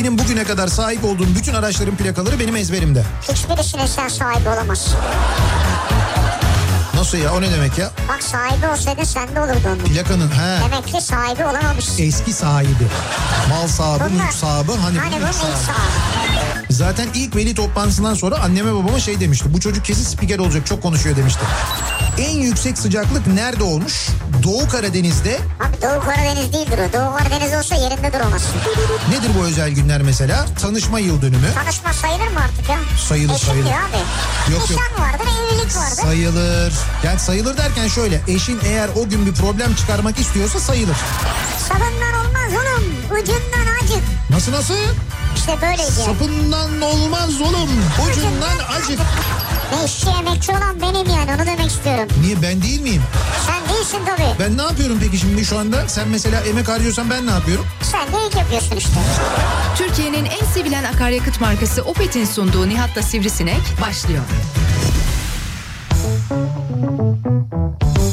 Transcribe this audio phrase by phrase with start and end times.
[0.00, 3.04] Benim bugüne kadar sahip olduğum bütün araçların plakaları benim ezberimde.
[3.32, 4.94] Hiçbirisine sen sahibi olamazsın.
[6.94, 7.90] Nasıl ya o ne demek ya?
[8.08, 9.78] Bak sahibi olsaydın sende olurdu onun.
[9.78, 10.60] Plakanın he.
[10.64, 12.02] Demek ki sahibi olamamışsın.
[12.02, 12.86] Eski sahibi.
[13.50, 14.72] Mal sahibi, Bunlar- mülk sahibi.
[14.72, 15.56] Hani, Hani bu ilk sahibi.
[15.56, 16.29] sahibi.
[16.70, 19.54] Zaten ilk veli toplantısından sonra anneme babama şey demişti.
[19.54, 21.40] Bu çocuk kesin spiker olacak çok konuşuyor demişti.
[22.18, 24.06] En yüksek sıcaklık nerede olmuş?
[24.42, 25.38] Doğu Karadeniz'de.
[25.60, 26.92] Abi Doğu Karadeniz değildir o.
[26.92, 28.50] Doğu Karadeniz olsa yerinde duramazsın.
[29.10, 30.46] Nedir bu özel günler mesela?
[30.62, 31.46] Tanışma yıl dönümü.
[31.54, 32.78] Tanışma sayılır mı artık ya?
[33.08, 33.66] Sayılır, Eşim sayılır.
[33.66, 34.52] diyor abi.
[34.52, 34.80] Yok, yok.
[35.00, 36.02] Vardır, evlilik vardır.
[36.02, 36.72] Sayılır.
[37.04, 38.20] Yani sayılır derken şöyle.
[38.28, 40.96] Eşin eğer o gün bir problem çıkarmak istiyorsa sayılır.
[41.68, 42.84] Sabından olmaz oğlum.
[43.22, 44.02] Ucundan acık.
[44.30, 44.74] Nasıl nasıl?
[45.40, 45.92] İşte böyleydi.
[45.92, 47.70] Sapından olmaz oğlum.
[48.10, 48.98] Ucundan acık.
[49.72, 52.08] Ne işçi emekçi olan benim yani onu demek istiyorum.
[52.20, 53.02] Niye ben değil miyim?
[53.46, 54.38] Sen değilsin tabii.
[54.40, 55.88] Ben ne yapıyorum peki şimdi şu anda?
[55.88, 57.66] Sen mesela emek harcıyorsan ben ne yapıyorum?
[57.82, 59.00] Sen de ilk yapıyorsun işte.
[59.76, 64.22] Türkiye'nin en sevilen akaryakıt markası Opet'in sunduğu Nihat'la Sivrisinek başlıyor.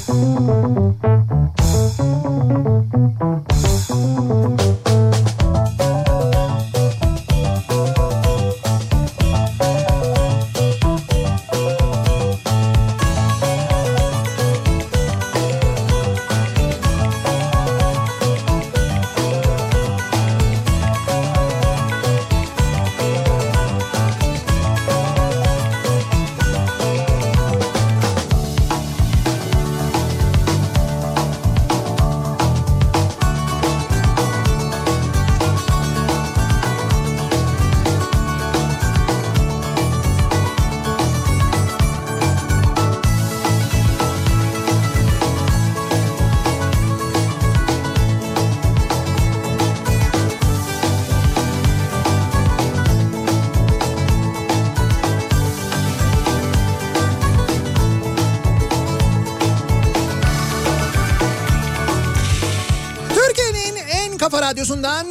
[0.08, 1.17] Türkiye'nin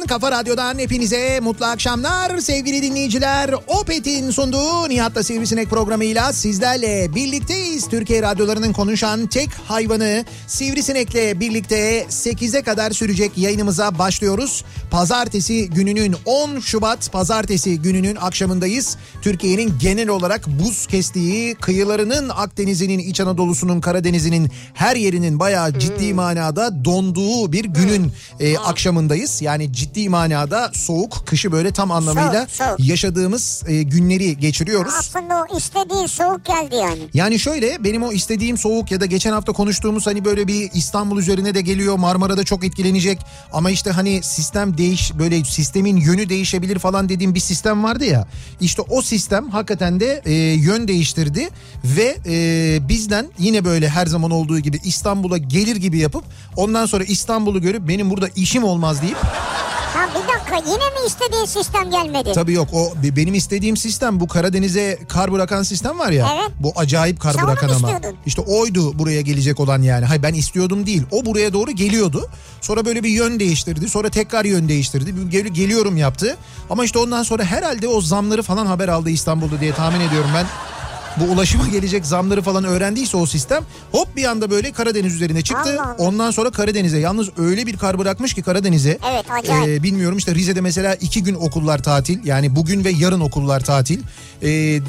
[0.07, 3.53] kafa radyodan hepinize mutlu akşamlar sevgili dinleyiciler.
[3.67, 7.89] Opet'in sunduğu Nihat'la Sivrisinek programıyla sizlerle birlikteyiz.
[7.89, 14.63] Türkiye radyolarının konuşan tek hayvanı Sivrisinek'le birlikte 8'e kadar sürecek yayınımıza başlıyoruz.
[14.91, 18.97] Pazartesi gününün 10 Şubat pazartesi gününün akşamındayız.
[19.21, 26.85] Türkiye'nin genel olarak buz kestiği kıyılarının Akdeniz'inin, İç Anadolu'sunun, Karadeniz'inin her yerinin bayağı ciddi manada
[26.85, 29.41] donduğu bir günün e, akşamındayız.
[29.41, 32.79] Yani ciddi manada soğuk, kışı böyle tam anlamıyla Soğuk, soğuk.
[32.89, 34.93] yaşadığımız e, günleri geçiriyoruz.
[34.99, 36.99] Aslında o istediğin soğuk geldi yani.
[37.13, 41.17] Yani şöyle benim o istediğim soğuk ya da geçen hafta konuştuğumuz hani böyle bir İstanbul
[41.19, 43.19] üzerine de geliyor Marmara'da çok etkilenecek
[43.53, 48.27] ama işte hani sistem değiş böyle sistemin yönü değişebilir falan dediğim bir sistem vardı ya.
[48.61, 51.49] İşte o sistem hakikaten de e, yön değiştirdi
[51.83, 56.23] ve e, bizden yine böyle her zaman olduğu gibi İstanbul'a gelir gibi yapıp
[56.55, 59.17] ondan sonra İstanbul'u görüp benim burada işim olmaz deyip
[59.93, 62.31] Ha bir dakika yine mi istediğin sistem gelmedi?
[62.35, 66.29] Tabii yok o be- benim istediğim sistem bu Karadeniz'e kar bırakan sistem var ya.
[66.35, 66.51] Evet.
[66.59, 67.75] Bu acayip kar Sen bırakan ama.
[67.91, 68.19] istiyordun?
[68.25, 70.05] İşte oydu buraya gelecek olan yani.
[70.05, 71.03] Hayır ben istiyordum değil.
[71.11, 72.29] O buraya doğru geliyordu.
[72.61, 73.89] Sonra böyle bir yön değiştirdi.
[73.89, 75.29] Sonra tekrar yön değiştirdi.
[75.29, 76.37] Gel- geliyorum yaptı.
[76.69, 80.45] Ama işte ondan sonra herhalde o zamları falan haber aldı İstanbul'da diye tahmin ediyorum ben.
[81.19, 85.81] Bu ulaşıma gelecek zamları falan öğrendiyse o sistem hop bir anda böyle Karadeniz üzerine çıktı.
[85.81, 85.95] Allah.
[85.97, 88.97] Ondan sonra Karadeniz'e yalnız öyle bir kar bırakmış ki Karadeniz'e.
[89.11, 89.67] Evet, acayip.
[89.67, 93.99] Ee, bilmiyorum işte Rize'de mesela iki gün okullar tatil yani bugün ve yarın okullar tatil.
[94.43, 94.79] Ee,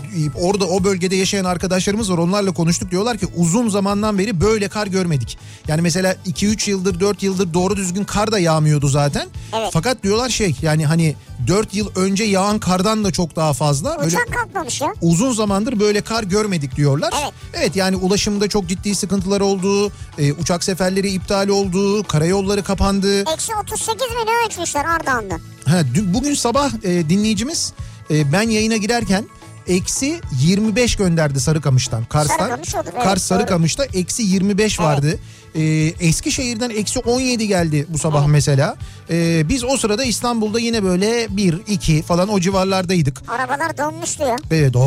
[0.43, 4.87] orada o bölgede yaşayan arkadaşlarımız var onlarla konuştuk diyorlar ki uzun zamandan beri böyle kar
[4.87, 5.39] görmedik.
[5.69, 9.29] Yani mesela 2-3 yıldır 4 yıldır doğru düzgün kar da yağmıyordu zaten.
[9.59, 9.71] Evet.
[9.73, 11.15] Fakat diyorlar şey yani hani
[11.47, 13.97] 4 yıl önce yağan kardan da çok daha fazla.
[13.99, 14.95] Böyle Uçak kalkmamış ya.
[15.03, 17.15] uzun zamandır böyle kar görmedik diyorlar.
[17.23, 17.33] Evet.
[17.55, 19.93] Evet yani ulaşımda çok ciddi sıkıntılar oldu.
[20.19, 22.03] e, uçak seferleri iptal oldu.
[22.05, 23.21] Karayolları kapandı.
[23.21, 25.35] Eksi 38 mi ne ölçmüşler Ardahan'da?
[25.65, 27.73] Ha, dün- bugün sabah e, dinleyicimiz
[28.11, 29.25] e, ben yayına girerken
[29.67, 32.05] eksi 25 gönderdi Sarıkamış'tan.
[32.05, 32.37] Kars'tan.
[32.39, 33.23] Sarıkamış olur, evet, Kars.
[33.23, 35.19] Sarıkamış'ta eksi 25 vardı.
[35.59, 35.63] E,
[36.01, 38.77] Eskişehir'den eksi 17 geldi bu sabah mesela.
[39.11, 43.23] E, biz o sırada İstanbul'da yine böyle 1, 2 falan o civarlardaydık.
[43.29, 44.37] Arabalar donmuştu ya.
[44.51, 44.81] Evet o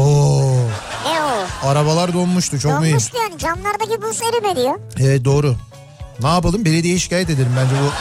[1.05, 1.67] Ne o?
[1.67, 2.85] arabalar donmuştu çok mühim.
[2.85, 4.77] Donmuştu yani camlardaki buz erimedi ya.
[4.99, 5.55] Evet doğru.
[6.21, 7.91] Ne yapalım belediye şikayet edelim bence bu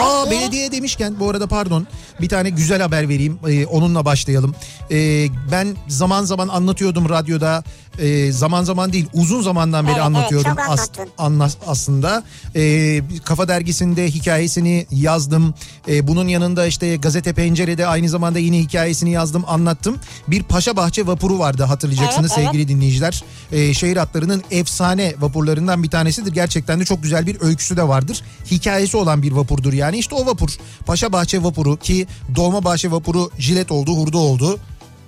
[0.00, 1.86] Aa belediye demişken bu arada pardon
[2.20, 4.54] bir tane güzel haber vereyim Ee, onunla başlayalım.
[4.90, 7.64] Ee, ben zaman zaman anlatıyordum radyoda
[7.98, 11.08] Ee, zaman zaman değil uzun zamandan beri Evet, evet, anlatıyordum çok anlattın.
[11.18, 12.24] anla- aslında.
[12.56, 15.54] Ee, Kafa Dergisi'nde hikayesini yazdım.
[15.88, 19.96] Ee, bunun yanında işte Gazete Pencere'de aynı zamanda yine hikayesini yazdım anlattım.
[20.28, 22.52] Bir Paşabahçe vapuru vardı hatırlayacaksınız Evet, evet.
[22.52, 23.24] sevgili dinleyiciler.
[23.52, 26.32] Ee, şehir hatlarının efsane vapurlarından bir tanesidir.
[26.32, 28.22] Gerçekten de çok güzel bir öyküsü de vardır.
[28.50, 29.98] Hikayesi olan bir vapurdur yani.
[29.98, 30.50] işte o vapur
[30.86, 32.05] Paşabahçe vapuru ki
[32.36, 34.58] Dolmabahçe vapuru jilet oldu, hurda oldu.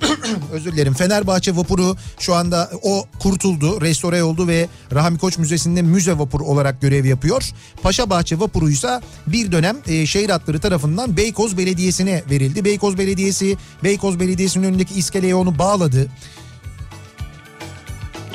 [0.53, 0.95] Özür dilerim.
[0.95, 6.81] Fenerbahçe vapuru şu anda o kurtuldu, restore oldu ve Rahmi Koç Müzesi'nde müze vapur olarak
[6.81, 7.50] görev yapıyor.
[7.83, 12.65] Paşabahçe vapuruysa bir dönem e, şehir hatları tarafından Beykoz Belediyesi'ne verildi.
[12.65, 16.09] Beykoz Belediyesi, Beykoz Belediyesi'nin önündeki iskeleye onu bağladı.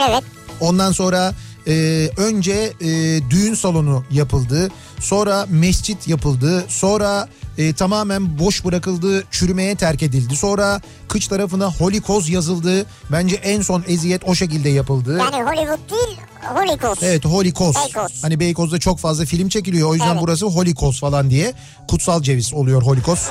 [0.10, 0.24] Evet.
[0.60, 1.34] Ondan sonra
[1.68, 1.74] e,
[2.18, 2.88] önce e,
[3.30, 4.72] düğün salonu yapıldı.
[5.04, 6.66] Sonra mescit yapıldı.
[6.68, 7.28] Sonra
[7.58, 9.24] e, tamamen boş bırakıldı.
[9.32, 10.36] Çürümeye terk edildi.
[10.36, 12.86] Sonra kıç tarafına Holikoz yazıldı.
[13.12, 15.18] Bence en son eziyet o şekilde yapıldı.
[15.18, 16.18] Yani Hollywood değil
[16.56, 16.98] Holikos.
[17.02, 17.76] Evet Holikoz.
[17.76, 18.24] Beykoz.
[18.24, 19.90] Hani Beykoz'da çok fazla film çekiliyor.
[19.90, 20.22] O yüzden Evet.
[20.22, 21.54] burası Holikoz falan diye.
[21.88, 23.30] Kutsal ceviz oluyor Holikoz.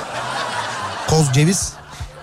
[1.09, 1.73] Koz ceviz.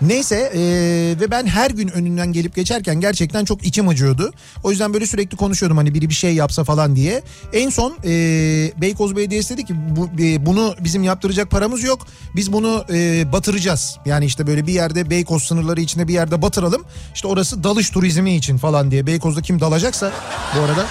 [0.01, 4.33] Neyse eee, ve ben her gün önünden gelip geçerken gerçekten çok içim acıyordu.
[4.63, 7.23] O yüzden böyle sürekli konuşuyordum hani biri bir şey yapsa falan diye.
[7.53, 12.07] En son eee, Beykoz Belediyesi dedi ki bu, e, bunu bizim yaptıracak paramız yok.
[12.35, 13.97] Biz bunu e, batıracağız.
[14.05, 16.83] Yani işte böyle bir yerde Beykoz sınırları içinde bir yerde batıralım.
[17.15, 19.07] İşte orası dalış turizmi için falan diye.
[19.07, 20.11] Beykoz'da kim dalacaksa
[20.57, 20.85] bu arada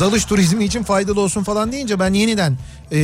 [0.00, 2.58] dalış turizmi için faydalı olsun falan deyince ben yeniden
[2.92, 2.98] e,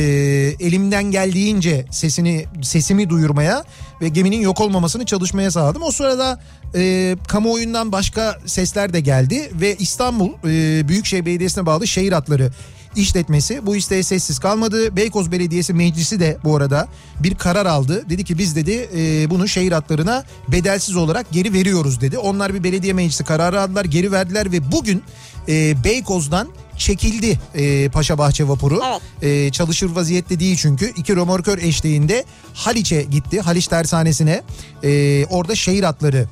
[0.59, 3.63] elimden geldiğince sesini sesimi duyurmaya
[4.01, 5.83] ve geminin yok olmamasını çalışmaya sağladım.
[5.83, 6.39] O sırada
[6.75, 12.51] e, kamuoyundan başka sesler de geldi ve İstanbul e, Büyükşehir Belediyesi'ne bağlı şehir hatları
[12.95, 14.95] işletmesi bu isteğe sessiz kalmadı.
[14.95, 16.87] Beykoz Belediyesi Meclisi de bu arada
[17.19, 18.09] bir karar aldı.
[18.09, 22.17] Dedi ki biz dedi e, bunu şehir hatlarına bedelsiz olarak geri veriyoruz dedi.
[22.17, 25.03] Onlar bir belediye meclisi kararı aldılar geri verdiler ve bugün
[25.49, 26.47] e, Beykoz'dan
[26.77, 28.81] çekildi e, Paşabahçe vapuru.
[28.87, 29.01] Evet.
[29.47, 30.93] E, çalışır vaziyette değil çünkü.
[30.95, 33.41] iki römorkör eşliğinde Haliç'e gitti.
[33.41, 34.43] Haliç tersanesine.
[34.83, 36.27] E, orada şehir hatları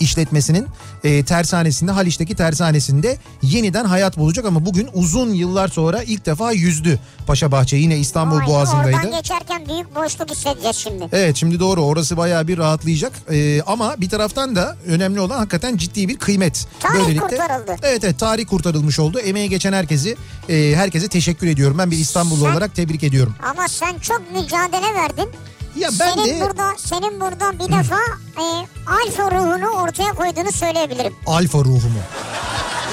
[0.00, 0.66] işletmesinin
[1.04, 6.98] e, tersanesinde Haliç'teki tersanesinde yeniden hayat bulacak ama bugün uzun yıllar sonra ilk defa yüzdü
[7.26, 8.96] Paşabahçe yine İstanbul Vay, Boğazı'ndaydı.
[8.96, 11.08] Oradan geçerken büyük boşluk hissedeceğiz şimdi.
[11.12, 15.76] Evet şimdi doğru orası bayağı bir rahatlayacak Ee, ama bir taraftan da önemli olan hakikaten
[15.76, 16.66] ciddi bir kıymet.
[16.80, 17.76] Tarih kurtarıldı.
[17.82, 19.18] Evet evet tarih kurtarılmış oldu.
[19.18, 20.16] Emeğe geçen herkesi
[20.48, 21.78] e, herkese teşekkür ediyorum.
[21.78, 23.34] Ben bir İstanbullu Sen- olarak tebrik ediyorum.
[23.50, 25.28] Ama sen çok mücadele verdin.
[25.78, 27.98] Ya ben senin de burada senin burada bir defa
[28.38, 28.44] e,
[28.86, 31.14] alfa ruhunu ortaya koyduğunu söyleyebilirim.
[31.26, 31.98] alfa ruhumu.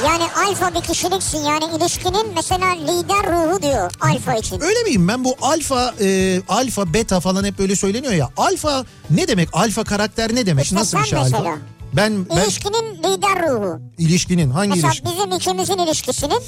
[0.06, 4.62] Yani alfa bir kişiliksin yani ilişkinin mesela lider ruhu diyor alfa için.
[4.62, 8.30] Öyle miyim ben bu alfa e, alfa beta falan hep böyle söyleniyor ya.
[8.38, 9.50] Alfa ne demek?
[9.54, 10.64] Alfa karakter ne demek?
[10.64, 11.30] İşte Nasıl bir şey alfa?
[11.38, 11.58] mesela.
[11.94, 13.80] Ben ben İlişkinin lider ruhu.
[13.98, 15.06] ilişkinin hangi Mesela ilişki?
[15.06, 16.40] bizim ikimizin ilişkisinin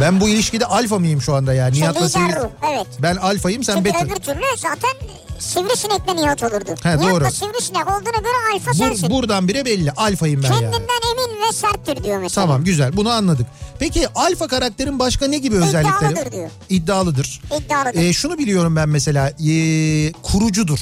[0.00, 1.74] Ben bu ilişkide alfa mıyım şu anda yani?
[1.76, 2.48] Nihat'la Sivri-.
[2.74, 2.86] Evet.
[3.02, 4.04] Ben alfayım sen Çünkü beta.
[4.04, 4.90] öbür türlü zaten
[5.38, 6.74] sivrisinekle Nihat olurdu.
[6.82, 7.30] He, Nihat doğru.
[7.30, 9.10] sivrisinek olduğuna göre alfa Bur- sensin.
[9.10, 10.60] buradan bire belli alfayım ben yani.
[10.60, 12.46] Kendinden emin ve serttir diyor mesela.
[12.46, 13.46] Tamam güzel bunu anladık.
[13.78, 16.12] Peki alfa karakterin başka ne gibi özellikleri?
[16.12, 16.50] İddialıdır diyor.
[16.68, 17.40] İddialıdır.
[17.60, 18.00] İddialıdır.
[18.00, 20.78] Ee, şunu biliyorum ben mesela ee, kurucudur.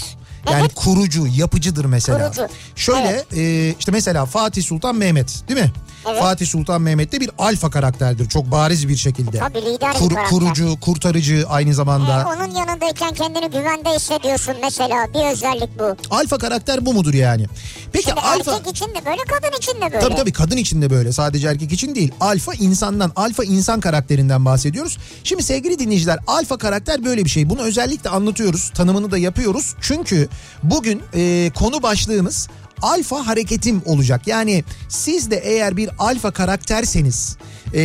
[0.51, 0.75] Yani Evet.
[0.75, 2.31] kurucu, yapıcıdır mesela.
[2.31, 2.49] Kurucu.
[2.77, 5.73] Şöyle ee, işte mesela Fatih Sultan Mehmet değil mi?
[6.07, 6.21] Evet.
[6.21, 9.39] Fatih Sultan Mehmet de bir alfa karakterdir çok bariz bir şekilde.
[9.39, 10.31] Tabii lider bir Kur- karakter.
[10.31, 12.21] kurucu, kurtarıcı aynı zamanda.
[12.21, 15.97] Ee, onun yanındayken kendini güvende hissediyorsun mesela bir özellik bu.
[16.11, 17.47] Alfa karakter bu mudur yani?
[17.93, 19.99] Peki Şimdi alfa erkek için de böyle kadın için de böyle.
[20.01, 22.13] Tabii tabii kadın için de böyle sadece erkek için değil.
[22.21, 24.99] Alfa insandan, alfa insan karakterinden bahsediyoruz.
[25.25, 27.51] Şimdi sevgili dinleyiciler alfa karakter böyle bir şey.
[27.51, 29.75] Bunu özellikle anlatıyoruz, tanımını da yapıyoruz.
[29.81, 30.29] Çünkü
[30.63, 32.49] bugün e, konu başlığımız
[32.83, 34.27] alfa hareketim olacak.
[34.27, 37.37] Yani siz de eğer bir alfa karakterseniz
[37.75, 37.81] e,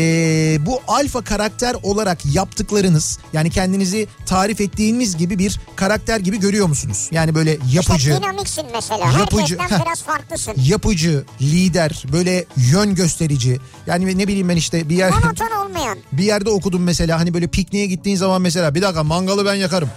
[0.66, 7.10] bu alfa karakter olarak yaptıklarınız yani kendinizi tarif ettiğiniz gibi bir karakter gibi görüyor musunuz?
[7.12, 8.10] Yani böyle yapıcı.
[8.10, 9.12] İşte dinamiksin mesela.
[9.20, 9.86] Yapıcı, heh.
[9.86, 10.54] biraz farklısın.
[10.58, 13.60] yapıcı, lider, böyle yön gösterici.
[13.88, 15.98] Yani ne bileyim ben işte bir yer Monoton olmayan.
[16.12, 19.90] bir yerde okudum mesela hani böyle pikniğe gittiğin zaman mesela bir dakika mangalı ben yakarım.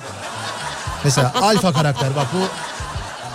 [1.04, 2.48] Mesela alfa karakter bak bu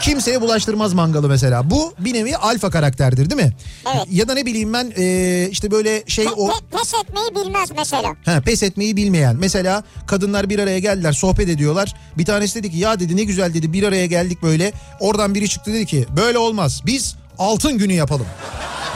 [0.01, 1.69] kimseye bulaştırmaz mangalı mesela.
[1.69, 3.53] Bu bir nevi alfa karakterdir değil mi?
[3.95, 4.05] Evet.
[4.11, 7.69] Ya da ne bileyim ben e, işte böyle şey Pe- o pe- pes etmeyi bilmez
[7.77, 8.15] mesela.
[8.25, 9.35] Ha, pes etmeyi bilmeyen.
[9.39, 11.93] Mesela kadınlar bir araya geldiler sohbet ediyorlar.
[12.17, 14.73] Bir tanesi dedi ki ya dedi ne güzel dedi bir araya geldik böyle.
[14.99, 18.25] Oradan biri çıktı dedi ki böyle olmaz biz altın günü yapalım.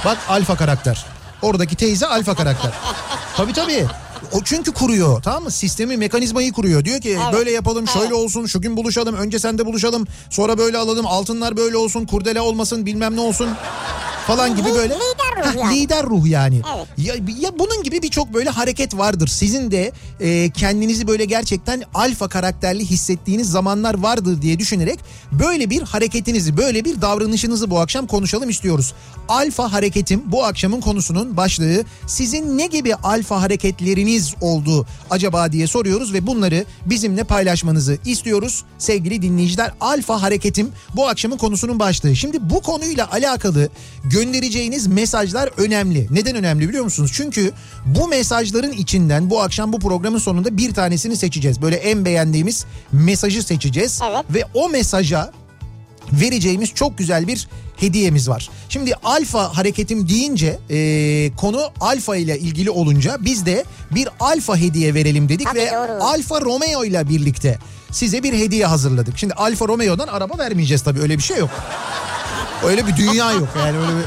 [0.05, 1.05] Bak alfa karakter.
[1.41, 2.71] Oradaki teyze alfa karakter.
[3.37, 3.85] Tabii tabii.
[4.31, 5.51] O çünkü kuruyor tamam mı?
[5.51, 6.85] Sistemi mekanizmayı kuruyor.
[6.85, 7.33] Diyor ki Evet.
[7.33, 8.15] böyle yapalım şöyle Evet.
[8.15, 12.85] olsun şu gün buluşalım önce sende buluşalım sonra böyle alalım altınlar böyle olsun kurdele olmasın
[12.85, 13.49] bilmem ne olsun
[14.27, 14.93] falan gibi böyle.
[15.25, 15.75] Lider ruh yani.
[15.75, 16.61] Lider ruh yani.
[16.75, 16.87] Evet.
[16.97, 19.27] Ya, ya bunun gibi birçok böyle hareket vardır.
[19.27, 24.99] Sizin de e, kendinizi böyle gerçekten alfa karakterli hissettiğiniz zamanlar vardır diye düşünerek
[25.31, 28.93] böyle bir hareketinizi, böyle bir davranışınızı bu akşam konuşalım istiyoruz.
[29.29, 31.83] Alfa hareketim bu akşamın konusunun başlığı.
[32.07, 38.63] Sizin ne gibi alfa hareketleriniz oldu acaba diye soruyoruz ve bunları bizimle paylaşmanızı istiyoruz.
[38.77, 42.15] Sevgili dinleyiciler alfa hareketim bu akşamın konusunun başlığı.
[42.15, 43.69] Şimdi bu konuyla alakalı
[44.03, 46.07] göndereceğiniz mesajlar önemli.
[46.11, 47.11] Neden önemli biliyor musunuz?
[47.13, 47.51] Çünkü
[47.85, 51.61] bu mesajların içinden bu akşam bu programın sonunda bir tanesini seçeceğiz.
[51.61, 54.01] Böyle en beğendiğimiz mesajı seçeceğiz.
[54.09, 54.25] Evet.
[54.29, 55.31] Ve o mesaja
[56.11, 58.49] vereceğimiz çok güzel bir hediyemiz var.
[58.69, 64.93] Şimdi alfa hareketim deyince e, konu alfa ile ilgili olunca biz de bir alfa hediye
[64.93, 66.03] verelim dedik Tabii, ve doğru.
[66.03, 67.57] Alfa Romeo ile birlikte
[67.91, 69.17] size bir hediye hazırladık.
[69.17, 71.49] Şimdi Alfa Romeo'dan araba vermeyeceğiz tabii öyle bir şey yok.
[72.63, 74.05] Öyle bir dünya yok yani öyle bir...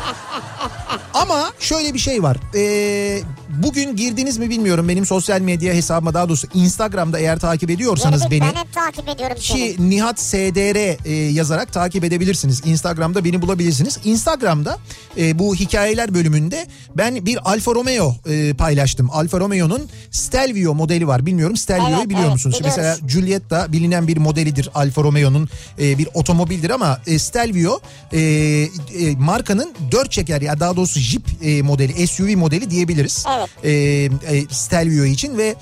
[1.15, 2.37] Ama şöyle bir şey var.
[2.55, 8.25] Ee, bugün girdiniz mi bilmiyorum benim sosyal medya hesabıma daha doğrusu Instagram'da eğer takip ediyorsanız
[8.27, 9.59] bir- beni Ben hep takip ediyorum seni.
[9.59, 12.63] ki Nihat SDR e, yazarak takip edebilirsiniz.
[12.67, 13.99] Instagram'da beni bulabilirsiniz.
[14.05, 14.79] Instagram'da
[15.19, 19.09] e, bu hikayeler bölümünde ben bir Alfa Romeo e, paylaştım.
[19.13, 21.27] Alfa Romeo'nun Stelvio modeli var.
[21.27, 22.57] Bilmiyorum Stelvio'yu Evet, biliyor evet, musunuz?
[22.59, 22.77] biliyoruz.
[22.79, 25.49] Mesela Giulietta bilinen bir modelidir Alfa Romeo'nun
[25.81, 27.81] e, bir otomobildir ama e, Stelvio
[28.13, 28.69] e, e,
[29.19, 33.25] markanın dört çeker ya daha doğrusu Jeep e, modeli SUV modeli diyebiliriz.
[33.39, 33.48] Evet.
[33.65, 34.11] E, e,
[34.51, 35.55] Stelvio için ve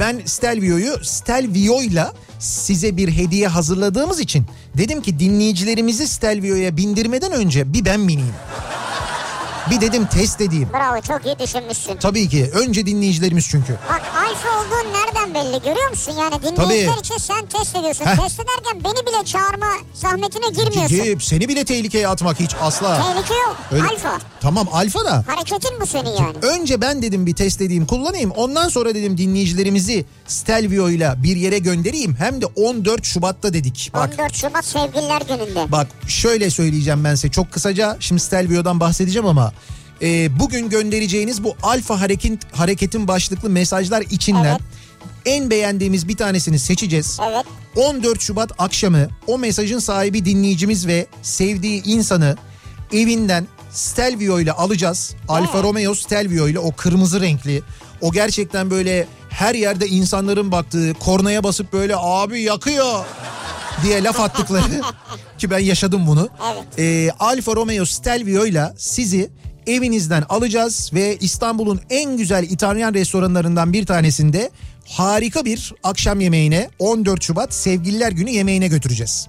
[0.00, 4.46] ben Stelvio'yu Stelvio'yla size bir hediye hazırladığımız için
[4.76, 8.34] dedim ki dinleyicilerimizi Stelvio'ya bindirmeden önce bir ben bineyim.
[9.70, 10.68] Bir dedim test edeyim.
[10.72, 11.96] Bravo çok iyi düşünmüşsün.
[11.96, 13.72] Tabii ki önce dinleyicilerimiz çünkü.
[13.88, 16.14] Bak alfa olduğun nereden belli görüyor musun?
[16.18, 18.04] Yani dinleyiciler için sen test ediyorsun.
[18.06, 18.16] Heh.
[18.16, 20.96] Test ederken beni bile çağırma zahmetine girmiyorsun.
[20.96, 22.96] Ki seni bile tehlikeye atmak hiç asla.
[23.02, 23.56] Tehlike yok.
[23.72, 24.18] Öyle- Alfa.
[24.40, 25.24] Tamam alfa da.
[25.28, 26.36] Hareketin bu senin yani.
[26.42, 28.30] Önce ben dedim bir test edeyim kullanayım.
[28.30, 32.16] Ondan sonra dedim dinleyicilerimizi Stelvio ile bir yere göndereyim.
[32.18, 33.90] Hem de 14 Şubat'ta dedik.
[33.94, 35.72] Bak 14 Şubat Sevgililer Günü'nde.
[35.72, 39.52] Bak şöyle söyleyeceğim ben size çok kısaca şimdi Stelvio'dan bahsedeceğim ama
[40.02, 44.60] e, bugün göndereceğiniz bu alfa hareket, hareketin başlıklı mesajlar içinden Evet.
[45.26, 47.20] En beğendiğimiz bir tanesini seçeceğiz.
[47.28, 47.44] Evet.
[47.76, 52.36] 14 Şubat akşamı o mesajın sahibi dinleyicimiz ve sevdiği insanı
[52.92, 55.14] evinden Stelvio ile alacağız.
[55.28, 57.62] Alfa Romeo Stelvio ile o kırmızı renkli
[58.00, 63.04] o gerçekten böyle her yerde insanların baktığı kornaya basıp böyle abi yakıyor
[63.82, 64.80] diye laf attıkları
[65.38, 66.28] ki ben yaşadım bunu.
[66.52, 66.78] Evet.
[66.78, 69.30] Ee, Alfa Romeo Stelvio ile sizi
[69.66, 74.50] evinizden alacağız ve İstanbul'un en güzel İtalyan restoranlarından bir tanesinde
[74.88, 79.26] harika bir akşam yemeğine 14 Şubat Sevgililer Günü yemeğine götüreceğiz.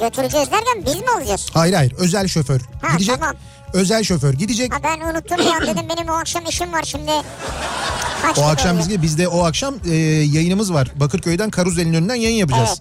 [0.00, 1.46] Götüreceğiz derken biz mi olacağız?
[1.52, 3.18] Hayır hayır özel şoför Ha, gidecek.
[3.20, 3.36] tamam.
[3.72, 4.74] Özel şoför gidecek.
[4.74, 7.10] Ha ben unuttum ya dedim benim o akşam işim var şimdi.
[8.22, 10.92] Kaç O akşam biz bizde o akşam e, yayınımız var.
[11.00, 12.80] Bakırköy'den Karuzel'in önünden yayın yapacağız.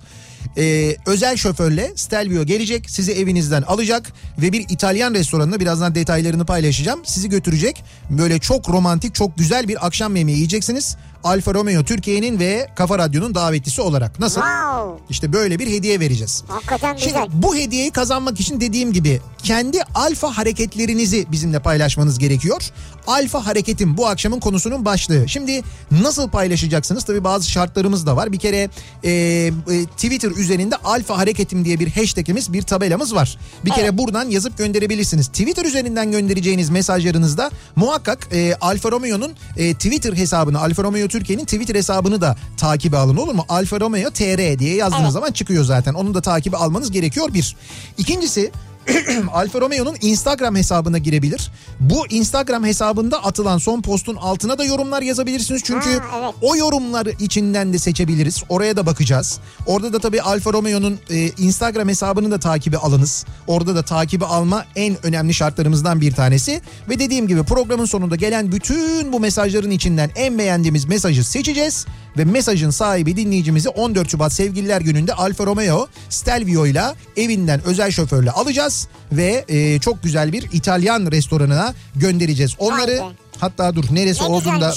[0.57, 7.01] E, özel şoförle Stelvio gelecek sizi evinizden alacak ve bir İtalyan restoranına birazdan detaylarını paylaşacağım.
[7.05, 10.97] Sizi götürecek böyle çok romantik çok güzel bir akşam yemeği yiyeceksiniz.
[11.25, 14.19] Alfa Romeo Türkiye'nin ve Kafa Radyo'nun davetlisi olarak.
[14.19, 14.41] Nasıl?
[14.41, 15.03] Wow.
[15.09, 16.43] İşte böyle bir hediye vereceğiz.
[16.47, 17.27] Hakikaten Şimdi güzel.
[17.33, 22.69] bu hediyeyi kazanmak için dediğim gibi kendi alfa hareketlerinizi bizimle paylaşmanız gerekiyor.
[23.07, 25.29] Alfa hareketim bu akşamın konusunun başlığı.
[25.29, 27.03] Şimdi nasıl paylaşacaksınız?
[27.03, 28.31] Tabii bazı şartlarımız da var.
[28.31, 28.69] Bir kere
[29.03, 29.51] e, e,
[29.85, 33.37] Twitter üzerinde alfa hareketim diye bir hashtagimiz bir tabelamız var.
[33.65, 35.27] Bir kere buradan yazıp gönderebilirsiniz.
[35.27, 41.75] Twitter üzerinden göndereceğiniz mesajlarınızda muhakkak e, Alfa Romeo'nun e, Twitter hesabını Alfa Romeo Türkiye'nin Twitter
[41.75, 43.45] hesabını da takibe alın olur mu?
[43.49, 45.13] Alfa Romeo TR diye yazdığınız Evet.
[45.13, 45.93] zaman çıkıyor zaten.
[45.93, 47.55] Onu da takibi almanız gerekiyor bir.
[47.97, 48.51] İkincisi
[49.33, 51.51] Alfa Romeo'nun Instagram hesabına girebilir.
[51.79, 55.61] Bu Instagram hesabında atılan son postun altına da yorumlar yazabilirsiniz.
[55.65, 56.33] Çünkü Ha, evet.
[56.41, 58.43] o yorumları içinden de seçebiliriz.
[58.49, 59.39] Oraya da bakacağız.
[59.65, 63.25] Orada da tabii Alfa Romeo'nun e, Instagram hesabını da takibi alınız.
[63.47, 66.61] Orada da takibi alma en önemli şartlarımızdan bir tanesi.
[66.89, 71.85] Ve dediğim gibi programın sonunda gelen bütün bu mesajların içinden en beğendiğimiz mesajı seçeceğiz.
[72.17, 76.83] Ve mesajın sahibi dinleyicimizi 14 Şubat Sevgililer Günü'nde Alfa Romeo Stelvio ile
[77.17, 78.87] evinden özel şoförle alacağız.
[79.11, 82.51] Ve e, çok güzel bir İtalyan restoranına göndereceğiz.
[82.59, 83.01] Onları be.
[83.39, 84.73] hatta dur neresi Ne olduğunu da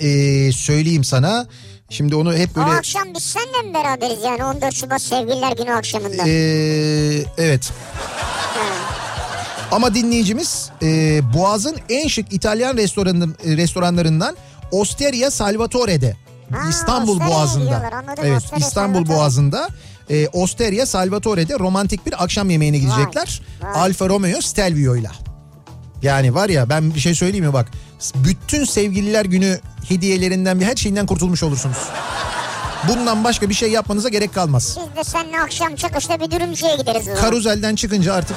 [0.00, 1.46] e, söyleyeyim sana.
[1.90, 2.70] Şimdi onu hep O böyle...
[2.70, 6.28] akşam biz seninle mi beraberiz yani 14 Şubat Sevgililer Günü akşamında?
[6.28, 6.32] e,
[7.38, 7.70] evet.
[9.72, 14.36] Ama dinleyicimiz e, Boğaz'ın en şık İtalyan restoranın, e, restoranlarından
[14.70, 16.16] Osteria Salvatore'de.
[16.52, 17.76] Ha, İstanbul Boğazı'nda.
[17.76, 19.16] anladım, Evet Osteria İstanbul Salvatore.
[19.16, 19.68] Boğazı'nda
[20.10, 23.42] e, Osteria Salvatore'de romantik bir akşam yemeğine gidecekler.
[23.62, 23.72] vay.
[23.82, 25.10] Alfa Romeo Stelvio'yla.
[26.02, 27.68] Yani var ya ben bir şey söyleyeyim mi bak.
[28.14, 31.76] Bütün sevgililer günü hediyelerinden bir her şeyinden kurtulmuş olursunuz.
[32.88, 34.78] Bundan başka bir şey yapmanıza gerek kalmaz.
[34.80, 37.08] Biz de seninle akşam çıkışta bir dürümcüye gideriz.
[37.20, 38.36] Karuzel'den çıkınca artık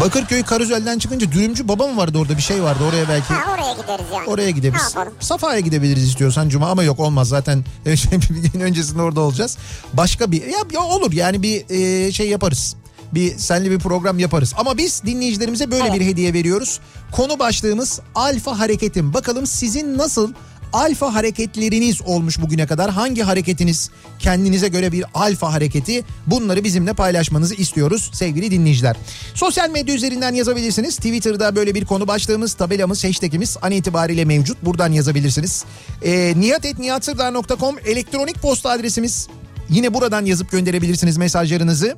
[0.00, 3.34] Bakırköy Karuzel'den çıkınca dürümcü baba mı vardı orada bir şey vardı oraya belki.
[3.34, 4.26] Ha oraya gideriz yani.
[4.26, 4.94] Oraya gidebiliriz.
[5.20, 9.58] Safa'ya gidebiliriz istiyorsan Cuma ama yok olmaz zaten bir gün öncesinde orada olacağız.
[9.92, 12.76] Başka bir ya, ya olur yani bir e, şey yaparız.
[13.14, 14.54] Bir senli bir program yaparız.
[14.56, 16.00] Ama biz dinleyicilerimize böyle Evet.
[16.00, 16.80] bir hediye veriyoruz.
[17.12, 19.14] Konu başlığımız Alfa Hareketim.
[19.14, 20.32] Bakalım sizin nasıl
[20.72, 22.90] alfa hareketleriniz olmuş bugüne kadar?
[22.90, 26.04] Hangi hareketiniz kendinize göre bir alfa hareketi?
[26.26, 28.96] Bunları bizimle paylaşmanızı istiyoruz sevgili dinleyiciler.
[29.34, 30.96] Sosyal medya üzerinden yazabilirsiniz.
[30.96, 34.62] Twitter'da böyle bir konu başlığımız, tabelamız, hashtagimiz an itibariyle mevcut.
[34.62, 35.64] Buradan yazabilirsiniz.
[36.02, 39.28] E, niyatetniyatsırdar.com elektronik posta adresimiz.
[39.70, 41.96] Yine buradan yazıp gönderebilirsiniz mesajlarınızı.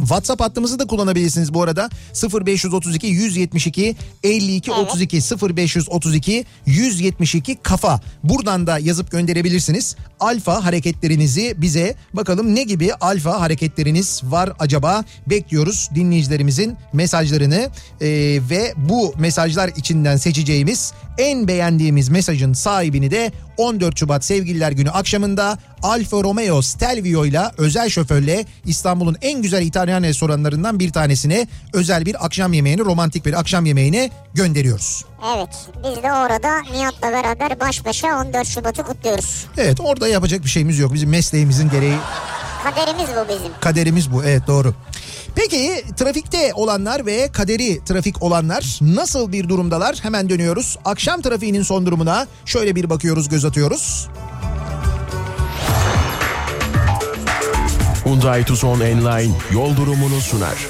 [0.00, 1.90] WhatsApp hattımızı da kullanabilirsiniz bu arada.
[2.46, 5.16] 0532 172 52 32
[5.56, 8.00] 0532 172 kafa.
[8.24, 9.96] Buradan da yazıp gönderebilirsiniz.
[10.20, 15.04] Alfa hareketlerinizi bize bakalım ne gibi alfa hareketleriniz var acaba?
[15.26, 18.06] Bekliyoruz dinleyicilerimizin mesajlarını Ee,
[18.50, 25.58] ve bu mesajlar içinden seçeceğimiz en beğendiğimiz mesajın sahibini de 14 Şubat Sevgililer Günü akşamında
[25.82, 32.24] Alfa Romeo Stelvio ile özel şoförle İstanbul'un en güzel İtalyan restoranlarından bir tanesine özel bir
[32.26, 35.04] akşam yemeğini, romantik bir akşam yemeğine gönderiyoruz.
[35.36, 39.46] Evet biz de orada Nihat'la beraber baş başa 14 Şubat'ı kutluyoruz.
[39.58, 40.94] Evet orada yapacak bir şeyimiz yok.
[40.94, 41.96] Bizim mesleğimizin gereği
[42.64, 43.52] Kaderimiz bu bizim.
[43.60, 44.24] kaderimiz bu.
[44.24, 44.74] Evet doğru.
[45.34, 49.96] Peki trafikte olanlar ve kaderi trafik olanlar nasıl bir durumdalar?
[50.02, 50.78] Hemen dönüyoruz.
[50.84, 54.08] Akşam trafiğinin son durumuna şöyle bir bakıyoruz, göz atıyoruz.
[58.04, 60.66] Hyundai Tucson Enline yol durumunu sunar.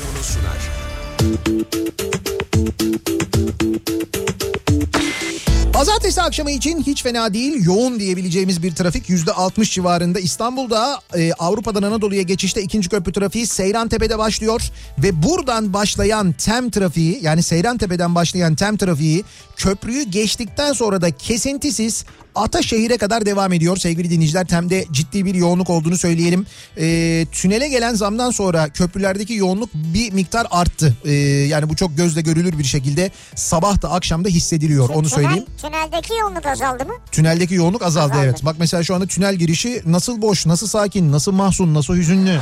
[5.72, 7.64] Pazartesi akşamı için hiç fena değil.
[7.64, 10.20] Yoğun diyebileceğimiz bir trafik %60 civarında.
[10.20, 14.62] İstanbul'da e, Avrupa'dan Anadolu'ya geçişte ikinci köprü trafiği Seyrantepe'de başlıyor.
[14.99, 19.25] Ve buradan başlayan TEM trafiği yani Seyrantepe'den başlayan TEM trafiği
[19.56, 24.47] köprüyü geçtikten sonra da kesintisiz Ataşehir'e kadar devam ediyor sevgili dinleyiciler.
[24.47, 26.47] TEM'de ciddi bir yoğunluk olduğunu söyleyelim.
[26.76, 30.97] E, tünele gelen zamdan sonra köprülerdeki yoğunluk bir miktar arttı.
[31.04, 35.45] E, yani bu çok gözle görülür bir şekilde sabah da akşam da hissediliyor onu söyleyeyim.
[35.62, 36.93] Tünel, tüneldeki yoğunluk azaldı mı?
[37.12, 38.25] Tüneldeki yoğunluk azaldı, Azaldı.
[38.26, 38.45] evet.
[38.45, 42.40] Bak mesela şu anda tünel girişi nasıl boş, nasıl sakin, nasıl mahzun, nasıl hüzünlü.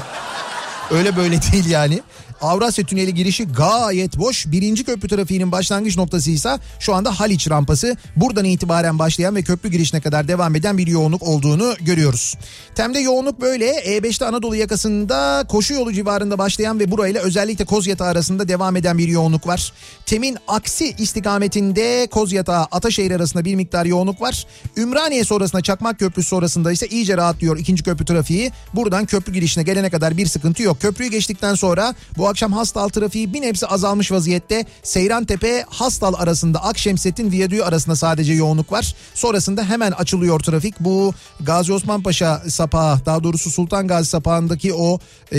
[0.90, 2.01] Öyle böyle değil yani.
[2.40, 4.46] Avrasya Tüneli girişi gayet boş.
[4.46, 7.96] Birinci köprü trafiğinin başlangıç noktası ise şu anda Haliç rampası.
[8.16, 12.35] Buradan itibaren başlayan ve köprü girişine kadar devam eden bir yoğunluk olduğunu görüyoruz.
[12.74, 13.70] Tem'de yoğunluk böyle.
[13.70, 19.09] E5'te Anadolu yakasında koşu yolu civarında başlayan ve burayla özellikle Kozyatağı arasında devam eden bir
[19.09, 19.72] yoğunluk var.
[20.07, 24.46] Tem'in aksi istikametinde Kozyatağı Ataşehir arasında bir miktar yoğunluk var.
[24.77, 28.53] Ümraniye sonrasında Çakmak Köprüsü sonrasında ise iyice rahatlıyor ikinci köprü trafiği.
[28.74, 30.81] Buradan köprü girişine gelene kadar bir sıkıntı yok.
[30.81, 34.64] Köprüyü geçtikten sonra bu akşam Hastal trafiği bir nebze azalmış vaziyette.
[34.83, 38.95] Seyrantepe Hastal arasında Akşemsettin Viyadüğü arasında sadece yoğunluk var.
[39.14, 40.81] Sonrasında hemen açılıyor trafik.
[40.81, 44.99] Bu Gazi Osman Paşa sapağı daha doğrusu Sultan Gazi sapağındaki o
[45.33, 45.38] e,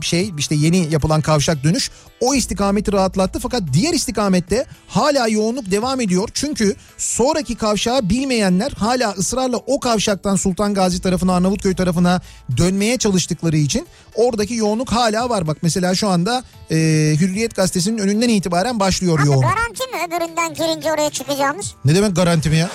[0.00, 6.00] şey işte yeni yapılan kavşak dönüş o istikameti rahatlattı fakat diğer istikamette hala yoğunluk devam
[6.00, 6.28] ediyor.
[6.34, 12.20] Çünkü sonraki kavşağı bilmeyenler hala ısrarla o kavşaktan Sultan Gazi tarafına Arnavutköy tarafına
[12.56, 15.46] dönmeye çalıştıkları için oradaki yoğunluk hala var.
[15.46, 16.76] Bak mesela şu anda e,
[17.20, 19.42] Hürriyet Gazetesi'nin önünden itibaren başlıyor Abi yoğunluk.
[19.44, 21.74] garanti mi öbüründen girince oraya çıkacağımız?
[21.84, 22.68] Ne demek garanti mi ya?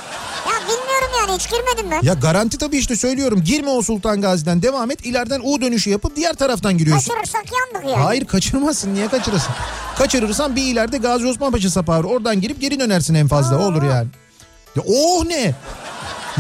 [0.48, 0.54] Ya
[1.22, 2.02] yani hiç girmedim ben.
[2.08, 3.42] Ya garanti tabii işte söylüyorum.
[3.46, 5.06] Girme o Sultan Gazi'den devam et.
[5.06, 7.14] İleriden U dönüşü yapıp diğer taraftan giriyorsun.
[7.14, 8.04] Kaçırırsak yandık yani.
[8.04, 8.94] Hayır kaçırmazsın.
[8.94, 9.52] Niye kaçırırsın?
[9.98, 12.04] Kaçırırsan bir ileride Gazi Osman Paşa sapağı var.
[12.04, 13.68] Oradan girip geri dönersin en fazla.
[13.68, 14.08] Olur yani.
[14.76, 15.56] Ya oh ne?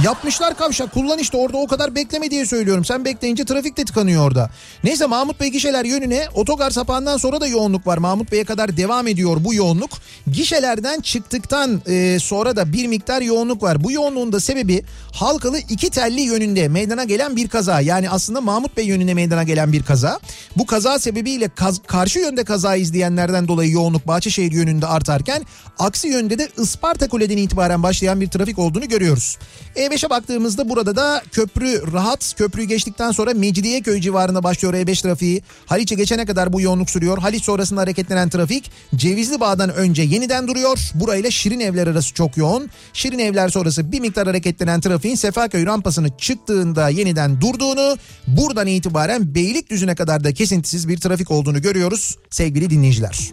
[0.04, 2.86] Yapmışlar kavşak kullan işte orada o kadar bekleme diye söylüyorum.
[2.86, 4.50] Sen bekleyince trafik de tıkanıyor orada.
[4.84, 7.98] Neyse Mahmut Bey gişeler yönüne otogar sapağından sonra da yoğunluk var.
[7.98, 9.90] Mahmut Bey'e kadar devam ediyor bu yoğunluk.
[10.32, 13.84] Gişelerden çıktıktan e, sonra da bir miktar yoğunluk var.
[13.84, 17.82] Bu yoğunluğun da sebebi Halkalı iki telli yönünde meydana gelen bir kaza.
[17.82, 20.20] Yani aslında Mahmut Bey yönüne meydana gelen bir kaza.
[20.58, 25.46] Bu kaza sebebiyle kaz- karşı yönde kaza izleyenlerden dolayı yoğunluk Bahçeşehir yönünde artarken
[25.80, 29.38] aksi yönde de Isparta Kule'den itibaren başlayan bir trafik olduğunu görüyoruz.
[29.82, 32.34] E5'e baktığımızda burada da köprü rahat.
[32.38, 35.42] Köprüyü geçtikten sonra Mecidiyeköy civarında başlıyor E5 trafiği.
[35.66, 37.18] Haliç'e geçene kadar bu yoğunluk sürüyor.
[37.18, 40.92] Haliç sonrasında hareketlenen trafik Cevizli Bağ'dan önce yeniden duruyor.
[40.94, 42.70] Burayla Şirin Evler arası çok yoğun.
[42.94, 49.96] Şirin Evler sonrası bir miktar hareketlenen trafiğin Sefaköy rampasını çıktığında yeniden durduğunu, buradan itibaren Beylikdüzü'ne
[49.96, 53.32] kadar da kesintisiz bir trafik olduğunu görüyoruz sevgili dinleyiciler.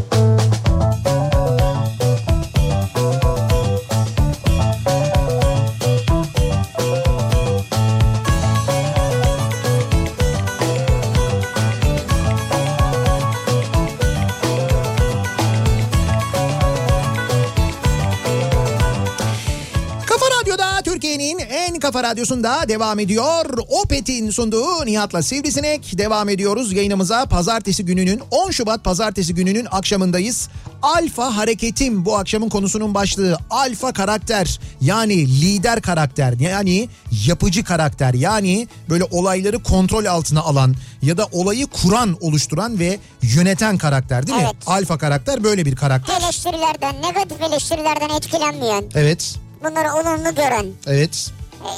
[21.22, 23.46] Türkiye'nin en kafa radyosunda devam ediyor.
[23.70, 26.74] Opet'in sunduğu Nihat'la Sivrisinek devam ediyoruz.
[26.74, 30.50] Yayınımıza pazartesi gününün 10 Şubat pazartesi gününün akşamındayız.
[30.82, 33.38] Alfa hareketim bu akşamın konusunun başlığı.
[33.50, 36.90] Alfa karakter yani lider karakter yani
[37.28, 43.78] yapıcı karakter yani böyle olayları kontrol altına alan ya da olayı kuran oluşturan ve yöneten
[43.78, 44.44] karakter değil mi?
[44.46, 44.56] Evet.
[44.66, 46.22] Alfa karakter böyle bir karakter.
[46.22, 49.36] Eleştirilerden, negatif eleştirilerden etkilenmeyen, Evet.
[49.64, 51.32] Bunları olumlu gören, Evet.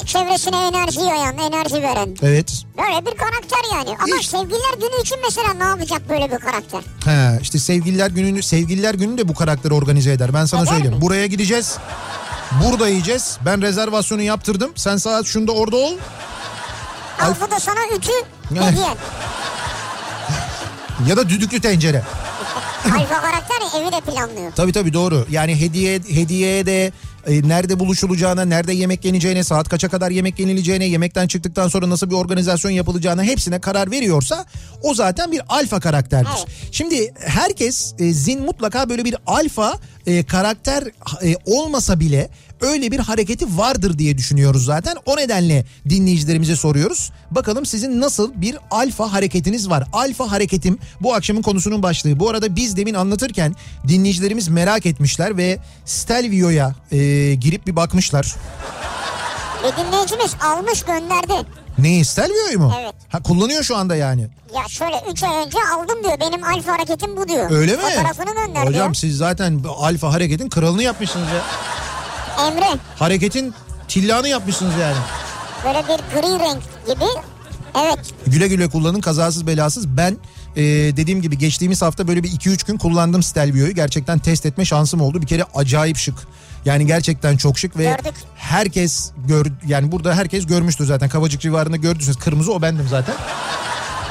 [0.04, 2.10] e, çevresine enerji yayan, enerji veren.
[2.24, 2.52] Evet.
[2.78, 3.90] Böyle bir karakter yani.
[4.04, 6.82] Ama İşte- sevgililer günü için mesela ne yapacak böyle bir karakter?
[7.06, 10.34] He, işte sevgililer gününü sevgililer günü de bu karakteri organize eder.
[10.34, 10.96] Ben sana Eder söyleyeyim.
[10.96, 11.02] mi?
[11.02, 11.78] Buraya gideceğiz.
[12.64, 13.38] Burada yiyeceğiz.
[13.46, 14.72] Ben rezervasyonu yaptırdım.
[14.76, 15.94] Sen saat şunda orada ol.
[17.22, 18.12] Al- Al bu da sana ütü
[18.50, 18.88] hediye.
[21.08, 22.04] Ya da düdüklü tencere.
[22.86, 24.52] Alfa karakter evi de planlıyor.
[24.56, 25.26] Tabii tabii doğru.
[25.30, 26.92] Yani hediye hediyeye de
[27.28, 32.10] e, nerede buluşulacağına, nerede yemek yeneceğine, saat kaça kadar yemek yenileceğine, yemekten çıktıktan sonra nasıl
[32.10, 34.46] bir organizasyon yapılacağına hepsine karar veriyorsa
[34.82, 36.30] o zaten bir alfa karakterdir.
[36.38, 36.72] Evet.
[36.72, 40.84] Şimdi herkes e, zin mutlaka böyle bir alfa e, karakter
[41.24, 42.30] e, olmasa bile
[42.64, 44.96] öyle bir hareketi vardır diye düşünüyoruz zaten.
[45.06, 47.12] O nedenle dinleyicilerimize soruyoruz.
[47.32, 49.84] Bakalım sizin nasıl bir alfa hareketiniz var?
[49.94, 52.20] Alfa hareketim bu akşamın konusunun başlığı.
[52.20, 53.56] Bu arada biz demin anlatırken
[53.88, 56.98] dinleyicilerimiz merak etmişler ve Stelvio'ya e,
[57.36, 58.36] girip bir bakmışlar.
[59.64, 61.34] Ve dinleyicimiz almış gönderdi.
[61.78, 62.74] Neyi Stelvio'yu mu?
[62.82, 62.94] Evet.
[63.10, 64.22] Ha kullanıyor şu anda yani.
[64.56, 66.20] Ya şöyle 3 ay önce aldım diyor.
[66.20, 67.52] Benim alfa hareketim bu diyor.
[67.52, 67.82] Öyle mi?
[67.82, 68.94] Fotoğrafını gönderdi Hocam ya.
[68.94, 71.42] siz zaten alfa hareketin kralını yapmışsınız ya.
[72.40, 73.54] Emre Hareketin
[73.88, 74.98] tillanı yapmışsınız yani.
[75.66, 77.06] böyle bir gri renk gibi.
[77.86, 78.00] Evet.
[78.28, 79.88] Güle güle kullanın kazasız belasız.
[79.88, 80.18] Ben
[80.56, 80.62] e,
[80.98, 83.72] dediğim gibi geçtiğimiz hafta böyle bir 2-3 gün kullandım Stelvio'yu.
[83.76, 85.22] Gerçekten test etme şansım oldu.
[85.22, 86.16] Bir kere acayip şık.
[86.66, 88.14] Yani gerçekten çok şık ve Gördük.
[88.36, 91.10] herkes gör yani burada herkes görmüştür zaten.
[91.10, 92.18] Kavacık civarında gördünüz.
[92.18, 93.16] Kırmızı o bendim zaten.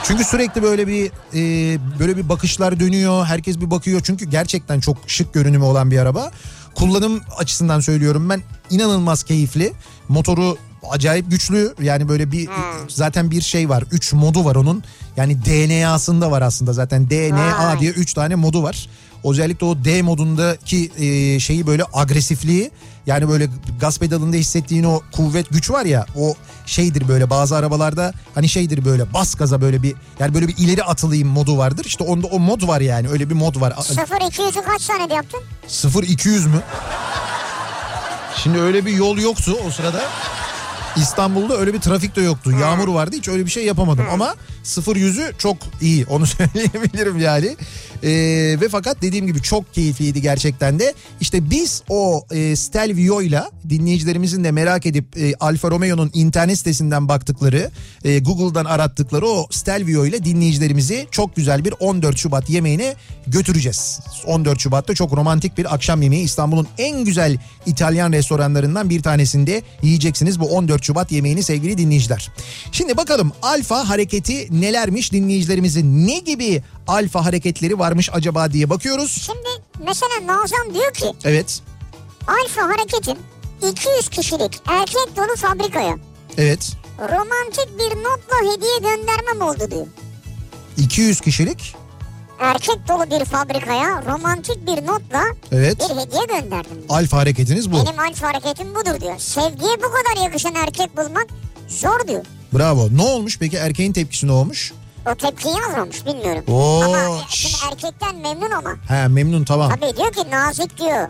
[0.04, 3.24] Çünkü sürekli böyle bir e, böyle bir bakışlar dönüyor.
[3.26, 4.00] Herkes bir bakıyor.
[4.04, 6.30] Çünkü gerçekten çok şık görünümü olan bir araba.
[6.74, 9.72] Kullanım açısından söylüyorum ben inanılmaz keyifli.
[10.08, 10.56] Motoru
[10.90, 11.74] acayip güçlü.
[11.82, 12.48] Yani böyle bir
[12.88, 13.84] zaten bir şey var.
[13.92, 14.82] 3 modu var onun.
[15.16, 17.10] Yani DNA'sında var aslında zaten.
[17.10, 17.80] DNA Vay.
[17.80, 18.88] diye 3 tane modu var.
[19.24, 20.90] Özellikle o D modundaki
[21.40, 22.70] şeyi böyle agresifliği
[23.06, 23.48] yani böyle
[23.80, 26.34] gaz pedalında hissettiğin o kuvvet güç var ya o
[26.66, 30.84] şeydir böyle bazı arabalarda hani şeydir böyle bas gaza böyle bir yani böyle bir ileri
[30.84, 31.84] atılayım modu vardır.
[31.84, 33.70] İşte onda o mod var yani öyle bir mod var.
[33.72, 35.40] 0-200'ü kaç saniyede yaptın?
[35.68, 36.62] 0-200 mü?
[38.36, 40.02] Şimdi öyle bir yol yoktu o sırada.
[40.96, 42.50] İstanbul'da öyle bir trafik de yoktu.
[42.60, 44.06] Yağmur vardı hiç öyle bir şey yapamadım.
[44.12, 44.34] Ama
[44.64, 47.56] 0-100'ü çok iyi onu söyleyebilirim yani.
[48.02, 48.10] Ee,
[48.60, 50.94] ve fakat dediğim gibi çok keyifliydi gerçekten de.
[51.20, 57.08] İşte biz o e, Stelvio ile dinleyicilerimizin de merak edip e, Alfa Romeo'nun internet sitesinden
[57.08, 57.70] baktıkları,
[58.04, 62.94] e, Google'dan arattıkları o Stelvio ile dinleyicilerimizi çok güzel bir 14 Şubat yemeğine
[63.26, 64.00] götüreceğiz.
[64.26, 70.40] 14 Şubat'ta çok romantik bir akşam yemeği İstanbul'un en güzel İtalyan restoranlarından bir tanesinde yiyeceksiniz
[70.40, 72.30] bu 14 Şubat yemeğini sevgili dinleyiciler.
[72.72, 79.22] Şimdi bakalım alfa hareketi nelermiş dinleyicilerimizin ne gibi alfa hareketleri varmış acaba diye bakıyoruz.
[79.26, 81.60] Şimdi mesela Nazan diyor ki Evet.
[82.26, 83.16] alfa hareketim
[83.70, 85.96] 200 kişilik erkek dolu fabrikaya
[86.38, 86.72] Evet.
[86.98, 89.86] romantik bir notla hediye göndermem oldu diyor.
[90.76, 91.74] 200 kişilik.
[92.40, 95.78] Erkek dolu bir fabrikaya romantik bir notla Evet.
[95.80, 96.74] bir hediye gönderdim.
[96.74, 96.84] diyor.
[96.88, 97.76] Alfa hareketiniz bu.
[97.76, 99.18] Benim alfa hareketim budur diyor.
[99.18, 101.26] Sevgiye bu kadar yakışan erkek bulmak
[101.68, 102.24] zor diyor.
[102.54, 102.88] Bravo.
[102.92, 104.72] Ne olmuş peki erkeğin tepkisi ne olmuş?
[105.12, 106.44] O tepkiyi yazmamış bilmiyorum.
[106.48, 108.70] Oo, ama şimdi erkekten memnun ama.
[108.88, 109.70] He memnun tamam.
[109.70, 111.08] Tabii diyor ki nazik diyor.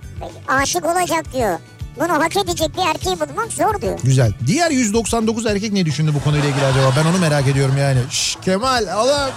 [0.48, 1.58] Aşık olacak diyor.
[2.00, 3.98] Bunu hak edecek bir erkeği bulmak zor diyor.
[4.02, 4.32] Güzel.
[4.46, 6.92] Diğer 199 erkek ne düşündü bu konuyla ilgili acaba?
[6.96, 7.98] Ben onu merak ediyorum yani.
[8.10, 9.30] Şş, Kemal oğlum.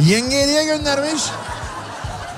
[0.00, 1.22] Yenge hediye göndermiş.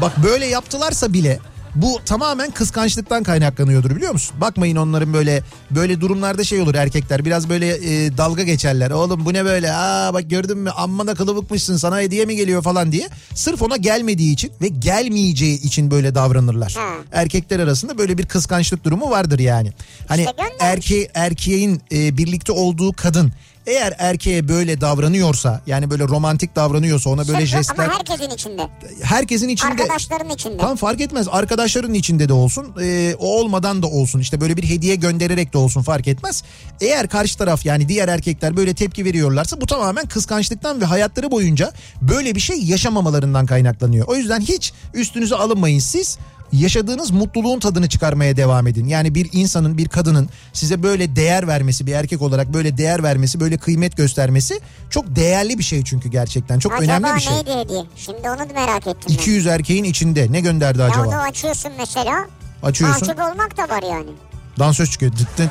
[0.00, 1.38] Bak böyle yaptılarsa bile
[1.74, 4.36] bu tamamen kıskançlıktan kaynaklanıyordur biliyor musun?
[4.40, 8.90] Bakmayın onların böyle böyle durumlarda şey olur erkekler biraz böyle e, dalga geçerler.
[8.90, 12.62] Oğlum bu ne böyle aa bak gördün mü amma da kılıbıkmışsın sana hediye mi geliyor
[12.62, 13.08] falan diye.
[13.34, 16.74] Sırf ona gelmediği için ve gelmeyeceği için böyle davranırlar.
[16.78, 16.94] Ha.
[17.12, 19.72] Erkekler arasında böyle bir kıskançlık durumu vardır yani.
[20.08, 23.32] Hani İşte erke erkeğin e, birlikte olduğu kadın
[23.66, 28.68] eğer erkeğe böyle davranıyorsa yani böyle romantik davranıyorsa ona böyle Sırf- jestler Ama herkesin içinde.
[29.02, 30.56] herkesin içinde Arkadaşların içinde.
[30.56, 31.26] Tam fark etmez.
[31.30, 32.74] Arkadaşların içinde de olsun.
[32.82, 34.20] e, o olmadan da olsun.
[34.20, 36.42] İşte böyle bir hediye göndererek de olsun fark etmez.
[36.80, 41.72] Eğer karşı taraf yani diğer erkekler böyle tepki veriyorlarsa bu tamamen kıskançlıktan ve hayatları boyunca
[42.02, 44.06] böyle bir şey yaşamamalarından kaynaklanıyor.
[44.08, 46.18] O yüzden hiç üstünüze alınmayın siz
[46.52, 48.86] yaşadığınız mutluluğun tadını çıkarmaya devam edin.
[48.86, 53.40] Yani bir insanın, bir kadının size böyle değer vermesi, bir erkek olarak böyle değer vermesi,
[53.40, 56.58] böyle kıymet göstermesi çok değerli bir şey çünkü gerçekten.
[56.58, 57.34] Çok acaba önemli bir şey.
[57.34, 57.84] Acaba neydi hediye?
[57.96, 59.14] Şimdi onu da merak ettim.
[59.14, 59.50] 200 ben.
[59.50, 61.12] erkeğin içinde ne gönderdi ya acaba?
[61.12, 62.26] Ya açıyorsun mesela.
[62.62, 63.08] Açıyorsun.
[63.08, 64.10] Mahcup olmak da var yani.
[64.58, 65.12] Dansöz çıkıyor.
[65.38, 65.50] Evet,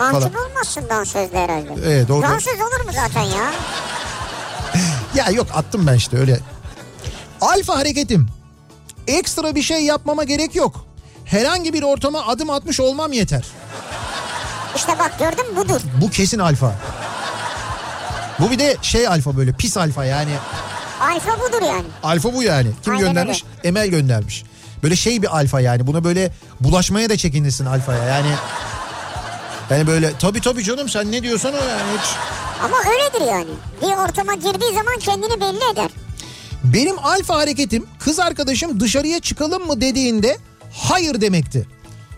[0.00, 1.68] mahcup olmazsın dansözde herhalde.
[1.84, 3.52] Evet, Dansöz olur mu zaten ya?
[5.24, 6.40] ya yok attım ben işte öyle.
[7.40, 8.28] Alfa hareketim
[9.08, 10.84] Ekstra bir şey yapmama gerek yok.
[11.24, 13.44] Herhangi bir ortama adım atmış olmam yeter.
[14.76, 15.80] İşte bak gördün mü budur.
[16.00, 16.74] Bu kesin alfa.
[18.38, 20.30] Bu bir de şey alfa böyle pis alfa yani.
[21.00, 21.84] Alfa budur yani.
[22.02, 22.68] Alfa bu yani.
[22.84, 23.44] Kim Aynen göndermiş?
[23.64, 24.44] Emel göndermiş.
[24.82, 25.86] Böyle şey bir alfa yani.
[25.86, 28.30] Buna böyle bulaşmaya da çekinirsin alfaya yani.
[29.70, 32.10] Yani böyle tabii tabii canım sen ne diyorsan o yani hiç.
[32.64, 33.50] Ama öyledir yani.
[33.82, 35.90] Bir ortama girdiği zaman kendini belli eder.
[36.64, 40.36] Benim alfa hareketim kız arkadaşım dışarıya çıkalım mı dediğinde
[40.72, 41.66] hayır demekti.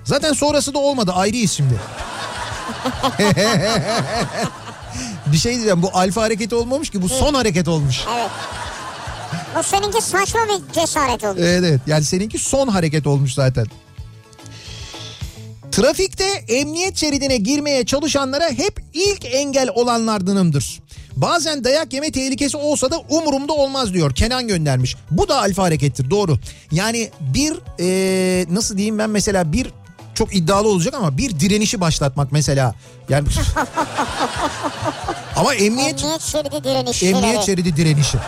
[0.05, 1.75] Zaten sonrası da olmadı ayrıyız şimdi.
[5.27, 8.01] bir şey diyeceğim bu alfa hareketi olmamış ki bu son hareket olmuş.
[8.15, 8.31] Evet.
[9.59, 11.41] Bu seninki saçma bir cesaret olmuş.
[11.41, 13.67] Evet evet yani seninki son hareket olmuş zaten.
[15.73, 20.81] Trafikte emniyet şeridine girmeye çalışanlara hep ilk engel olanlardanımdır.
[21.21, 24.15] Bazen dayak yeme tehlikesi olsa da umurumda olmaz diyor.
[24.15, 24.97] Kenan göndermiş.
[25.11, 26.39] Bu da alfa harekettir doğru.
[26.73, 29.71] Yani bir eee, nasıl diyeyim ben mesela bir
[30.15, 32.75] çok iddialı olacak ama bir direnişi başlatmak mesela.
[33.09, 33.29] Yani
[35.37, 37.17] ama emniyet Emniyet şeridi direnişçileri.
[37.17, 38.19] Emniyet şeridi direnişi.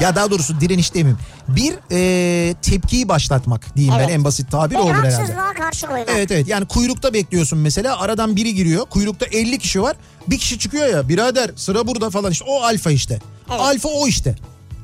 [0.00, 1.18] Ya daha doğrusu direniş demeyeyim.
[1.48, 4.10] Bir e, tepkiyi başlatmak diyeyim ben Evet.
[4.14, 5.36] en basit tabir Ve olur herhalde.
[5.58, 6.08] karşı koymak.
[6.16, 10.58] Evet evet yani kuyrukta bekliyorsun mesela aradan biri giriyor kuyrukta 50 kişi var bir kişi
[10.58, 13.18] çıkıyor ya birader sıra burada falan işte o alfa işte.
[13.50, 13.60] Evet.
[13.60, 14.34] Alfa o işte.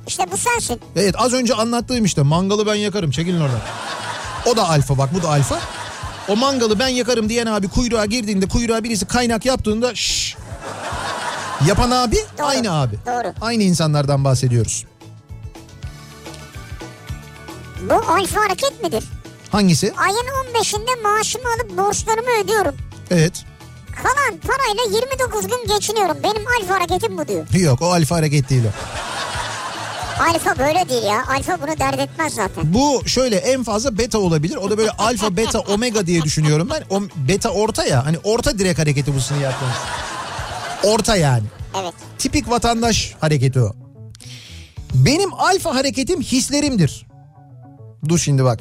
[0.06, 0.80] İşte bu sensin.
[0.96, 3.60] Evet az önce anlattığım işte mangalı ben yakarım çekilin oradan.
[4.46, 5.58] O da alfa bak bu da alfa.
[6.28, 10.36] O mangalı ben yakarım diyen abi kuyruğa girdiğinde kuyruğa birisi kaynak yaptığında şşş.
[11.68, 12.96] Yapan abi Doğru, aynı abi.
[13.06, 13.32] doğru.
[13.40, 14.84] Aynı insanlardan bahsediyoruz.
[17.90, 19.04] Bu alfa hareket midir?
[19.50, 19.92] Hangisi?
[19.96, 22.74] Ayın 15'inde maaşımı alıp borçlarımı ödüyorum.
[23.10, 23.44] Evet.
[24.02, 26.16] Kalan parayla 29 gün geçiniyorum.
[26.22, 27.46] Benim alfa hareketim bu diyor.
[27.54, 28.70] Yok o alfa hareket değil o.
[30.22, 31.24] Alfa böyle değil ya.
[31.28, 32.74] Alfa bunu dert etmez zaten.
[32.74, 34.56] Bu şöyle en fazla beta olabilir.
[34.56, 36.84] O da böyle alfa, beta, omega diye düşünüyorum ben.
[36.90, 38.06] O, beta orta ya.
[38.06, 39.74] Hani orta direk hareketi bu sizin yaptığınız.
[40.84, 41.42] Orta yani.
[41.82, 41.94] Evet.
[42.18, 43.72] Tipik vatandaş hareketi o.
[44.94, 47.06] Benim alfa hareketim hislerimdir.
[48.08, 48.60] Dur şimdi bak.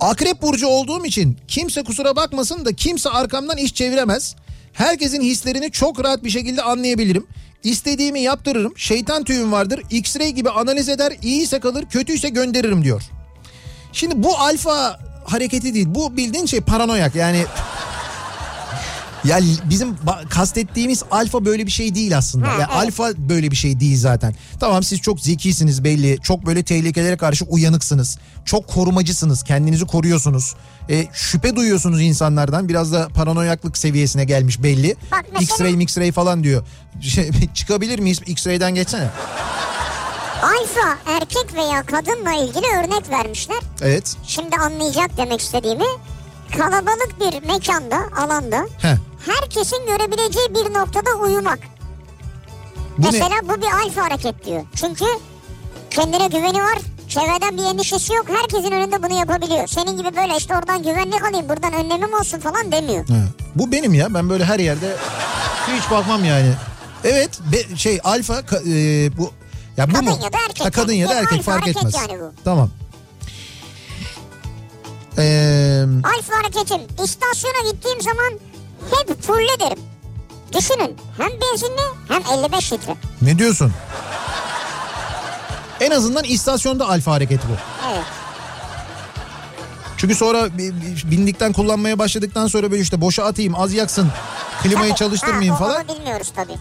[0.00, 4.36] Akrep burcu olduğum için kimse kusura bakmasın da kimse arkamdan iş çeviremez.
[4.72, 7.26] Herkesin hislerini çok rahat bir şekilde anlayabilirim.
[7.64, 8.78] İstediğimi yaptırırım.
[8.78, 9.80] Şeytan tüyüm vardır.
[9.90, 11.12] X-ray gibi analiz eder.
[11.22, 13.02] İyiyse kalır, kötüyse gönderirim diyor.
[13.92, 15.86] Şimdi bu alfa hareketi değil.
[15.88, 17.14] Bu bildiğin şey paranoyak.
[17.14, 17.44] Yani
[19.24, 19.38] ya
[19.70, 19.96] bizim
[20.30, 22.46] kastettiğimiz alfa böyle bir şey değil aslında.
[22.46, 24.34] Ya alfa böyle bir şey değil zaten.
[24.60, 26.18] Tamam siz çok zekisiniz belli.
[26.22, 28.18] Çok böyle tehlikelere karşı uyanıksınız.
[28.46, 29.42] Çok korumacısınız.
[29.42, 30.54] Kendinizi koruyorsunuz.
[30.90, 32.68] E, şüphe duyuyorsunuz insanlardan.
[32.68, 34.96] Biraz da paranoyaklık seviyesine gelmiş belli.
[35.12, 36.62] Bak mesela- X-ray, X-ray falan diyor.
[37.00, 38.20] Şey, çıkabilir miyiz?
[38.26, 39.08] X-ray'den geçsene.
[40.42, 43.58] Alfa erkek veya kadınla ilgili örnek vermişler.
[43.82, 44.16] Evet.
[44.26, 45.84] Şimdi anlayacak demek istediğimi.
[46.58, 48.96] Kalabalık bir mekanda, alanda Heh.
[49.26, 51.58] herkesin görebileceği bir noktada uyumak.
[52.98, 53.06] Bu ne?
[53.06, 54.62] Mesela bu bir alfa hareket diyor.
[54.74, 55.04] Çünkü
[55.90, 56.78] kendine güveni var.
[57.08, 58.26] Çevreden bir endişesi yok.
[58.28, 59.66] Herkesin önünde bunu yapabiliyor.
[59.66, 63.08] Senin gibi böyle işte oradan güvenlik alayım buradan önlemim olsun falan demiyor.
[63.08, 63.14] Ha.
[63.54, 64.14] Bu benim ya.
[64.14, 64.96] Ben böyle her yerde
[65.76, 66.52] hiç bakmam yani.
[67.04, 68.72] Evet be- şey alfa e,
[69.18, 69.30] bu
[69.76, 70.18] ya bu Kadın mu?
[70.24, 71.94] ya da erkek Ha, kadın ya da erkek alfa fark etmez.
[71.94, 72.32] yani bu.
[72.44, 72.70] Tamam.
[75.18, 76.80] Ee, Alfa hareketim.
[77.04, 78.32] İstasyona gittiğim zaman
[78.90, 79.78] hep fulle derim.
[80.52, 82.94] Düşünün hem benzinli hem 55 litre.
[83.22, 83.72] ne diyorsun?
[85.80, 87.52] En azından istasyonda alfa hareketi bu.
[87.92, 88.04] Evet.
[89.96, 94.08] Çünkü sonra bi- bi- bindikten kullanmaya başladıktan sonra böyle işte boşa atayım az yaksın
[94.62, 94.98] klimayı Tabii.
[94.98, 95.88] çalıştırmayayım Ha, falan.
[95.88, 96.56] Bilmiyoruz tabii.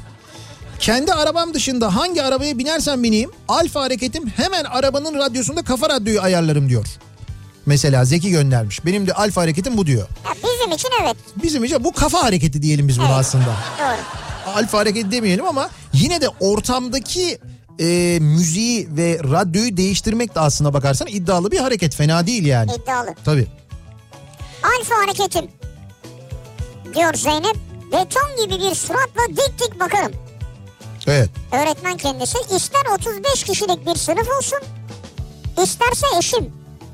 [0.80, 6.70] Kendi arabam dışında hangi arabaya binersem bineyim alfa hareketim hemen arabanın radyosunda kafa radyoyu ayarlarım
[6.70, 6.86] diyor.
[7.66, 8.86] Mesela Zeki göndermiş.
[8.86, 10.08] Benim de alfa hareketim bu diyor.
[10.26, 11.16] Ya bizim için evet.
[11.44, 13.18] Bizim için bu kafa hareketi diyelim biz buna Evet.
[13.18, 13.46] aslında.
[13.80, 14.56] Doğru.
[14.56, 17.38] Alfa hareketi demeyelim ama yine de ortamdaki
[17.80, 21.96] e, müziği ve radyoyu değiştirmek de aslına bakarsan iddialı bir hareket.
[21.96, 22.72] Fena değil yani.
[22.74, 23.16] İddialı.
[23.26, 23.48] Tabii.
[24.64, 25.46] Alfa hareketim.
[26.96, 27.56] Diyor Zeynep.
[27.92, 30.12] Beton gibi bir suratla dik dik bakarım.
[31.08, 31.30] Evet.
[31.52, 34.60] Öğretmen kendisi ister 35 kişilik bir sınıf olsun
[35.64, 36.54] isterse eşim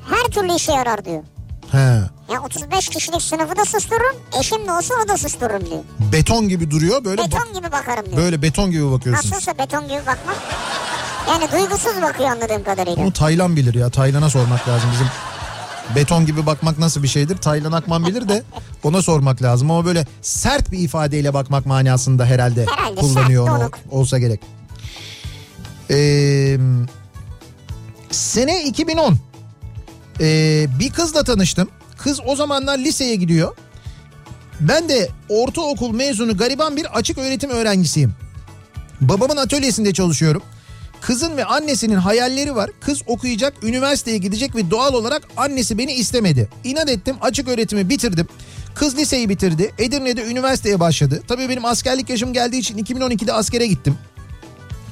[0.10, 1.24] her türlü işe yarar diyor.
[1.72, 2.02] He.
[2.32, 5.80] Ya 35 kişilik sınıfı da sustururum eşim de olsa o da sustururum diyor.
[6.12, 7.04] Beton gibi duruyor.
[7.06, 8.18] Böyle Beton gibi bakarım diyor.
[8.18, 9.32] böyle beton gibi bakıyorsunuz.
[9.32, 10.38] Nasılsa beton gibi bakmak.
[11.30, 13.04] Yani duygusuz bakıyor anladığım kadarıyla.
[13.04, 13.90] Onu Taylan bilir ya.
[13.90, 15.08] Taylan'a sormak lazım bizim.
[15.96, 17.38] Beton gibi bakmak nasıl bir şeydir?
[17.38, 18.44] Taylan Akman bilir de
[18.84, 19.72] ona sormak lazım.
[19.72, 23.62] Ama böyle sert bir ifadeyle bakmak manasında herhalde, Herhalde, kullanıyor sert, onu.
[23.62, 23.78] donuk.
[23.92, 24.42] Olsa gerek.
[25.90, 26.58] Ee,
[28.12, 29.18] sene 2010.
[30.20, 31.70] Ee, bir kızla tanıştım.
[32.04, 33.56] Kız o zamanlar liseye gidiyor.
[34.60, 38.14] Ben de ortaokul mezunu gariban bir açık öğretim öğrencisiyim.
[39.02, 40.44] Babamın atölyesinde çalışıyorum.
[41.02, 42.72] Kızın ve annesinin hayalleri var.
[42.80, 46.50] Kız okuyacak, üniversiteye gidecek ve doğal olarak annesi beni istemedi.
[46.64, 48.28] İnat ettim, açık öğretimi bitirdim.
[48.76, 49.72] Kız liseyi bitirdi.
[49.78, 51.22] Edirne'de üniversiteye başladı.
[51.28, 53.98] Tabii benim askerlik yaşım geldiği için 2012'de askere gittim.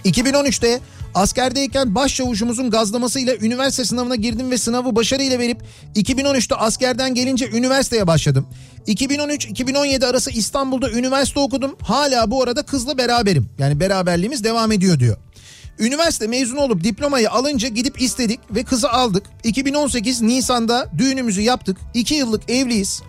[0.05, 0.79] 2013'te
[1.15, 5.61] askerdeyken başçavuşumuzun gazlamasıyla üniversite sınavına girdim ve sınavı başarıyla verip
[5.95, 8.47] 2013'te askerden gelince üniversiteye başladım.
[8.87, 11.75] 2013-2017 arası İstanbul'da üniversite okudum.
[11.81, 13.49] Hala bu arada kızla beraberim.
[13.57, 15.17] Yani beraberliğimiz devam ediyor diyor.
[15.79, 19.23] Üniversite mezunu olup diplomayı alınca gidip istedik ve kızı aldık.
[19.43, 21.77] 2018 Nisan'da düğünümüzü yaptık.
[21.93, 23.01] 2 yıllık evliyiz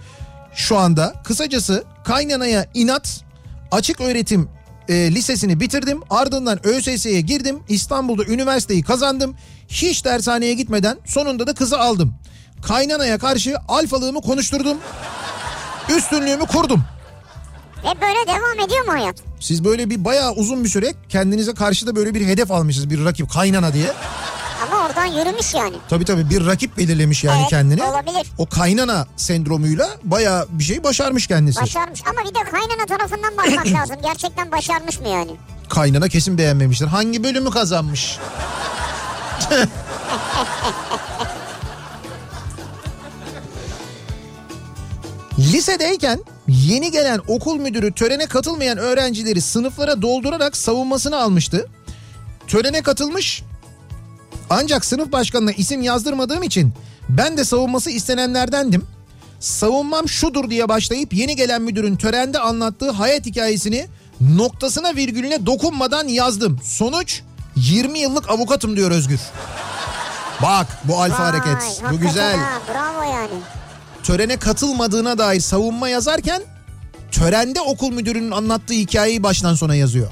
[0.54, 1.14] şu anda.
[1.24, 3.24] Kısacası kaynanaya inat
[3.70, 4.48] açık öğretim
[4.90, 6.00] e, lisesini bitirdim.
[6.10, 7.58] Ardından ÖSS'ye girdim.
[7.68, 9.36] İstanbul'da üniversiteyi kazandım.
[9.68, 12.14] Hiç dershaneye gitmeden sonunda da kızı aldım.
[12.62, 14.78] Kaynanaya karşı alfalığımı konuşturdum.
[15.96, 16.84] Üstünlüğümü kurdum.
[17.84, 19.16] Ve böyle devam ediyor mu hayat?
[19.40, 22.90] Siz böyle bir bayağı uzun bir süre kendinize karşı da böyle bir hedef almışsınız.
[22.90, 23.92] Bir rakip kaynana diye.
[24.90, 25.76] Oradan yürümüş yani.
[25.88, 27.82] Tabii tabii bir rakip belirlemiş yani Evet, kendine.
[27.84, 28.26] olabilir.
[28.38, 31.60] O kaynana sendromuyla bayağı bir şey başarmış kendisi.
[31.60, 33.96] Başarmış ama bir de kaynana tarafından bakmak lazım.
[34.02, 35.30] Gerçekten başarmış mı yani?
[35.68, 36.86] Kaynana kesin beğenmemiştir.
[36.86, 38.18] Hangi bölümü kazanmış?
[45.38, 51.66] Lisedeyken yeni gelen okul müdürü törene katılmayan öğrencileri sınıflara doldurarak savunmasını almıştı.
[52.46, 53.42] Törene katılmış
[54.50, 56.72] ancak sınıf başkanına isim yazdırmadığım için
[57.08, 58.86] ben de savunması istenenlerdendim.
[59.40, 63.86] Savunmam şudur diye başlayıp yeni gelen müdürün törende anlattığı hayat hikayesini
[64.20, 66.60] noktasına virgülüne dokunmadan yazdım.
[66.64, 67.22] Sonuç
[67.56, 69.20] 20 yıllık avukatım diyor Özgür.
[70.42, 71.82] Bak bu alfa Vay, hareket.
[71.92, 72.36] Bu güzel.
[72.36, 73.40] Ha, bravo yani.
[74.02, 76.42] Törene katılmadığına dair savunma yazarken
[77.12, 80.10] törende okul müdürünün anlattığı hikayeyi baştan sona yazıyor.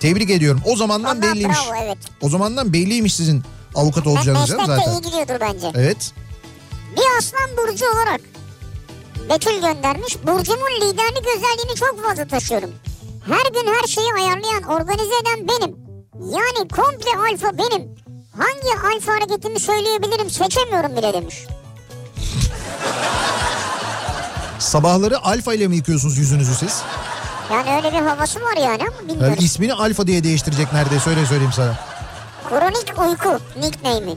[0.00, 0.60] Tebrik ediyorum.
[0.66, 1.58] O zamandan Vallahi belliymiş.
[1.58, 1.98] bravo evet.
[2.20, 3.42] O zamandan belliymiş sizin
[3.74, 4.92] avukat olacağınız canım zaten.
[4.92, 5.72] iyi gidiyordur bence.
[5.74, 6.12] Evet.
[6.96, 8.20] Bir aslan burcu olarak
[9.30, 10.16] Betül göndermiş.
[10.26, 12.70] Burcumun liderlik özelliğini çok fazla taşıyorum.
[13.26, 15.76] Her gün her şeyi ayarlayan, organize eden benim.
[16.30, 17.88] Yani komple alfa benim.
[18.38, 21.46] Hangi alfa hareketimi söyleyebilirim seçemiyorum bile demiş.
[24.58, 26.82] Sabahları alfa ile mi yıkıyorsunuz yüzünüzü siz?
[27.52, 29.36] Yani öyle bir havası var yani ama Yani bilmiyorum.
[29.40, 31.78] ismini alfa diye değiştirecek neredeyse öyle söyleyeyim sana.
[32.48, 34.16] Kronik uyku nickname'i.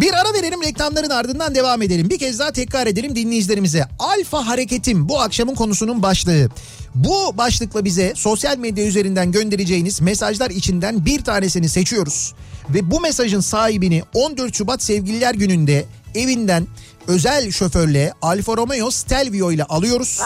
[0.00, 2.10] Bir ara verelim reklamların ardından devam edelim.
[2.10, 3.84] Bir kez daha tekrar edelim dinleyicilerimize.
[3.98, 6.48] Alfa hareketim bu akşamın konusunun başlığı.
[6.94, 12.34] Bu başlıkla bize sosyal medya üzerinden göndereceğiniz mesajlar içinden bir tanesini seçiyoruz.
[12.70, 15.84] Ve bu mesajın sahibini 14 Şubat Sevgililer Günü'nde
[16.14, 16.66] evinden
[17.08, 20.20] özel şoförle Alfa Romeo Stelvio ile alıyoruz.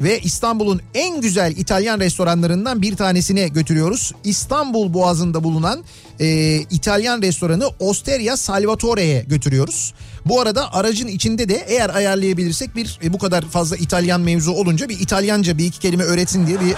[0.00, 4.12] Ve İstanbul'un en güzel İtalyan restoranlarından bir tanesine götürüyoruz.
[4.24, 5.84] İstanbul Boğazı'nda bulunan
[6.20, 9.94] e, İtalyan restoranı Osteria Salvatore'ye götürüyoruz.
[10.26, 14.88] Bu arada aracın içinde de eğer ayarlayabilirsek bir e, bu kadar fazla İtalyan mevzu olunca
[14.88, 16.74] bir İtalyanca bir iki kelime öğretsin diye bir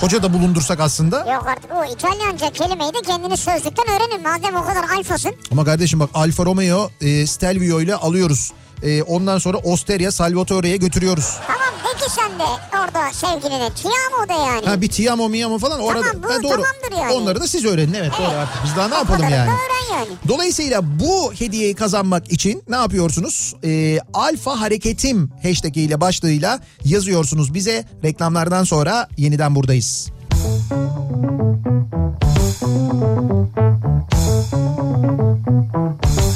[0.00, 1.16] Hoca da bulundursak aslında.
[1.18, 4.22] Yok artık o İtalyanca kelimeyi de kendini sözlükten öğrenin.
[4.22, 5.32] Madem o kadar alfasın.
[5.52, 8.52] Ama kardeşim bak Alfa Romeo e, Stelvio ile alıyoruz.
[8.82, 11.36] E, ondan sonra Osteria Salvatore'ye götürüyoruz.
[11.46, 14.66] Tamam peki sen de orada sevgiline Tiamo de yani.
[14.66, 16.22] Ha bir Tiamo Miamo falan Tamam, orada.
[16.22, 16.62] bu Ha, doğru.
[16.62, 17.12] tamamdır yani.
[17.12, 18.64] Onları da siz öğrenin evet, doğru artık.
[18.64, 19.32] Biz daha ne O yapalım yani.
[19.50, 20.08] da yani.
[20.28, 23.54] Dolayısıyla bu hediyeyi kazanmak için ne yapıyorsunuz?
[23.64, 27.84] Ee, Alfa Hareketim hashtag ile başlığıyla yazıyorsunuz bize.
[28.04, 30.10] Reklamlardan sonra yeniden buradayız.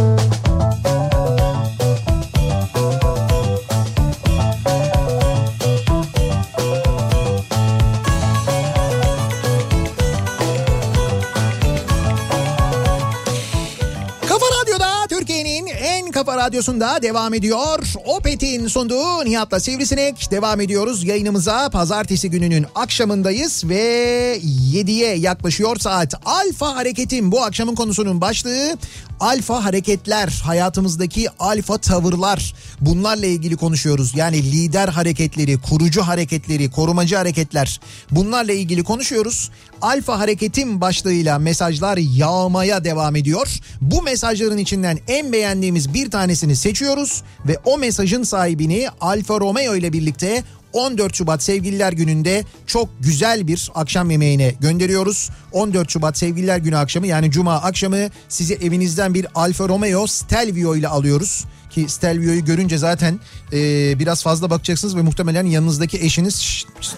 [16.47, 17.79] radyosunda devam ediyor.
[18.05, 21.05] Opet'in sunduğu Nihat'la Sivrisinek devam ediyoruz.
[21.05, 24.39] Yayınımıza pazartesi gününün akşamındayız ve
[24.73, 26.15] 7'ye yaklaşıyor saat.
[26.25, 28.77] Alfa Hareket'in bu akşamın konusunun başlığı
[29.21, 32.55] alfa hareketler, hayatımızdaki alfa tavırlar.
[32.81, 34.13] Bunlarla ilgili konuşuyoruz.
[34.17, 37.81] Yani lider hareketleri, kurucu hareketleri, korumacı hareketler.
[38.11, 39.51] Bunlarla ilgili konuşuyoruz.
[39.83, 43.49] Alfa Hareket'in başlığıyla mesajlar yağmaya devam ediyor.
[43.81, 49.93] Bu mesajların içinden en beğendiğimiz bir tanesini seçiyoruz ve o mesajın sahibini Alfa Romeo ile
[49.93, 50.45] birlikte
[50.77, 55.31] 14 Şubat Sevgililer Günü'nde çok güzel bir akşam yemeğine gönderiyoruz.
[55.53, 60.89] 14 Şubat Sevgililer Günü akşamı yani Cuma akşamı sizi evinizden bir Alfa Romeo Stelvio ile
[60.89, 61.45] alıyoruz.
[61.71, 63.21] Ki Stelvio'yu görünce zaten
[63.53, 63.59] e,
[63.99, 66.97] biraz fazla bakacaksınız ve muhtemelen yanınızdaki eşiniz şşt, şşt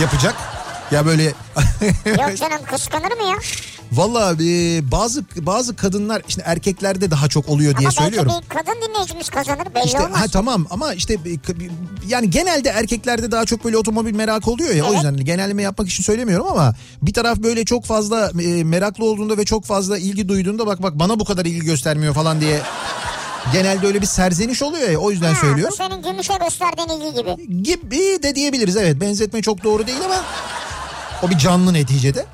[0.00, 0.34] yapacak.
[0.90, 3.36] Ya böyle Yok canım kıskanır mı ya?
[3.92, 8.32] Valla e, bazı bazı kadınlar işte erkeklerde daha çok oluyor diye Ama söylüyorum.
[8.42, 10.20] bir kadın dinleyicimiz kazanır belli İşte olmaz.
[10.20, 11.18] ha tamam ama işte e,
[12.08, 14.96] yani genelde erkeklerde daha çok böyle otomobil merakı oluyor ya o Evet.
[14.96, 19.44] yüzden genelleme yapmak için söylemiyorum ama bir taraf böyle çok fazla e, meraklı olduğunda ve
[19.44, 22.60] çok fazla ilgi duyduğunda bak bak bana bu kadar ilgi göstermiyor falan diye
[23.52, 25.74] genelde öyle bir serzeniş oluyor ya o yüzden Ha, söylüyorum.
[25.80, 27.62] Bu senin gümüşe gösterdiğin ilgi gibi.
[27.62, 30.24] Gibi de diyebiliriz evet benzetme çok doğru değil ama
[31.22, 32.26] o bir canlı neticede.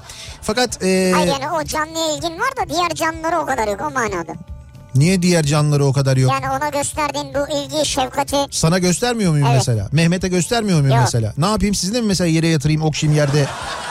[0.42, 3.90] Fakat e, Hayır yani o canlıya ilgin var da diğer canlılara o kadar yok o
[3.90, 4.32] manada.
[4.96, 6.32] Niye diğer canlıları o kadar yok?
[6.32, 9.56] Yani ona gösterdiğin bu ilgi, şefkati Sana göstermiyor muyum Evet.
[9.56, 9.88] mesela?
[9.92, 11.04] Mehmet'e göstermiyor muyum Yok.
[11.04, 11.32] mesela?
[11.38, 13.46] Ne yapayım sizinle mi mesela yere yatırayım okşayayım yerde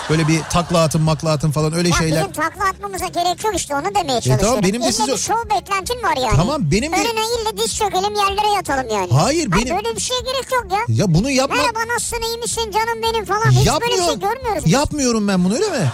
[0.10, 2.20] böyle bir takla atın makla atın falan öyle ya şeyler.
[2.22, 4.46] bizim takla atmamıza gerek yok işte onu demeye çalışıyorum.
[4.46, 6.36] tamam, benim de size- şov beklentin var yani.
[6.36, 9.12] Tamam, benim de- Önüne ille diz çökelim yerlere yatalım yani.
[9.12, 10.96] Hayır, Ha, benim- Böyle bir şeye gerek yok ya.
[10.96, 11.56] Ya bunu yapma.
[11.56, 13.52] Merhaba nasılsın iyi misin canım benim falan.
[13.52, 14.66] Hiç böyle bir şey görmüyoruz.
[14.66, 14.72] biz.
[14.74, 15.92] Yapmıyorum ben bunu öyle mi?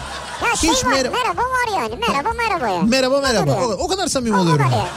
[0.50, 1.96] Ya şey Hiç var merhaba- merhaba var yani.
[2.08, 2.82] Merhaba merhaba ya.
[2.82, 3.52] Merhaba merhaba.
[3.52, 3.74] O, yani.
[3.74, 4.66] o kadar samimi O oluyorum.
[4.66, 4.88] kadar ya.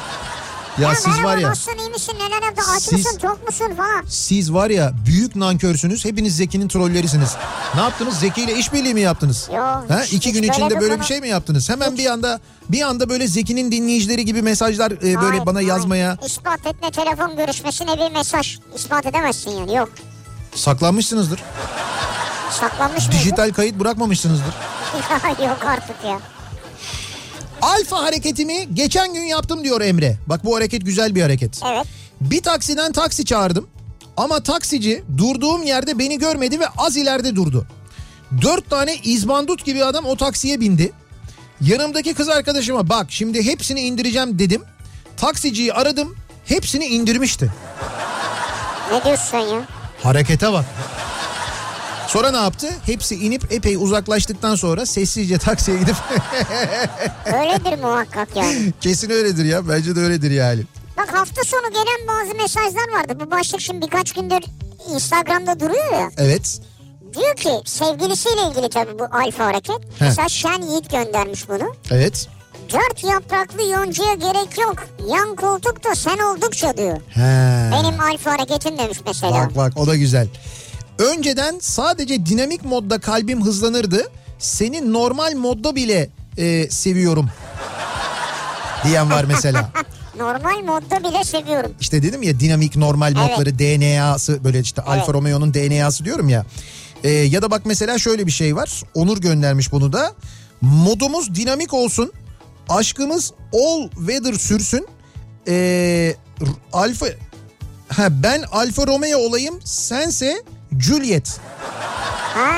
[0.78, 1.48] Ya, siz merhaba var ya.
[1.50, 4.04] nasılsın iyi misin neler yaptın aç Siz- mısın tok musun falan.
[4.08, 6.04] Siz var ya büyük nankörsünüz.
[6.04, 7.36] Hepiniz Zeki'nin trollerisiniz.
[7.74, 8.18] Ne yaptınız?
[8.18, 9.48] Zeki ile işbirliği mi yaptınız?
[9.54, 11.70] Yo, ha, hiç- iki hiç gün böyle içinde böyle konu- bir şey mi yaptınız?
[11.70, 15.68] Hemen bir anda bir anda böyle Zeki'nin dinleyicileri gibi mesajlar e, böyle Hayır, bana hayır.
[15.68, 18.58] yazmaya İspat et ne telefon görüşmesi ne bir mesaj.
[18.74, 19.88] İspat edemezsin yani yok.
[20.54, 21.42] saklanmışsınızdır.
[22.60, 23.18] Saklanmış mıydı?
[23.18, 24.54] Dijital kayıt bırakmamışsınızdır.
[25.46, 26.18] yok artık ya.
[27.62, 30.18] Alfa hareketimi geçen gün yaptım diyor Emre.
[30.26, 31.60] Bak bu hareket güzel bir hareket.
[31.66, 31.86] Evet.
[32.20, 33.68] Bir taksiden taksi çağırdım.
[34.16, 37.66] Ama taksici durduğum yerde beni görmedi ve az ileride durdu.
[38.42, 40.92] Dört tane izbandut gibi adam o taksiye bindi.
[41.60, 44.62] Yanımdaki kız arkadaşıma bak şimdi hepsini indireceğim dedim.
[45.16, 47.52] Taksiciyi aradım hepsini indirmişti.
[48.92, 49.62] Ne diyorsun ya?
[50.02, 50.64] Harekete bak.
[52.14, 52.68] Sonra ne yaptı?
[52.86, 55.96] Hepsi inip epey uzaklaştıktan sonra sessizce taksiye gidip
[57.26, 58.72] Öyledir muhakkak yani.
[58.80, 60.62] kesin öyledir ya bence de öyledir yani.
[60.96, 63.18] Bak hafta sonu gelen bazı mesajlar vardı.
[63.26, 64.40] Bu başlık şimdi birkaç gündür
[64.94, 66.10] Instagram'da duruyor ya.
[66.18, 66.60] Evet.
[67.16, 69.78] Diyor ki sevgilisiyle ilgili tabii bu alfa hareket.
[70.00, 71.74] Mesela Şen Yiğit göndermiş bunu.
[71.90, 72.28] Evet.
[72.72, 74.76] Dört yapraklı yoncuya gerek yok.
[75.08, 76.96] Yan koltukta sen oldukça diyor.
[77.08, 77.70] He.
[77.72, 79.32] Benim alfa hareketim demiş mesela.
[79.32, 80.28] Bak bak o da güzel.
[80.98, 84.10] Önceden sadece dinamik modda kalbim hızlanırdı.
[84.38, 87.30] Seni normal modda bile e, seviyorum.
[88.84, 89.70] Diyen var mesela.
[90.18, 91.74] Normal modda bile seviyorum.
[91.80, 93.30] İşte dedim ya dinamik normal Evet.
[93.30, 96.46] modları DNA'sı böyle işte Alfa Romeo'nun DNA'sı diyorum ya.
[97.04, 98.82] E, ya da bak mesela şöyle bir şey var.
[98.94, 100.12] Onur göndermiş bunu da.
[100.60, 102.12] Modumuz dinamik olsun.
[102.68, 104.86] Aşkımız all weather sürsün.
[105.48, 105.52] E,
[106.40, 107.06] R- Alfa
[107.88, 110.42] ha, ben Alfa Romeo olayım sense
[110.80, 111.40] Juliet.
[112.34, 112.50] Ha,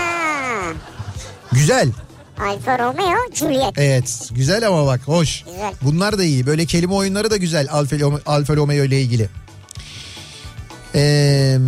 [1.53, 1.89] Güzel.
[2.41, 3.79] Alfa Romeo Juliet.
[3.79, 5.43] Evet güzel ama bak hoş.
[5.45, 5.73] Güzel.
[5.83, 6.47] Bunlar da iyi.
[6.47, 7.97] Böyle kelime oyunları da güzel Alfa,
[8.27, 9.29] Alfa Romeo ile ilgili.
[10.95, 11.59] Ee,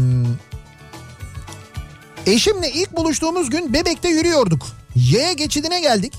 [2.27, 4.67] Eşimle ilk buluştuğumuz gün Bebek'te yürüyorduk.
[4.97, 6.13] Yaya geçidine geldik.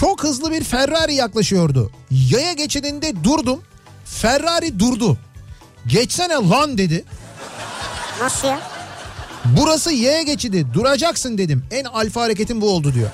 [0.00, 1.90] Çok hızlı bir Ferrari yaklaşıyordu.
[2.10, 3.60] Yaya geçidinde durdum.
[4.04, 5.18] Ferrari durdu.
[5.86, 7.04] Geçsene lan dedi.
[8.20, 8.60] Nasıl ya?
[9.56, 11.64] Burası yaya geçidi duracaksın dedim.
[11.70, 13.10] En alfa hareketim bu oldu diyor.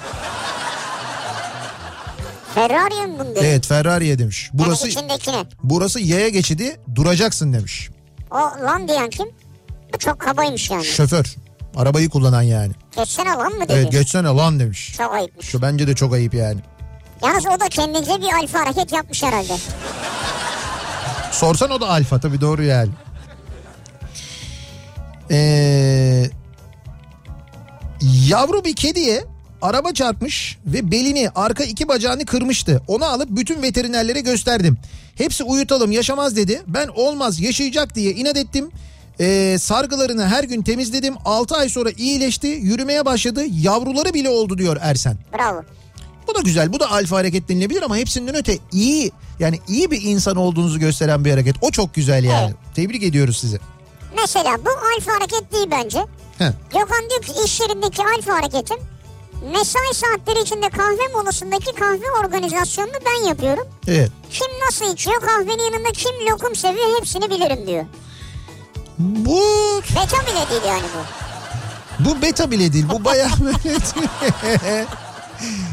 [2.54, 3.40] Ferrari'ye mi bunu dedi?
[3.42, 4.50] Evet Ferrari'ye demiş.
[4.52, 5.44] Burası Yani içindekine.
[5.62, 7.90] burası yaya geçidi duracaksın demiş.
[8.30, 9.26] O lan diyen kim?
[9.94, 10.84] Bu çok kabaymış yani.
[10.84, 11.34] Şoför.
[11.76, 12.72] Arabayı kullanan yani.
[12.96, 13.72] Geçsene lan mı dedi?
[13.72, 14.94] Evet geçsene lan demiş.
[14.96, 15.46] Çok ayıpmış.
[15.46, 16.60] Şu bence de çok ayıp yani.
[17.22, 19.56] Yalnız o da kendince bir alfa hareket yapmış herhalde.
[21.32, 22.90] Sorsan o da alfa tabii doğru yani.
[25.30, 26.30] Ee,
[28.28, 29.24] yavru bir kediye
[29.62, 32.82] araba çarpmış ve belini arka iki bacağını kırmıştı.
[32.88, 34.78] Onu alıp bütün veterinerlere gösterdim.
[35.14, 36.62] Hepsi uyutalım yaşamaz dedi.
[36.66, 38.70] Ben olmaz yaşayacak diye inat ettim.
[39.20, 41.14] Ee, sargılarını her gün temizledim.
[41.24, 42.46] 6 ay sonra iyileşti.
[42.46, 43.42] Yürümeye başladı.
[43.60, 45.16] Yavruları bile oldu diyor Ersen.
[45.38, 45.62] Bravo.
[46.28, 46.72] Bu da güzel.
[46.72, 51.24] Bu da alfa hareket denilebilir ama hepsinden öte iyi yani iyi bir insan olduğunuzu gösteren
[51.24, 51.56] bir hareket.
[51.60, 52.46] O çok güzel yani.
[52.46, 52.74] Evet.
[52.74, 53.58] Tebrik ediyoruz sizi.
[54.20, 55.98] Mesela bu alfa hareket değil bence.
[56.38, 56.50] Heh.
[56.72, 58.76] Gökhan diyor ki iş yerindeki alfa hareketim
[59.52, 63.68] mesai saatleri içinde kahve molasındaki kahve organizasyonunu ben yapıyorum.
[63.88, 64.10] Evet.
[64.30, 67.84] Kim nasıl içiyor kahvenin yanında kim lokum seviyor hepsini bilirim diyor.
[68.98, 69.40] Bu
[69.90, 72.04] Beta bile değil yani bu.
[72.04, 72.84] bu beta bile değil.
[72.92, 74.86] Bu bayağı böyle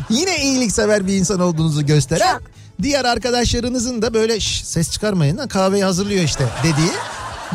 [0.10, 2.42] yine iyiliksever bir insan olduğunuzu gösteren Çok.
[2.82, 6.92] diğer arkadaşlarınızın da böyle "Şş, ses çıkarmayın kahveyi hazırlıyor işte dediği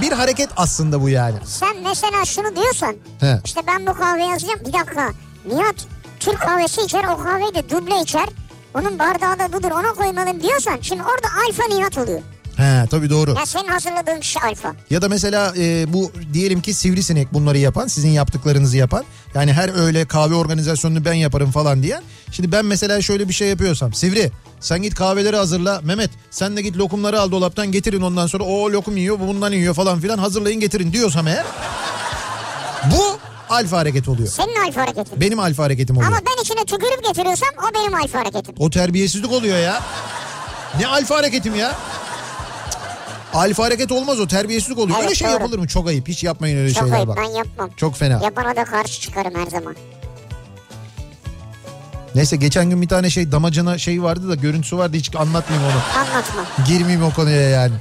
[0.00, 1.36] bir hareket aslında bu yani.
[1.44, 3.40] Sen mesela şunu diyorsan He.
[3.44, 5.10] işte ben bu kahveyi yazacağım bir dakika
[5.46, 5.74] Nihat
[6.20, 8.28] Türk kahvesi içer o kahveyi de duble içer.
[8.74, 12.20] Onun bardağı da budur ona koymalım diyorsan şimdi orada alfa Nihat oluyor.
[12.56, 13.34] He tabii doğru.
[13.38, 14.74] Ya senin hazırladığın kişi alfa.
[14.90, 19.04] Ya da mesela e, bu diyelim ki sivrisinek bunları yapan sizin yaptıklarınızı yapan
[19.34, 22.02] yani her öğle kahve organizasyonunu ben yaparım falan diyen.
[22.32, 24.30] Şimdi ben mesela şöyle bir şey yapıyorsam Sivri
[24.60, 28.72] sen git kahveleri hazırla Mehmet sen de git lokumları al dolaptan getirin ondan sonra o
[28.72, 31.44] lokum yiyor bu bundan yiyor falan filan hazırlayın getirin diyorsam eğer
[32.96, 33.18] bu
[33.54, 34.28] alfa hareket oluyor.
[34.28, 35.20] Senin alfa hareketin.
[35.20, 36.12] Benim alfa hareketim oluyor.
[36.12, 38.54] Ama ben içine tükürüp getiriyorsam o benim alfa hareketim.
[38.58, 39.80] O terbiyesizlik oluyor ya.
[40.80, 41.74] Ne alfa hareketim ya?
[43.36, 44.96] Alfa hareket olmaz o terbiyesizlik oluyor.
[44.98, 45.32] Evet, öyle şey doğru.
[45.34, 45.68] yapılır mı?
[45.68, 46.08] Çok ayıp.
[46.08, 47.16] Hiç yapmayın öyle Çok şeyler ayıp bak.
[47.16, 47.70] ben yapmam.
[47.76, 48.24] Çok fena.
[48.24, 49.76] Yapana da karşı çıkarım her zaman.
[52.14, 55.82] Neyse geçen gün bir tane şey damacana şey vardı da görüntüsü vardı hiç anlatmayayım onu.
[56.00, 56.64] Anlatma.
[56.66, 57.74] Girmeyeyim o konuya yani.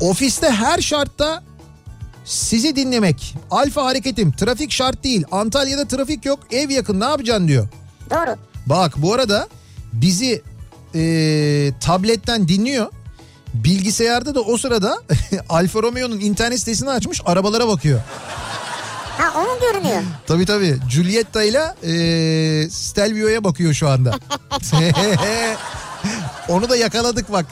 [0.00, 1.42] Ofiste her şartta
[2.24, 3.34] sizi dinlemek.
[3.50, 4.32] Alfa hareketim.
[4.32, 5.24] Trafik şart değil.
[5.32, 6.38] Antalya'da trafik yok.
[6.50, 7.68] Ev yakın ne yapacaksın diyor.
[8.10, 8.36] Doğru.
[8.66, 9.48] Bak bu arada
[9.92, 10.42] bizi
[10.94, 12.86] e, tabletten dinliyor.
[13.54, 15.02] Bilgisayarda da o sırada
[15.48, 18.00] Alfa Romeo'nun internet sitesini açmış arabalara bakıyor.
[19.18, 20.02] Ha o mu görünüyor?
[20.26, 20.76] Tabii tabii.
[20.90, 24.18] Giulietta ile e, Stelvio'ya bakıyor şu anda.
[26.48, 27.46] Onu da yakaladık bak.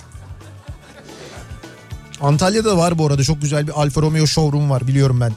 [2.20, 5.32] Antalya'da var bu arada çok güzel bir Alfa Romeo showroom var biliyorum ben.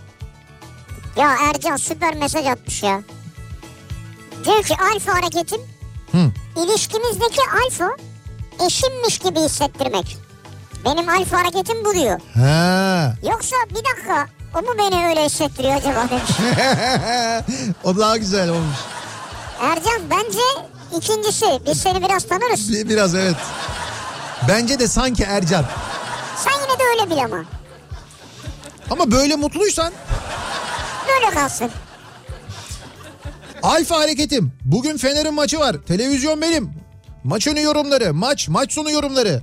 [1.17, 3.01] Ya Ercan süper mesaj atmış ya.
[4.45, 5.61] Diyor ki alfa hareketim
[6.11, 6.31] Hı.
[6.55, 7.95] İlişkimizdeki alfa
[8.65, 10.17] eşimmiş gibi hissettirmek.
[10.85, 12.19] Benim alfa hareketim bu diyor.
[12.35, 13.13] Ha.
[13.23, 16.31] Yoksa bir dakika o mu beni öyle hissettiriyor acaba demiş.
[17.83, 18.77] o daha güzel olmuş.
[19.61, 20.39] Ercan bence
[20.97, 22.71] ikincisi biz seni biraz tanırız.
[22.71, 23.35] Bir- Biraz evet.
[24.47, 25.65] Bence de sanki Ercan.
[26.37, 27.45] Sen yine de öyle bil ama.
[28.89, 29.93] Ama böyle mutluysan
[31.07, 31.71] Böyle kalsın.
[33.63, 34.51] Alfa hareketim.
[34.65, 35.75] Bugün Fener'in maçı var.
[35.87, 36.73] Televizyon benim.
[37.23, 39.41] Maç önü yorumları, maç, maç sonu yorumları.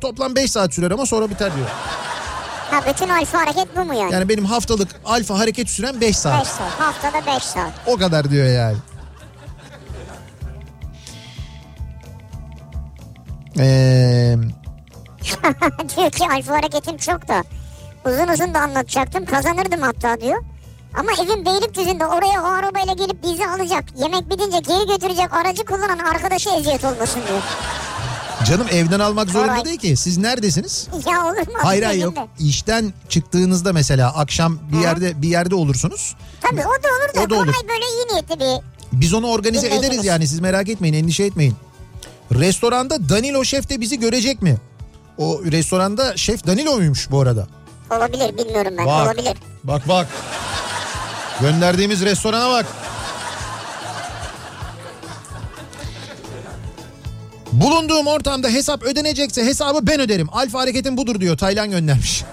[0.00, 1.66] Toplam 5 saat sürer ama sonra biter diyor.
[2.70, 4.12] Ha bütün alfa hareket bu mu yani?
[4.12, 6.46] Yani benim haftalık alfa hareket süren 5 5 saat.
[6.46, 6.70] saat.
[6.80, 7.72] Haftada 5 saat.
[7.86, 8.76] O kadar diyor yani.
[13.58, 14.36] Ee,
[15.96, 17.44] diyor ki alfa hareketim çok da
[18.06, 20.42] uzun uzun da anlatacaktım kazanırdım hatta diyor.
[20.94, 23.84] Ama evin Beylikdüzü'nde oraya o arabayla gelip bizi alacak.
[23.98, 27.40] Yemek bitince geri götürecek aracı kullanan arkadaşa eziyet olmasın diyor.
[28.46, 29.66] canım evden almak zorunda Alright.
[29.66, 29.96] değil ki.
[29.96, 30.88] Siz neredesiniz?
[31.10, 31.54] Ya olur mu?
[31.62, 32.14] Hayır hayır yok.
[32.38, 34.80] İşten çıktığınızda mesela akşam bir Hı.
[34.80, 36.16] yerde bir yerde olursunuz.
[36.40, 37.20] Tabii o da olur da.
[37.26, 37.54] O da olur.
[37.68, 38.62] Böyle iyi niyetli bir
[39.00, 41.54] Biz onu organize ederiz yani siz merak etmeyin endişe etmeyin.
[42.34, 44.56] Restoranda Danilo Şef de bizi görecek mi?
[45.18, 47.46] O restoranda şef Danilo'ymuş bu arada.
[47.90, 49.06] olabilir bilmiyorum ben Bak.
[49.06, 49.36] olabilir.
[49.64, 50.08] Bak bak.
[51.40, 52.66] Gönderdiğimiz restorana bak.
[57.52, 60.28] Bulunduğum ortamda hesap ödenecekse hesabı ben öderim.
[60.32, 61.36] Alfa hareketim budur diyor.
[61.38, 62.24] Taylan göndermiş.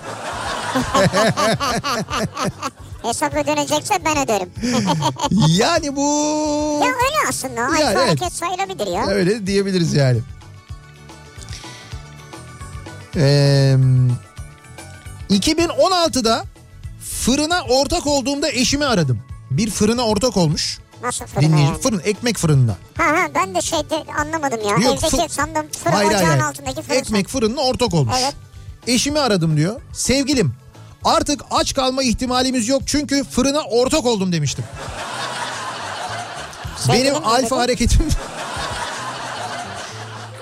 [3.04, 4.50] Hesap ödenecekse ben öderim.
[5.48, 6.02] yani bu...
[6.82, 7.66] ya öyle aslında.
[7.66, 8.08] Alfa Yani evet.
[8.08, 9.08] hareket sayılabilir ya.
[9.08, 10.20] Öyle diyebiliriz yani.
[13.16, 13.76] Ee,
[15.30, 16.44] 2016'da
[17.26, 19.20] fırına ortak olduğumda eşimi aradım.
[19.52, 20.80] Bir fırına ortak olmuş.
[21.04, 21.72] Nasıl fırına Dinleyici.
[21.72, 21.82] yani?
[21.82, 22.76] Fırın, ekmek fırınına.
[22.98, 24.76] Ha ha ben de şeyde anlamadım ya.
[24.76, 26.42] Yok, Evdeki fır- sandım fırın Hayır, ocağın hayır.
[26.44, 26.98] altındaki fırın.
[27.00, 28.16] Ekmek fırınına ortak olmuş.
[28.24, 28.34] Evet.
[28.88, 29.82] Eşimi aradım diyor.
[29.94, 30.54] Sevgilim
[31.06, 34.64] artık aç kalma ihtimalimiz yok çünkü fırına ortak oldum demiştim.
[36.78, 37.56] Sevgilim Benim alfa dedi?
[37.56, 38.08] hareketim...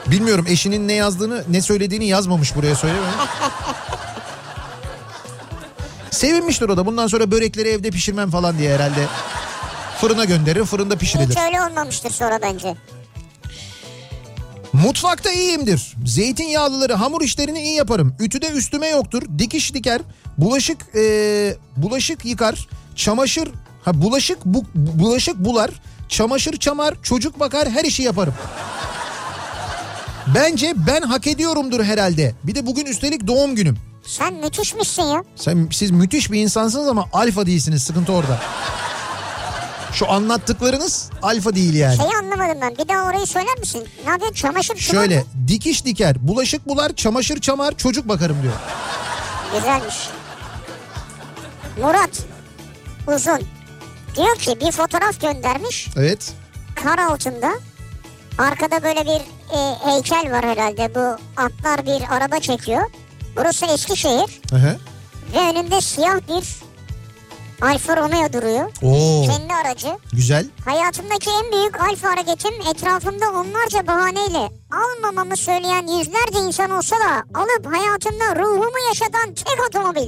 [0.07, 3.19] Bilmiyorum eşinin ne yazdığını ne söylediğini yazmamış buraya söylemiyorum.
[6.11, 9.05] Sevinmiştir o da bundan sonra börekleri evde pişirmem falan diye herhalde.
[10.01, 11.29] Fırına gönderir fırında pişirilir.
[11.29, 12.75] Hiç öyle olmamıştır sonra bence.
[14.73, 15.93] Mutfakta iyiyimdir.
[16.05, 18.15] Zeytinyağlıları hamur işlerini iyi yaparım.
[18.19, 19.21] Ütüde üstüme yoktur.
[19.39, 20.01] Dikiş diker.
[20.37, 22.67] Bulaşık eee, bulaşık yıkar.
[22.95, 23.49] Çamaşır
[23.85, 25.69] ha bulaşık bu, bulaşık bular.
[26.09, 28.33] Çamaşır çamar, çocuk bakar, her işi yaparım.
[30.35, 32.35] Bence ben hak ediyorumdur herhalde.
[32.43, 33.77] Bir de bugün üstelik doğum günüm.
[34.07, 35.23] Sen müthişmişsin ya.
[35.35, 37.83] Sen siz müthiş bir insansınız ama alfa değilsiniz.
[37.83, 38.39] Sıkıntı orada.
[39.93, 41.97] Şu anlattıklarınız alfa değil yani.
[41.97, 42.77] Şeyi anlamadım ben.
[42.77, 43.87] Bir daha orayı söyler misin?
[44.05, 44.35] Ne yapıyorsun?
[44.35, 45.25] Çamaşır çubuğu Şöyle mu?
[45.47, 48.53] dikiş diker, bulaşık bular, çamaşır çamar, çocuk bakarım diyor.
[49.55, 49.95] Güzelmiş.
[51.81, 52.19] Murat
[53.15, 53.39] Uzun
[54.15, 55.87] diyor ki bir fotoğraf göndermiş.
[55.97, 56.33] Evet.
[56.83, 57.51] Kar altında
[58.37, 59.21] arkada böyle bir
[59.57, 60.95] e, heykel var herhalde.
[60.95, 62.83] Bu atlar bir araba çekiyor.
[63.37, 64.77] Burası Eskişehir Hı hı.
[65.35, 66.67] ve önünde siyah bir
[67.61, 68.71] Alfa Romeo duruyor.
[68.83, 69.87] Oo, Kendi aracı.
[70.13, 70.45] güzel.
[70.65, 77.75] Hayatımdaki en büyük alfa hareketim etrafımda onlarca bahaneyle almamamı söyleyen yüzlerce insan olsa da alıp
[77.77, 80.07] hayatımda ruhumu yaşatan tek otomobil.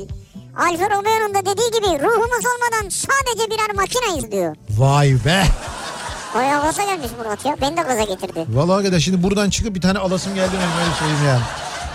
[0.58, 4.56] Alfa Romeo'nun da dediği gibi ruhumuz olmadan sadece birer makineyiz diyor.
[4.70, 5.44] Vay be.
[6.36, 7.56] Bayağı gaza gelmiş Murat ya.
[7.62, 8.46] Beni de gaza getirdi.
[8.50, 11.42] Vallahi arkadaş şimdi buradan çıkıp bir tane alasım geldi benim öyle söyleyeyim yani.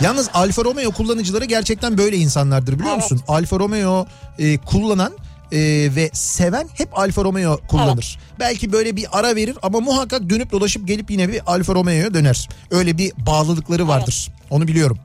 [0.01, 3.03] Yalnız Alfa Romeo kullanıcıları gerçekten böyle insanlardır biliyor Evet.
[3.03, 3.21] musun?
[3.29, 4.07] Alfa Romeo
[4.39, 5.13] e, kullanan
[5.53, 5.59] e,
[5.97, 8.19] ve seven hep Alfa Romeo kullanır.
[8.41, 12.49] Belki böyle bir ara verir ama muhakkak dönüp dolaşıp gelip yine bir Alfa Romeo'ya döner.
[12.71, 14.29] Öyle bir bağlılıkları vardır.
[14.51, 14.99] Onu biliyorum.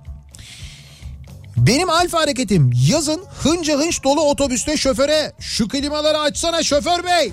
[1.57, 7.31] Benim alfa hareketim yazın hınca hınç dolu otobüste şoföre şu klimaları açsana şoför bey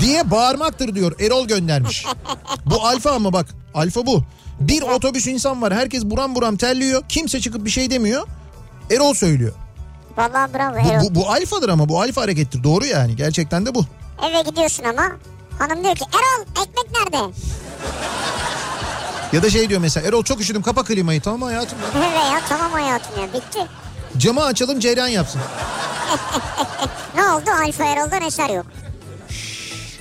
[0.00, 2.04] diye bağırmaktır diyor Erol göndermiş.
[2.66, 4.24] Bu alfa ama bak alfa bu.
[4.60, 8.26] Bir otobüs insan var herkes buram buram terliyor kimse çıkıp bir şey demiyor.
[8.90, 9.52] Erol söylüyor.
[10.16, 11.04] Vallahi bravo Bu, Erol.
[11.04, 13.84] bu, bu alfadır ama bu alfa harekettir doğru yani gerçekten de bu.
[14.30, 15.02] Eve gidiyorsun ama
[15.58, 17.32] hanım diyor ki Erol ekmek nerede?
[19.32, 21.78] Ya da şey diyor mesela Erol çok üşüdüm kapa klimayı tamam hayatım.
[21.78, 21.86] ya.
[21.98, 23.66] Evet ya tamam hayatım ya bitti.
[24.18, 25.40] Camı açalım cereyan yapsın.
[27.16, 28.66] Ne oldu Alfa Erol'dan eser yok.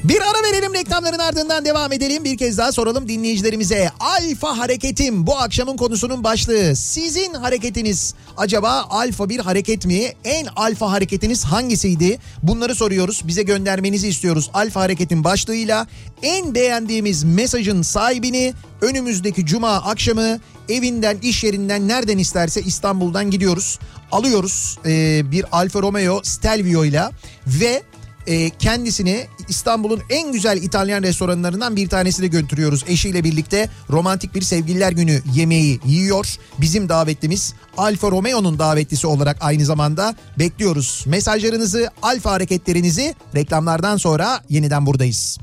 [0.04, 2.24] Bir ara verelim reklamların ardından devam edelim.
[2.24, 3.90] Bir kez daha soralım dinleyicilerimize.
[4.00, 6.76] Alfa hareketim bu akşamın konusunun başlığı.
[6.76, 10.14] Sizin hareketiniz acaba alfa bir hareket mi?
[10.24, 12.20] En alfa hareketiniz hangisiydi?
[12.44, 13.22] Bunları soruyoruz.
[13.28, 14.50] Bize göndermenizi istiyoruz.
[14.54, 15.88] Alfa hareketin başlığıyla
[16.24, 20.40] en beğendiğimiz mesajın sahibini önümüzdeki cuma akşamı
[20.70, 23.80] evinden, iş yerinden nereden isterse İstanbul'dan gidiyoruz.
[24.12, 27.04] Alıyoruz ee, bir Alfa Romeo Stelvio ile
[27.48, 27.84] ve
[28.28, 32.84] e, kendisini İstanbul'un en güzel İtalyan restoranlarından bir tanesine götürüyoruz.
[32.88, 36.36] Eşiyle birlikte romantik bir sevgililer günü yemeği yiyor.
[36.62, 41.04] Bizim davetlimiz Alfa Romeo'nun davetlisi olarak aynı zamanda bekliyoruz.
[41.08, 45.38] Mesajlarınızı, alfa hareketlerinizi reklamlardan sonra yeniden buradayız.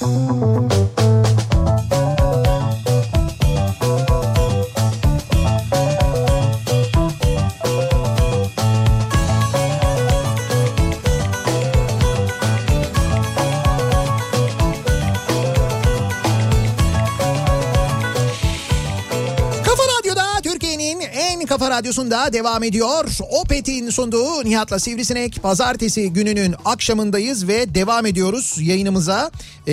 [0.00, 0.77] Kafa
[21.78, 23.04] radyosunda devam ediyor.
[23.30, 29.30] Opet'in sunduğu Nihat'la Sivrisinek pazartesi gününün akşamındayız ve devam ediyoruz yayınımıza.
[29.66, 29.72] Ee,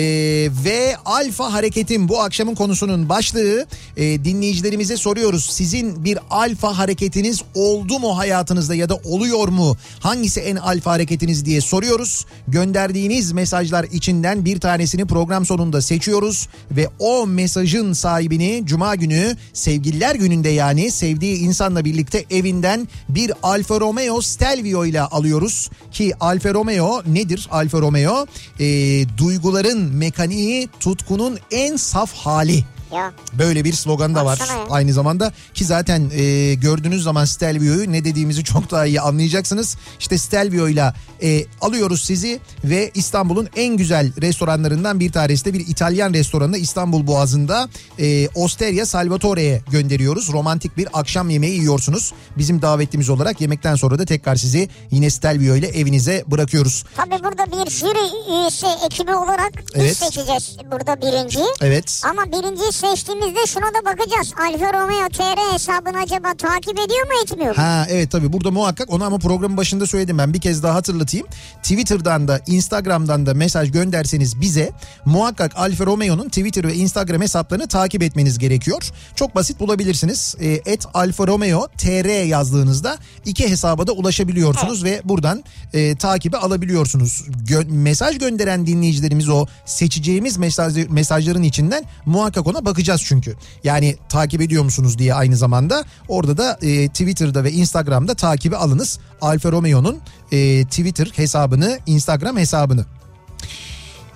[0.64, 5.50] ve Alfa Hareketim bu akşamın konusunun başlığı Ee, dinleyicilerimize soruyoruz.
[5.50, 9.76] Sizin bir alfa hareketiniz oldu mu hayatınızda ya da oluyor mu?
[10.00, 12.26] Hangisi en alfa hareketiniz diye soruyoruz.
[12.48, 20.14] Gönderdiğiniz mesajlar içinden bir tanesini program sonunda seçiyoruz ve o mesajın sahibini cuma günü sevgililer
[20.14, 21.95] gününde yani sevdiği insanla birlikte
[22.30, 28.26] evinden bir Alfa Romeo Stelvio ile alıyoruz ki Alfa Romeo nedir Alfa Romeo?
[28.60, 32.64] Ee, duyguların mekaniği tutkunun en saf hali.
[32.94, 34.66] Ya Böyle bir slogan da var Baksana ya.
[34.70, 39.76] aynı zamanda ki zaten e, gördüğünüz zaman Stelvio'yu ne dediğimizi çok daha iyi anlayacaksınız.
[39.98, 45.60] İşte Stelvio ile e, alıyoruz sizi ve İstanbul'un en güzel restoranlarından bir tanesi de bir
[45.68, 47.68] İtalyan restoranı İstanbul Boğazı'nda
[47.98, 50.32] e, Osteria Salvatore'ye gönderiyoruz.
[50.32, 52.12] Romantik bir akşam yemeği yiyorsunuz.
[52.38, 56.84] Bizim davetlimiz olarak yemekten sonra da tekrar sizi yine Stelvio ile evinize bırakıyoruz.
[56.96, 59.96] tabii burada bir jüri üyesi ekibi olarak biz Evet.
[59.96, 61.46] seçeceğiz burada birinciyi.
[61.60, 62.02] Evet.
[62.10, 64.32] Ama birinciyi seçtiğimizde şuna da bakacağız.
[64.40, 67.62] Alfa Romeo TR hesabını acaba takip ediyor mu etmiyor mu?
[67.62, 71.26] Ha evet tabii burada muhakkak onu ama programın başında söyledim ben bir kez daha hatırlatayım.
[71.62, 74.70] Twitter'dan da Instagram'dan da mesaj gönderseniz bize
[75.04, 78.90] muhakkak Alfa Romeo'nun Twitter ve Instagram hesaplarını takip etmeniz gerekiyor.
[79.14, 80.34] Çok basit bulabilirsiniz.
[80.40, 87.24] Et Alfa Romeo TR yazdığınızda iki hesaba da ulaşabiliyorsunuz ve buradan e, takibi alabiliyorsunuz.
[87.46, 93.36] Gö- mesaj gönderen dinleyicilerimiz o seçeceğimiz mesaj, mesajların içinden muhakkak ona bakacağız çünkü.
[93.64, 98.98] Yani takip ediyor musunuz diye aynı zamanda orada da e, Twitter'da ve Instagram'da takibi alınız.
[99.20, 100.00] Alfa Romeo'nun
[100.32, 102.84] e, Twitter hesabını, Instagram hesabını.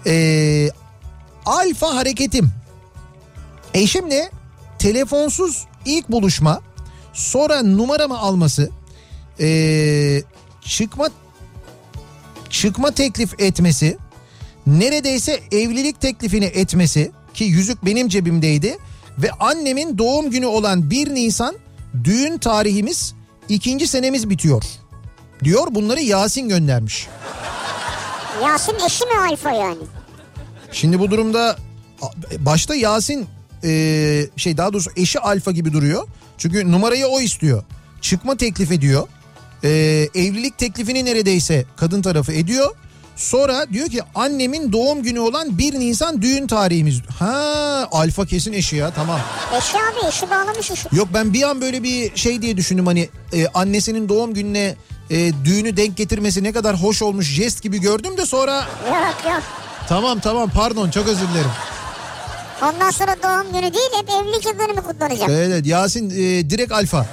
[0.07, 0.71] E,
[1.47, 2.51] Alfa hareketim.
[3.75, 4.31] Eşimle
[4.79, 6.61] telefonsuz ilk buluşma,
[7.13, 8.71] sonra numaramı alması,
[9.41, 10.23] e,
[10.61, 11.09] çıkma
[12.51, 13.99] çıkma teklif etmesi,
[14.67, 18.79] neredeyse evlilik teklifini etmesi ki yüzük benim cebimdeydi
[19.19, 21.57] ve annemin doğum günü olan 1 Nisan
[22.05, 23.15] düğün tarihimiz
[23.49, 24.65] ikinci senemiz bitiyor.
[25.45, 27.09] Diyor bunları Yasin göndermiş.
[28.43, 29.83] Yasin eşi mi Alfa yani?
[30.73, 31.57] Şimdi bu durumda
[32.39, 33.27] başta Yasin
[33.65, 33.71] e,
[34.37, 36.09] şey daha doğrusu eşi Alfa gibi duruyor.
[36.39, 37.65] Çünkü numarayı o istiyor.
[38.01, 39.09] Çıkma teklif ediyor.
[39.65, 39.69] E,
[40.15, 42.77] evlilik teklifini neredeyse kadın tarafı ediyor.
[43.21, 47.01] Sonra diyor ki annemin doğum günü olan 1 Nisan düğün tarihimiz.
[47.19, 49.21] Ha Alfa kesin eşi ya tamam.
[49.59, 50.89] Eşi abi eşi bağlamış işi.
[50.93, 54.75] Yok ben bir an böyle bir şey diye düşündüm hani e, annesinin doğum gününe
[55.11, 58.57] e, düğünü denk getirmesi ne kadar hoş olmuş jest gibi gördüm de sonra
[58.89, 59.43] Yok yok.
[59.89, 61.51] tamam tamam pardon çok özür dilerim.
[62.63, 65.29] Ondan sonra doğum günü değil hep evlilik yıl dönümü kutlanacak.
[65.31, 67.07] Evet, Yasin e, direkt alfa.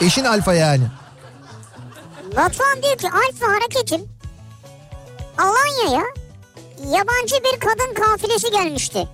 [0.00, 0.84] Eşin alfa yani.
[2.36, 4.00] Batuhan diyor ki Alfa hareketim
[5.38, 6.04] Alanya'ya
[6.98, 9.08] yabancı bir kadın kafilesi gelmişti.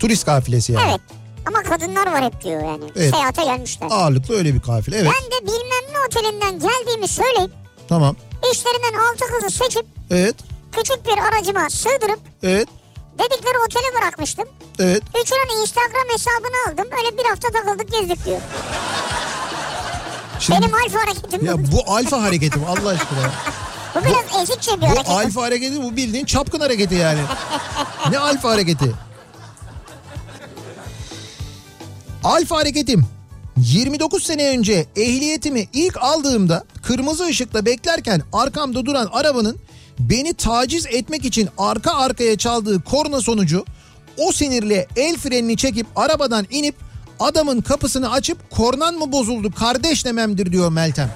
[0.00, 0.90] Turist kafilesi yani.
[0.90, 1.00] Evet.
[1.46, 2.84] Ama kadınlar var hep diyor yani.
[2.96, 3.10] Evet.
[3.14, 3.88] Seyahate gelmişler.
[3.90, 5.10] Ağırlıklı öyle bir kafile evet.
[5.14, 7.50] Ben de bilmem ne otelinden geldiğimi söyleyip
[7.88, 8.16] Tamam.
[8.52, 10.34] işlerinden altı kızı seçip Evet.
[10.72, 12.68] küçük bir aracıma sığdırıp Evet.
[13.18, 14.48] dedikleri otele bırakmıştım.
[14.78, 15.02] Evet.
[15.22, 16.98] Üçünün Instagram hesabını aldım.
[16.98, 18.40] Öyle bir hafta takıldık gezdik diyor.
[20.40, 21.92] Şimdi, Benim alfa hareketim ya bu.
[21.92, 23.20] alfa hareketi mi Allah aşkına?
[24.00, 25.08] Bu biraz ezikçe bir Bu hareket.
[25.08, 27.20] alfa hareketi bu bildiğin çapkın hareketi yani.
[28.10, 28.92] ne alfa hareketi?
[32.24, 33.04] Alfa hareketim.
[33.56, 39.56] 29 sene önce ehliyetimi ilk aldığımda kırmızı ışıkta beklerken arkamda duran arabanın
[39.98, 43.64] beni taciz etmek için arka arkaya çaldığı korna sonucu
[44.16, 46.74] o sinirle el frenini çekip arabadan inip
[47.20, 51.10] adamın kapısını açıp kornan mı bozuldu kardeş dememdir diyor Meltem.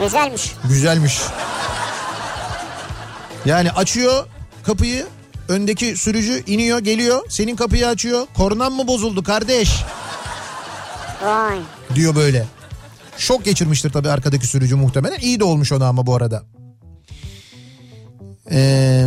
[0.00, 0.52] Güzelmiş.
[0.68, 1.20] Güzelmiş.
[3.44, 4.26] Yani açıyor
[4.62, 5.06] kapıyı
[5.48, 9.70] öndeki sürücü iniyor geliyor senin kapıyı açıyor kornan mı bozuldu kardeş
[11.24, 11.58] Vay.
[11.94, 12.46] diyor böyle.
[13.18, 15.20] Şok geçirmiştir tabii arkadaki sürücü muhtemelen.
[15.20, 16.42] İyi de olmuş ona ama bu arada.
[18.50, 19.06] Ee,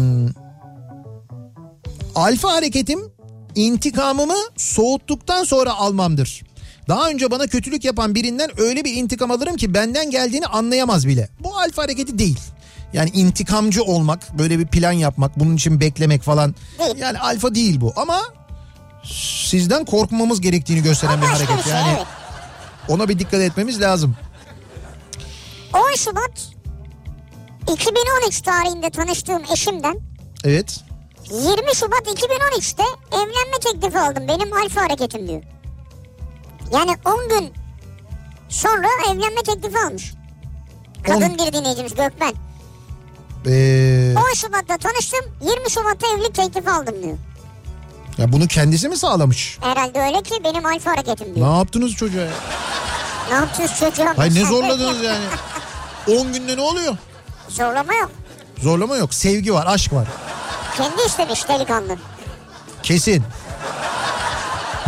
[2.15, 2.99] alfa hareketim
[3.55, 6.43] intikamımı soğuttuktan sonra almamdır.
[6.87, 11.29] Daha önce bana kötülük yapan birinden öyle bir intikam alırım ki benden geldiğini anlayamaz bile.
[11.39, 12.39] Bu alfa hareketi değil.
[12.93, 16.55] Yani intikamcı olmak, böyle bir plan yapmak, bunun için beklemek falan.
[16.97, 18.21] Yani alfa değil bu ama
[19.45, 21.63] sizden korkmamız gerektiğini gösteren bir hareket.
[21.63, 22.07] şey yani evet.
[22.87, 24.15] ona bir dikkat etmemiz lazım.
[25.73, 26.51] 10 Şubat
[27.61, 29.99] 2013 tarihinde tanıştığım eşimden
[30.43, 30.79] Evet.
[31.31, 34.27] 20 Şubat 2013'te evlenme teklifi aldım.
[34.27, 35.43] Benim alfa hareketim diyor.
[36.71, 37.53] Yani 10 gün
[38.49, 40.13] sonra evlenme teklifi almış.
[41.03, 42.33] Kadın bir dinleyicimiz Gökmen.
[43.47, 47.17] Ee, 10 Şubat'ta tanıştım 20 Şubat'ta evlilik teklifi aldım diyor.
[48.17, 49.57] ya bunu kendisi mi sağlamış?
[49.61, 51.47] Herhalde öyle ki benim alfa hareketim diyor.
[51.51, 52.31] Ne yaptınız çocuğa ya?
[53.29, 54.13] Ne yaptınız çocuğa?
[54.17, 55.25] Hayır ne zorladınız yani?
[56.19, 56.97] 10 günde ne oluyor?
[57.49, 58.11] Zorlama yok.
[58.57, 59.13] Zorlama yok.
[59.13, 60.07] Sevgi var, aşk var.
[60.77, 61.95] Kendi istemiş delikanlı.
[62.83, 63.23] Kesin.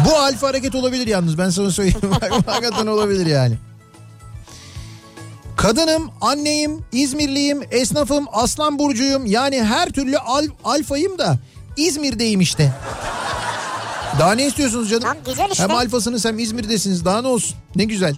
[0.06, 2.12] Bu alfa hareket olabilir yalnız ben sana söyleyeyim.
[2.46, 3.58] Hakikaten olabilir yani.
[5.58, 9.26] Kadınım, anneyim, İzmirliyim, esnafım, aslan burcuyum.
[9.26, 11.38] Yani her türlü al, alfayım da
[11.78, 12.74] İzmir'deyim işte.
[14.20, 15.04] Daha ne istiyorsunuz canım?
[15.04, 15.64] Tam güzel işte.
[15.64, 17.06] Hem alfasınız hem İzmir'desiniz.
[17.06, 17.56] Daha ne olsun?
[17.76, 18.16] Ne güzel.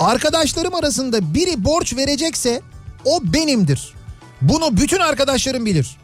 [0.00, 2.60] Arkadaşlarım arasında biri borç verecekse
[3.04, 3.94] o benimdir.
[4.42, 5.96] Bunu bütün arkadaşlarım bilir.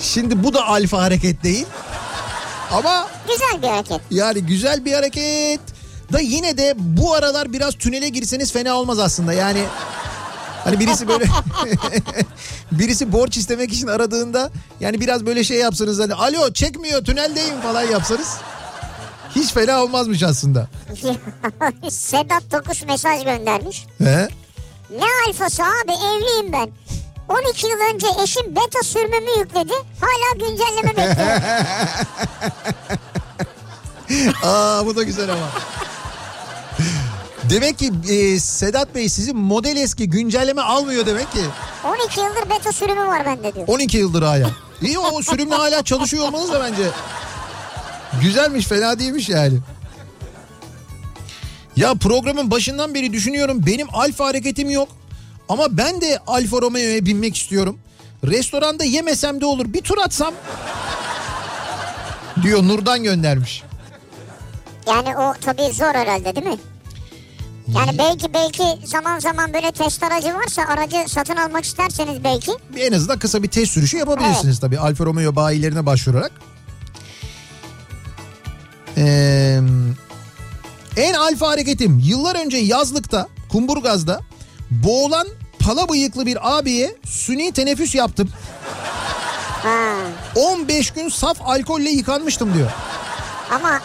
[0.00, 1.66] Şimdi bu da alfa hareket değil.
[2.72, 4.00] Ama Güzel bir hareket.
[4.10, 5.60] yani güzel bir hareket.
[6.12, 9.32] Da yine de bu aralar biraz tünele girseniz fena olmaz aslında.
[9.32, 9.64] Yani
[10.64, 11.24] hani birisi böyle
[12.72, 14.50] birisi borç istemek için aradığında
[14.80, 18.36] yani biraz böyle şey yapsanız hani alo çekmiyor tüneldeyim falan yapsanız
[19.34, 20.68] hiç fena olmazmış aslında.
[21.90, 23.86] Sedat Tokuş mesaj göndermiş.
[23.98, 24.28] He?
[24.90, 26.70] Ne alfası abi evliyim ben.
[27.28, 29.72] 12 yıl önce eşim beta sürmemi yükledi.
[30.00, 31.40] Hala güncelleme bekliyor.
[34.42, 35.48] Aa bu da güzel ama.
[37.50, 41.40] Demek ki e, Sedat Bey sizin model eski güncelleme almıyor demek ki.
[41.84, 43.68] 12 yıldır beta sürümü var bende diyor.
[43.68, 44.50] 12 yıldır hala.
[44.82, 46.82] İyi o sürümle hala çalışıyor olmanız da bence
[48.22, 49.58] güzelmiş fena değilmiş yani.
[51.78, 54.88] Ya programın başından beri düşünüyorum benim alfa hareketim yok.
[55.48, 57.78] Ama ben de Alfa Romeo'ya binmek istiyorum.
[58.26, 60.34] Restoranda yemesem de olur bir tur atsam.
[62.42, 63.62] Diyor Nur'dan göndermiş.
[64.86, 66.56] Yani o tabii zor herhalde değil mi?
[67.68, 72.52] Yani belki belki zaman zaman böyle test aracı varsa aracı satın almak isterseniz belki.
[72.76, 76.32] En azından kısa bir test sürüşü yapabilirsiniz tabii Alfa Romeo bayilerine başvurarak.
[78.96, 79.60] Ee,
[80.98, 84.20] en alfa hareketim yıllar önce yazlıkta Kumburgaz'da
[84.70, 85.28] boğulan
[85.58, 88.28] pala bıyıklı bir abiye suni teneffüs yaptım.
[89.62, 89.94] Ha.
[90.34, 92.70] 15 gün saf alkolle yıkanmıştım diyor.
[93.50, 93.80] Ama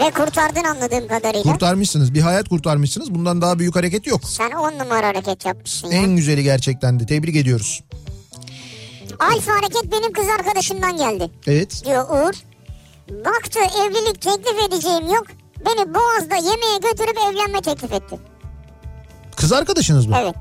[0.00, 1.42] ve kurtardın anladığım kadarıyla.
[1.42, 4.20] Kurtarmışsınız bir hayat kurtarmışsınız bundan daha büyük hareket yok.
[4.24, 5.98] Sen 10 numara hareket yapmışsın ya.
[5.98, 7.82] En güzeli gerçekten de tebrik ediyoruz.
[9.18, 11.30] Alfa hareket benim kız arkadaşımdan geldi.
[11.46, 12.34] Evet Diyor Uğur.
[13.24, 15.26] Baktı evlilik teklif edeceğim yok.
[15.66, 18.18] Beni Boğaz'da yemeğe götürüp evlenme teklif etti.
[19.36, 20.16] kız arkadaşınız mı?
[20.22, 20.34] Evet.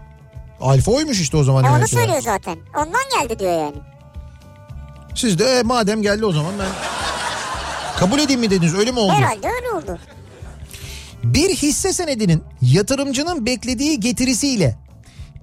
[0.62, 1.64] Alfa oymuş işte o zaman.
[1.64, 2.58] E onu söylüyor zaten.
[2.78, 3.76] Ondan geldi diyor yani.
[5.16, 6.68] Siz de "E, madem geldi o zaman ben
[8.00, 9.12] kabul edeyim mi dediniz öyle mi oldu?
[9.14, 10.00] Herhalde öyle oldu.
[11.24, 14.78] Bir hisse senedinin yatırımcının beklediği getirisiyle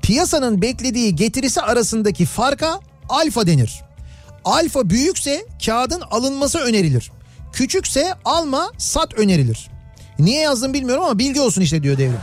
[0.02, 3.80] piyasanın beklediği getirisi arasındaki farka alfa denir.
[4.44, 7.10] Alfa büyükse kağıdın alınması önerilir.
[7.54, 9.70] Küçükse alma sat önerilir.
[10.18, 12.18] Niye yazdım bilmiyorum ama bilgi olsun işte diyor devrim.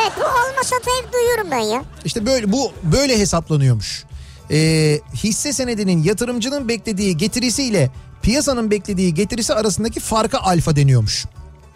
[0.00, 1.84] Evet bu olmasa da hep duyuyorum ben ya.
[2.04, 4.04] İşte böyle bu böyle hesaplanıyormuş.
[4.50, 7.90] Ee, hisse senedinin yatırımcının beklediği getirisiyle
[8.22, 11.24] piyasanın beklediği getirisi arasındaki farka alfa deniyormuş.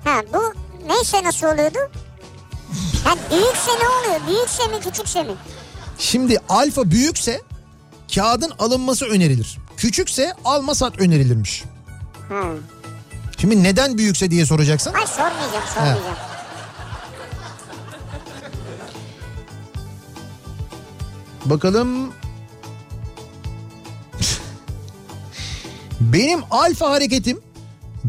[0.04, 0.54] Ha bu
[0.88, 1.78] neyse nasıl oluyordu?
[3.04, 4.26] Ha büyükse ne oluyor?
[4.28, 5.32] Büyükse mi küçükse mi?
[5.98, 7.40] Şimdi alfa büyükse
[8.14, 9.58] kağıdın alınması önerilir.
[9.76, 11.64] Küçükse alma sat önerilirmiş.
[12.28, 12.42] Ha.
[13.40, 14.92] Şimdi neden büyükse diye soracaksın.
[14.94, 16.16] Ay sormayacağım sormayacağım.
[21.44, 22.12] Bakalım.
[26.00, 27.40] Benim alfa hareketim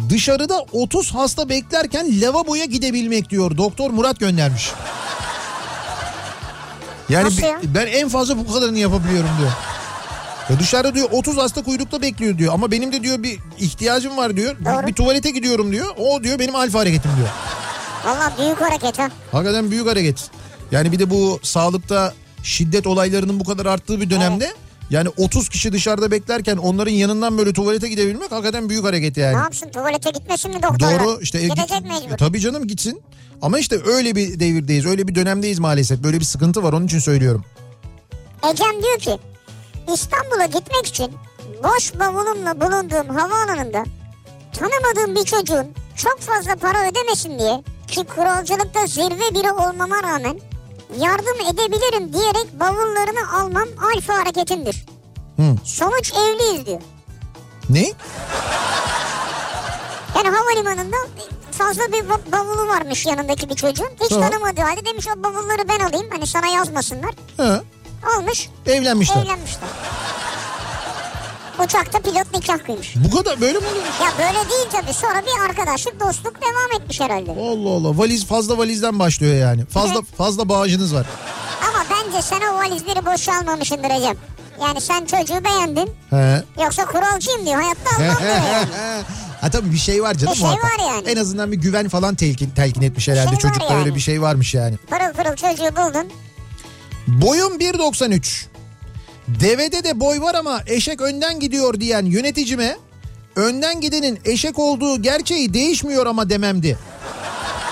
[0.09, 3.57] dışarıda 30 hasta beklerken lavaboya gidebilmek diyor.
[3.57, 4.72] Doktor Murat göndermiş.
[7.09, 7.59] Yani Nasıl ya?
[7.63, 9.51] ben en fazla bu kadarını yapabiliyorum diyor.
[10.50, 12.54] Ya dışarıda diyor 30 hasta kuyrukta bekliyor diyor.
[12.54, 14.60] Ama benim de diyor bir ihtiyacım var diyor.
[14.60, 14.88] Bir, Doğru.
[14.88, 15.86] bir tuvalete gidiyorum diyor.
[15.98, 17.30] O diyor benim alfa hareketim diyor.
[18.06, 19.10] Valla büyük hareket ha.
[19.32, 20.30] Hakikaten büyük hareket.
[20.72, 24.54] Yani bir de bu sağlıkta şiddet olaylarının bu kadar arttığı bir dönemde
[24.89, 29.36] yani 30 kişi dışarıda beklerken onların yanından böyle tuvalete gidebilmek hakikaten büyük hareket yani.
[29.36, 31.04] Ne yapsın tuvalete gitmesin mi doktorlar?
[31.04, 32.14] Doğru işte ev Gidecek git- mecbur.
[32.14, 33.02] E, tabii canım gitsin.
[33.41, 36.04] Ama işte öyle bir devirdeyiz, öyle bir dönemdeyiz maalesef.
[36.04, 37.45] Böyle bir sıkıntı var onun için söylüyorum.
[38.52, 39.18] Ecem diyor ki
[39.93, 41.13] İstanbul'a gitmek için
[41.63, 43.83] boş bavulumla bulunduğum havaalanında
[44.59, 50.39] tanımadığım bir çocuğun çok fazla para ödemesin diye ki kuralcılıkta zirve biri olmama rağmen
[50.99, 54.85] yardım edebilirim diyerek bavullarını almam alfa hareketimdir.
[55.38, 55.55] Hı.
[55.63, 56.81] Sonuç evliyiz diyor.
[57.69, 57.91] Ne?
[60.15, 60.95] Yani havalimanında
[61.51, 63.89] fazla bir ba- bavulu varmış yanındaki bir çocuğun.
[64.01, 64.29] Hiç Tamam.
[64.29, 67.11] tanımadığı halde demiş o bavulları ben alayım hani sana yazmasınlar.
[67.38, 67.63] Ha,
[68.18, 69.16] Almış evlenmişler.
[69.24, 69.70] evlenmişler.
[71.66, 72.95] Uçakta pilot nikah kıymış.
[72.95, 74.00] Bu kadar böyle mi oluyormuş?
[74.02, 74.93] Ya böyle değil tabii.
[74.93, 77.32] Sonra bir arkadaşlık, dostluk devam etmiş herhalde.
[77.32, 79.66] Allah Allah valiz fazla valizden başlıyor yani.
[79.66, 80.16] Fazla Evet.
[80.18, 81.06] fazla bağcınız var.
[81.70, 84.16] Ama bence sen o valizleri boşa almamışsındır Ecem.
[84.62, 85.89] Yani sen çocuğu beğendin.
[86.10, 86.43] He.
[86.64, 87.62] Yoksa kuralcıyım diyor.
[87.62, 88.68] Hayatta almam diyor yani.
[89.41, 90.64] ha tabii bir şey var canım Bir şey muhakkak.
[90.80, 91.10] var yani.
[91.10, 93.30] En azından bir güven falan telkin, telkin etmiş herhalde.
[93.30, 93.80] şey Çocukta yani.
[93.84, 94.78] öyle bir şey varmış yani.
[94.89, 96.12] Pırıl pırıl çocuğu buldun.
[97.08, 98.45] Boyum 1.93.
[99.28, 102.78] Devede de boy var ama eşek önden gidiyor diyen yöneticime
[103.36, 106.78] önden gidenin eşek olduğu gerçeği değişmiyor ama dememdi.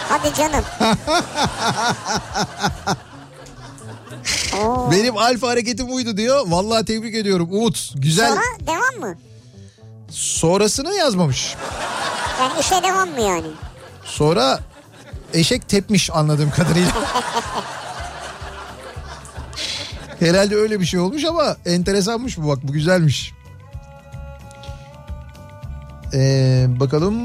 [0.10, 0.64] Hadi canım.
[4.92, 6.44] Benim alfa hareketim buydu diyor.
[6.48, 7.92] Vallahi tebrik ediyorum Umut.
[7.96, 8.30] Güzel.
[8.30, 9.18] Sonra devam mı?
[10.10, 11.56] Sonrasını yazmamış.
[12.40, 13.48] Yani işe devam mı yani?
[14.06, 14.60] Sonra
[15.34, 16.92] eşek tepmiş anladığım kadarıyla.
[20.26, 23.34] Herhalde öyle bir şey olmuş ama enteresanmış bu bak bu güzelmiş.
[26.14, 27.16] Ee, bakalım.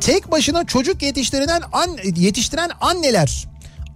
[0.00, 3.48] Tek başına çocuk yetiştiren an, yetiştiren anneler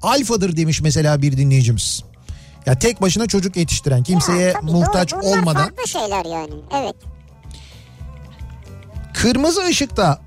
[0.03, 2.05] alfadır demiş mesela bir dinleyicimiz.
[2.67, 5.21] Ya tek başına çocuk yetiştiren kimseye Ya, tabii muhtaç doğru.
[5.21, 6.55] Olmadan farklı şeyler yani.
[6.81, 6.97] Evet.
[9.15, 10.21] kırmızı ışıkta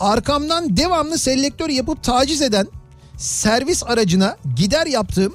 [0.00, 2.66] arkamdan devamlı selektör yapıp taciz eden
[3.20, 5.34] servis aracına gider yaptığım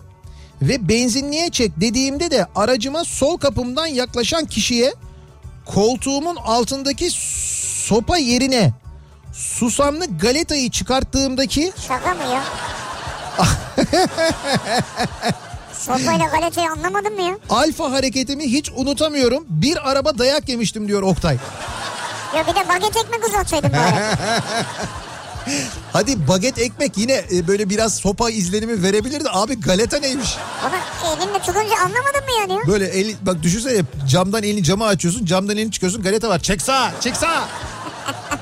[0.61, 4.93] ve benzinliğe çek dediğimde de aracıma sol kapımdan yaklaşan kişiye
[5.65, 7.09] koltuğumun altındaki
[7.87, 8.73] sopa yerine
[9.33, 12.43] susamlı galetayı çıkarttığımdaki Şaka mı ya?
[15.73, 17.37] Sopayla galeteyi anlamadın mı ya?
[17.49, 19.45] alfa hareketimi hiç unutamıyorum.
[19.49, 21.37] Bir araba dayak yemiştim diyor Oktay.
[22.35, 23.95] Ya bir de baget ekmek uzatsaydın bari.
[25.93, 29.29] Hadi baget ekmek yine e, böyle biraz sopa izlenimi verebilirdi.
[29.31, 30.37] Abi galeta neymiş?
[30.65, 32.59] Onu elinle tutunca anlamadın mı yani ya?
[32.67, 36.39] Böyle el, bak düşünsene camdan elini cama açıyorsun camdan elini çıkıyorsun galeta var.
[36.39, 37.43] Çek sağa çek sağa.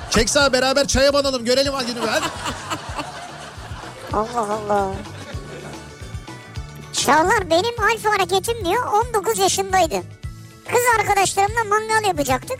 [0.10, 1.94] çek sağa beraber çaya banalım görelim hadi.
[2.08, 2.26] hadi.
[4.14, 4.92] Allah Allah.
[6.94, 8.86] Çağlar benim alfa hareketim diyor
[9.16, 9.96] 19 yaşındaydı.
[10.68, 12.60] Kız arkadaşlarımla mangal yapacaktık.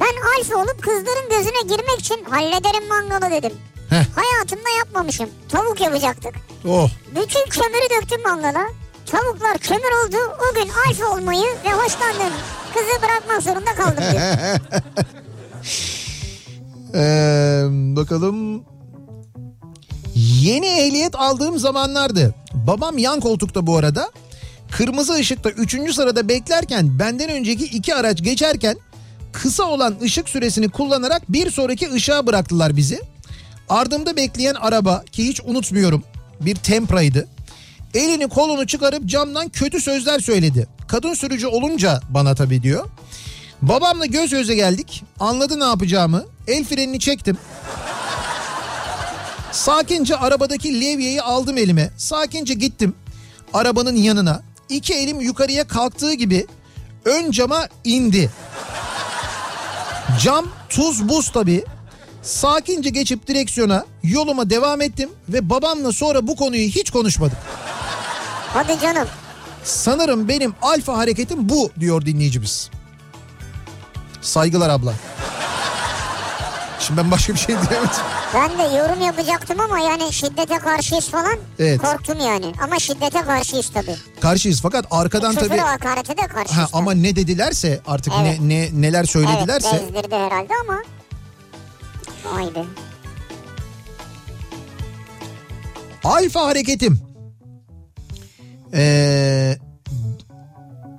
[0.00, 3.52] Ben alfa olup kızların gözüne girmek için hallederim mangalı dedim.
[3.90, 4.04] Heh.
[4.16, 5.30] Hayatımda yapmamışım.
[5.48, 6.34] Tavuk yapacaktık.
[6.68, 8.66] Oh Bütün kömürü döktüm mangala.
[9.06, 10.16] Tavuklar kömür oldu.
[10.50, 12.32] O gün alfa olmayı ve hoşlandığım
[12.74, 14.22] kızı bırakmak zorunda kaldım diyor.
[16.96, 17.62] Ee,
[17.96, 18.64] bakalım.
[20.14, 22.34] Yeni ehliyet aldığım zamanlardı.
[22.54, 24.10] Babam yan koltukta bu arada.
[24.70, 25.94] Kırmızı ışıkta 3.
[25.94, 28.76] sırada beklerken benden önceki iki araç geçerken
[29.34, 33.00] kısa olan ışık süresini kullanarak bir sonraki ışığa bıraktılar bizi.
[33.68, 36.02] Ardımda bekleyen araba ki hiç unutmuyorum
[36.40, 37.28] bir Tempra'ydı.
[37.94, 40.66] Elini kolunu çıkarıp camdan kötü sözler söyledi.
[40.88, 42.86] Kadın sürücü olunca bana tabii diyor.
[43.62, 45.04] Babamla göz göze geldik.
[45.20, 46.24] Anladı ne yapacağımı.
[46.46, 47.38] El frenini çektim.
[49.52, 51.90] Sakince arabadaki levyeyi aldım elime.
[51.96, 52.94] Sakince gittim
[53.52, 54.42] arabanın yanına.
[54.68, 56.46] İki elim yukarıya kalktığı gibi
[57.04, 58.30] ön cama indi.
[60.22, 61.64] Cam tuz buz tabii.
[62.22, 67.36] Sakince geçip direksiyona yoluma devam ettim ve babamla sonra bu konuyu hiç konuşmadık.
[68.54, 69.08] Hadi canım.
[69.64, 72.70] Sanırım benim alfa hareketim bu diyor dinleyicimiz.
[74.20, 74.94] Saygılar abla.
[76.86, 77.90] Şimdi ben başka bir şey diyemedim.
[78.34, 81.36] Ben de yorum yapacaktım ama yani şiddete karşıyız falan.
[81.58, 81.80] Evet.
[81.82, 82.52] Korktum yani.
[82.62, 83.96] Ama şiddete karşıyız tabii.
[84.20, 86.58] Karşıyız fakat arkadan Küfür tabii hakarete de karşıyız.
[86.58, 88.40] ha, ama ne dedilerse artık Evet.
[88.40, 90.82] ne, ne neler söyledilerse Evet bezdirdi herhalde ama.
[92.34, 92.64] Vay be.
[96.04, 97.00] alfa hareketim.
[98.74, 99.56] Ee,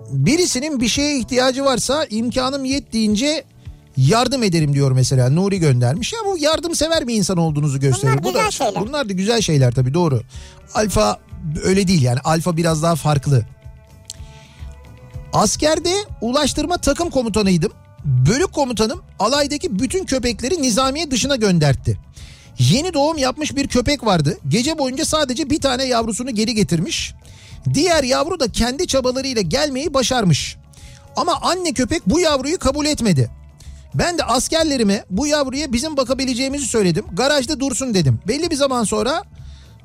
[0.10, 3.44] birisinin bir şeye ihtiyacı varsa imkanım yettiğince
[3.98, 6.14] yardım ederim diyor mesela Nuri göndermiş.
[6.14, 8.24] Ya bu yardımsever bir insan olduğunuzu gösteriyor.
[8.24, 8.82] Bunlar bu da, şeyler.
[8.82, 10.22] Bunlar da güzel şeyler tabii doğru.
[10.74, 11.20] Alfa
[11.64, 13.46] öyle değil yani alfa biraz daha farklı.
[15.34, 17.72] Askerde ulaştırma takım komutanıydım.
[18.06, 22.00] Bölük komutanım alaydaki bütün köpekleri nizamiye dışına göndertti.
[22.60, 24.38] Yeni doğum yapmış bir köpek vardı.
[24.48, 27.14] Gece boyunca sadece bir tane yavrusunu geri getirmiş.
[27.74, 30.58] Diğer yavru da kendi çabalarıyla gelmeyi başarmış.
[31.16, 33.30] Ama anne köpek bu yavruyu kabul etmedi.
[33.98, 37.06] Ben de askerlerime bu yavruya bizim bakabileceğimizi söyledim.
[37.14, 38.20] Garajda dursun dedim.
[38.28, 39.24] Belli bir zaman sonra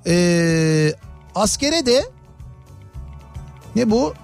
[0.06, 0.94] eee,
[1.34, 2.04] askere de
[3.76, 4.14] ne bu?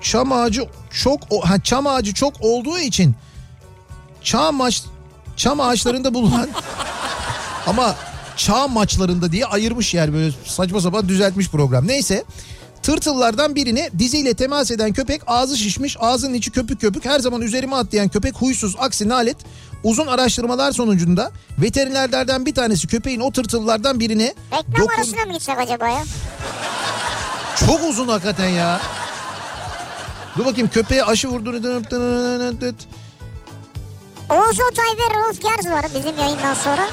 [0.00, 3.14] Çam ağacı çok ha, çam ağacı çok olduğu için
[4.22, 4.82] çam ağaç
[5.36, 6.48] çam ağaçlarında bulunan
[7.66, 7.94] ama
[8.36, 11.86] çağ maçlarında diye ayırmış yer böyle saçma sapan düzeltmiş program.
[11.86, 12.24] Neyse
[12.82, 17.76] tırtıllardan birine diziyle temas eden köpek ağzı şişmiş ağzının içi köpük köpük her zaman üzerime
[17.76, 19.36] atlayan köpek huysuz aksi nalet
[19.84, 25.58] uzun araştırmalar sonucunda veterinerlerden bir tanesi köpeğin o tırtıllardan birine Reklam dokun- arasına mı gitsek
[25.58, 26.02] acaba ya?
[27.66, 28.80] çok uzun hakikaten ya.
[30.38, 31.50] Dur bakayım köpeğe aşı vurdu.
[34.30, 36.86] Oğuz Otay ve Rolf Gerz var bizim yayından sonra.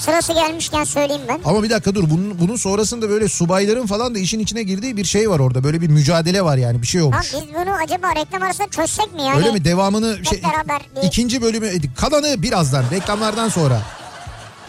[0.00, 1.40] Sırası gelmişken söyleyeyim ben.
[1.44, 5.04] Ama bir dakika dur bunun, bunun sonrasında böyle subayların falan da işin içine girdiği bir
[5.04, 5.64] şey var orada.
[5.64, 7.32] Böyle bir mücadele var yani bir şey Lan olmuş.
[7.34, 9.36] biz bunu acaba reklam arasında çözsek mi yani?
[9.36, 13.82] Öyle mi devamını şey beraber bir- ikinci bölümü kalanı birazdan reklamlardan sonra.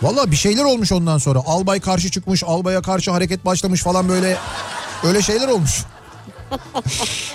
[0.02, 1.40] Valla bir şeyler olmuş ondan sonra.
[1.46, 4.38] Albay karşı çıkmış, albaya karşı hareket başlamış falan böyle
[5.04, 5.84] öyle şeyler olmuş.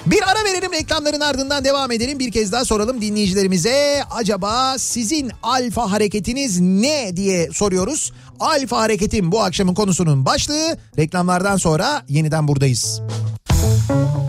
[0.07, 2.19] Bir ara verelim reklamların ardından devam edelim.
[2.19, 4.03] Bir kez daha soralım dinleyicilerimize.
[4.11, 8.13] Acaba sizin alfa hareketiniz ne diye soruyoruz.
[8.41, 10.79] Alfa hareketin bu akşamın konusunun başlığı.
[10.99, 13.01] Reklamlardan sonra yeniden buradayız.
[13.49, 14.27] Kafa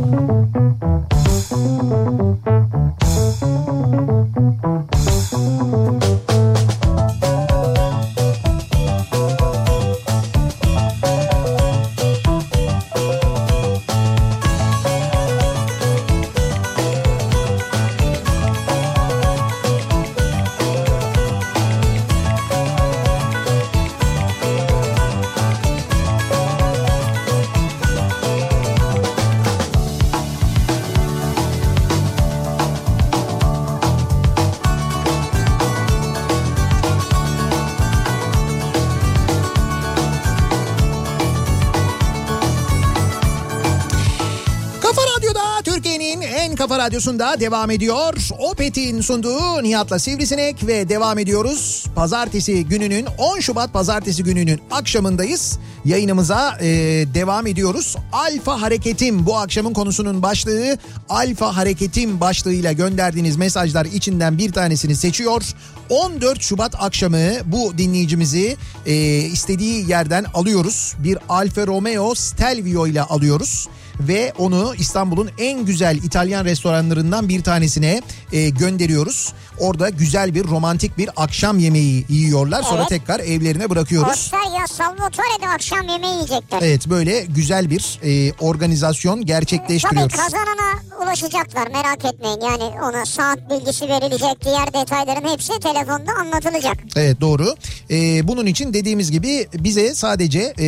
[46.88, 48.30] radyosunda devam ediyor.
[48.40, 51.86] Opet'in sunduğu Nihat'la Sivrisinek ve devam ediyoruz.
[51.96, 55.60] Pazartesi gününün 10 Şubat pazartesi gününün akşamındayız.
[55.86, 56.68] Yayınımıza e,
[57.14, 57.96] devam ediyoruz.
[58.12, 60.78] Alfa Hareketim bu akşamın konusunun başlığı.
[61.10, 65.44] Alfa Hareketim başlığıyla gönderdiğiniz mesajlar içinden bir tanesini seçiyor.
[65.90, 70.94] 14 Şubat akşamı bu dinleyicimizi e, istediği yerden alıyoruz.
[71.04, 73.68] Bir Alfa Romeo Stelvio ile alıyoruz
[74.00, 79.34] ve onu İstanbul'un en güzel İtalyan restoranlarından bir tanesine e, gönderiyoruz.
[79.60, 82.64] Orada güzel bir romantik bir akşam yemeği yiyorlar.
[82.64, 82.90] Sonra Evet.
[82.90, 84.12] tekrar evlerine bırakıyoruz.
[84.12, 86.60] Ostarya Salvatore'de akşam yemeği yiyecekler.
[86.62, 90.16] Evet böyle güzel bir e, organizasyon Tabii gerçekleştiriyoruz.
[90.16, 92.42] kazanana ulaşacaklar merak etmeyin.
[92.42, 96.78] Yani ona saat bilgisi verilecek, diğer detayların hepsi telefonda anlatılacak.
[96.96, 97.56] Evet doğru.
[97.92, 100.68] Ee, bunun için dediğimiz gibi bize sadece e,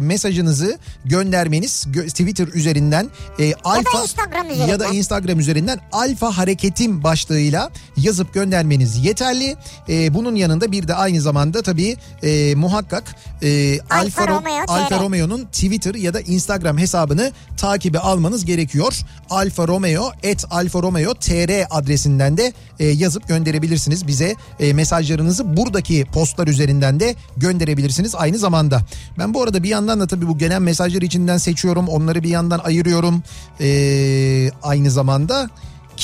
[0.00, 4.66] mesajınızı göndermeniz gö- Twitter üzerinden e, alfa Instagram üzerinden.
[4.68, 9.56] ya da Instagram üzerinden alfa hareketim başlığıyla yazıp göndermeniz yeterli.
[9.88, 14.64] E, bunun yanında bir de aynı zamanda tabii e, muhakkak e, Alfa Ro- Romeo.
[14.68, 18.94] Alfa Romeo'nun Twitter ya da Instagram hesabını takibe almanız gerekiyor.
[19.30, 26.04] Alfa Romeo et Alfa Romeo TR adresinden de e, yazıp gönderebilirsiniz bize e, mesajlarınızı buradaki
[26.12, 28.80] postlar üzerinden de gönderebilirsiniz aynı zamanda.
[29.18, 32.58] Ben bu arada bir yandan da tabii bu gelen mesajlar içinden seçiyorum onları bir yandan
[32.58, 33.22] ayırıyorum
[33.60, 35.50] E, aynı zamanda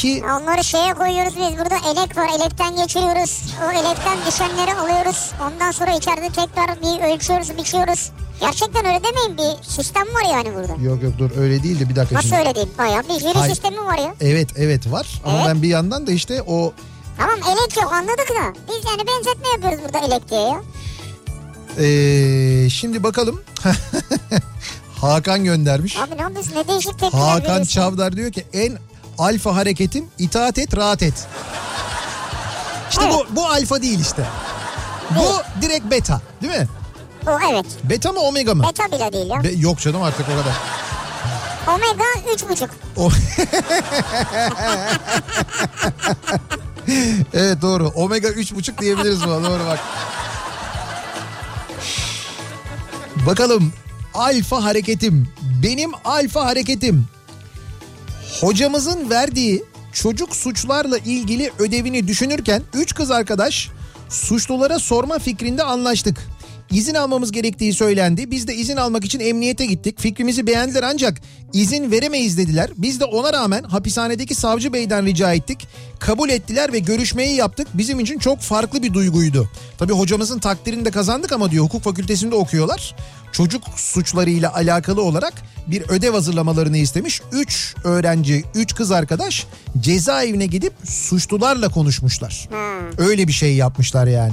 [0.04, 3.42] ki Onları şeye koyuyoruz biz burada elek var elekten geçiriyoruz.
[3.66, 5.32] O elekten düşenleri alıyoruz.
[5.46, 8.10] Ondan sonra içeride tekrar bir ölçüyoruz biçiyoruz.
[8.40, 10.82] Gerçekten öyle demeyin bir sistem var yani burada.
[10.82, 12.40] yok yok dur öyle değil de bir dakika Nasıl şimdi.
[12.40, 12.68] öyle değil?
[12.78, 13.54] Bayağı bir jüri Hayır.
[13.54, 14.14] sistemi var ya.
[14.20, 15.46] Evet evet var ama Evet.
[15.48, 16.72] ben bir yandan da işte o
[17.18, 18.52] Tamam elek yok anladık da.
[18.68, 20.60] Biz yani benzetme yapıyoruz burada elek diye ya.
[21.78, 23.42] Ee, şimdi bakalım.
[25.00, 25.96] Hakan göndermiş.
[25.98, 27.64] Abi ne yapıyorsun ne değişik tepkiler Hakan veriyorsun.
[27.64, 28.78] Çavdar diyor ki en
[29.18, 31.26] alfa hareketim itaat et rahat et.
[32.90, 34.24] İşte bu, bu alfa değil işte.
[35.10, 36.68] Bu direkt beta değil mi?
[37.26, 37.66] O evet.
[37.84, 38.64] Beta mı omega mı?
[38.68, 39.44] Beta bile değil ya.
[39.44, 40.54] Be- yok canım artık o kadar.
[41.68, 42.04] Omega
[42.34, 42.68] 3,5.
[42.96, 43.10] O...
[47.34, 47.88] evet doğru.
[47.88, 49.44] Omega 3.5 diyebiliriz buna.
[49.50, 49.78] Doğru bak.
[53.26, 53.72] Bakalım
[54.14, 55.28] alfa hareketim.
[55.62, 57.06] Benim alfa hareketim.
[58.40, 59.62] Hocamızın verdiği
[59.92, 63.68] çocuk suçlarla ilgili ödevini düşünürken üç kız arkadaş
[64.08, 66.18] suçlulara sorma fikrinde anlaştık.
[66.70, 68.30] İzin almamız gerektiği söylendi.
[68.30, 70.00] Biz de izin almak için emniyete gittik.
[70.00, 71.20] Fikrimizi beğendiler ancak
[71.52, 72.70] izin veremeyiz dediler.
[72.76, 75.68] Biz de ona rağmen hapishanedeki savcı beyden rica ettik.
[75.98, 77.68] Kabul ettiler ve görüşmeyi yaptık.
[77.74, 79.48] Bizim için çok farklı bir duyguydu.
[79.78, 82.96] Tabii hocamızın takdirini de kazandık ama diyor hukuk fakültesinde okuyorlar.
[83.34, 85.34] Çocuk suçlarıyla alakalı olarak
[85.66, 87.20] bir ödev hazırlamalarını istemiş.
[87.32, 89.46] 3 öğrenci, 3 kız arkadaş
[89.80, 92.48] cezaevine gidip suçlularla konuşmuşlar.
[92.98, 94.32] Öyle bir şey yapmışlar yani.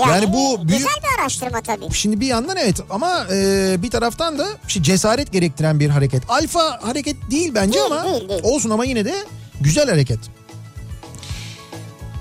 [0.00, 1.84] Yani bu büyük- Güzel bir araştırma tabii.
[1.94, 6.22] Şimdi bir yandan evet ama e, bir taraftan da işte cesaret gerektiren bir hareket.
[6.30, 8.40] Alfa hareket değil bence Değil, ama değil, değil.
[8.44, 9.14] olsun ama yine de
[9.60, 10.18] güzel hareket.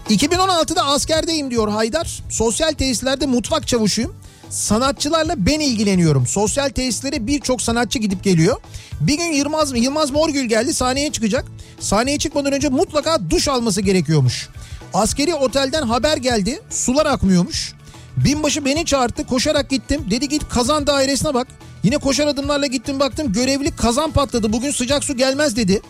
[0.09, 2.23] 2016'da askerdeyim diyor Haydar.
[2.29, 4.15] Sosyal tesislerde mutfak çavuşuyum.
[4.49, 6.27] Sanatçılarla ben ilgileniyorum.
[6.27, 8.57] Sosyal tesislere birçok sanatçı gidip geliyor.
[9.01, 11.45] Bir gün Yılmaz, Yılmaz Morgül geldi sahneye çıkacak.
[11.79, 14.49] Sahneye çıkmadan önce mutlaka duş alması gerekiyormuş.
[14.93, 16.61] Askeri otelden haber geldi.
[16.69, 17.73] Sular akmıyormuş.
[18.17, 20.05] Binbaşı beni çağırdı koşarak gittim.
[20.09, 21.47] Dedi git kazan dairesine bak.
[21.83, 25.81] Yine koşar adımlarla gittim baktım görevli kazan patladı bugün sıcak su gelmez dedi.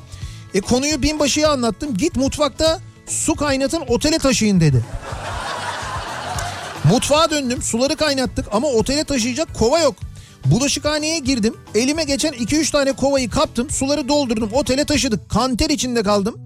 [0.53, 1.97] E konuyu binbaşıya anlattım.
[1.97, 4.85] Git mutfakta su kaynatın otele taşıyın dedi.
[6.83, 9.95] Mutfağa döndüm suları kaynattık ama otele taşıyacak kova yok.
[10.45, 11.57] Bulaşıkhaneye girdim.
[11.75, 13.69] Elime geçen 2-3 tane kovayı kaptım.
[13.69, 14.49] Suları doldurdum.
[14.53, 15.29] Otele taşıdık.
[15.29, 16.45] Kanter içinde kaldım.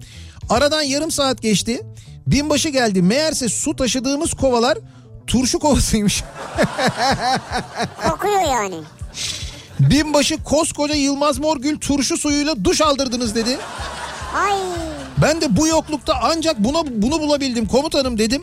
[0.50, 1.86] Aradan yarım saat geçti.
[2.26, 3.02] Binbaşı geldi.
[3.02, 4.78] Meğerse su taşıdığımız kovalar
[5.26, 6.22] turşu kovasıymış.
[8.10, 8.76] Kokuyor yani.
[9.80, 13.58] Binbaşı koskoca Yılmaz Morgül turşu suyuyla duş aldırdınız dedi.
[14.36, 14.56] Ay
[15.22, 18.42] Ben de bu yoklukta ancak buna bunu bulabildim komutanım dedim.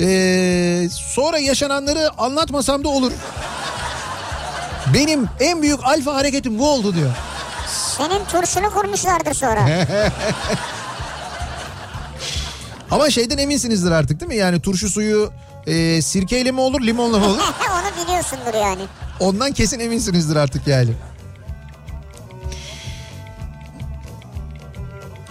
[0.00, 3.12] Ee, sonra yaşananları anlatmasam da olur.
[4.94, 7.10] Benim en büyük alfa hareketim bu oldu diyor.
[7.96, 9.66] senin turşunu kurmuşlardır sonra.
[12.90, 14.36] Ama şeyden eminsinizdir artık değil mi?
[14.36, 15.32] Yani turşu suyu
[15.66, 17.38] e, sirkeyle mi olur limonla mı olur?
[17.72, 18.82] Onu biliyorsundur yani.
[19.20, 20.90] Ondan kesin eminsinizdir artık yani.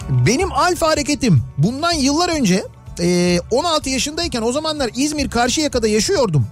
[0.08, 2.64] Benim alfa hareketim bundan yıllar önce
[3.00, 6.46] e, 16 yaşındayken o zamanlar İzmir Karşıyaka'da yaşıyordum.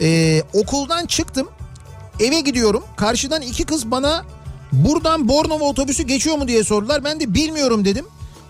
[0.00, 1.48] E, okuldan çıktım
[2.20, 4.24] eve gidiyorum karşıdan iki kız bana
[4.72, 7.04] buradan Bornova otobüsü geçiyor mu diye sordular.
[7.04, 8.06] Ben de bilmiyorum dedim.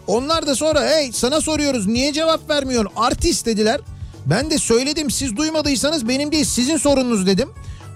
[0.07, 3.81] Onlar da sonra hey sana soruyoruz niye cevap vermiyorsun artist dediler.
[4.27, 7.49] Ben de söyledim siz duymadıysanız benim değil sizin sorununuz dedim.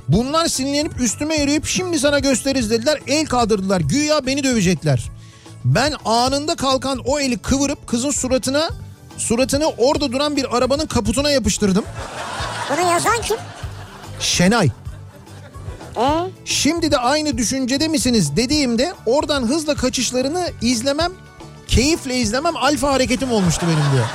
[0.08, 3.00] Bunlar sinirlenip üstüme yürüyüp şimdi sana gösteririz dediler.
[3.06, 5.10] El kaldırdılar güya beni dövecekler.
[5.64, 8.68] Ben anında kalkan o eli kıvırıp kızın suratına
[9.18, 11.84] suratını orada duran bir arabanın kaputuna yapıştırdım.
[12.70, 13.36] Bunu yazan kim?
[14.20, 14.70] Şenay
[15.96, 16.02] Ee,
[16.44, 21.12] şimdi de aynı düşüncede misiniz dediğimde oradan hızla kaçışlarını izlemem
[21.68, 24.06] keyifle izlemem alfa hareketim olmuştu benim diyor.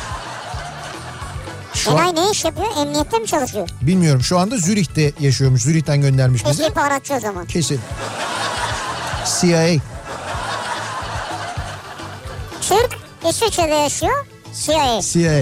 [1.73, 2.67] Şu an, Şenay ne iş yapıyor?
[2.77, 3.69] Emniyette mi çalışıyor?
[3.81, 5.61] bilmiyorum şu anda Zürih'te yaşıyormuş.
[5.61, 6.63] Zürih'ten göndermiş bize.
[6.63, 7.45] Eski paratçı o zaman.
[7.45, 7.79] Kesin.
[9.41, 9.67] CIA.
[12.61, 12.97] Türk
[13.29, 14.25] İsviçre'de yaşıyor.
[14.53, 15.01] CIA.
[15.01, 15.39] CIA.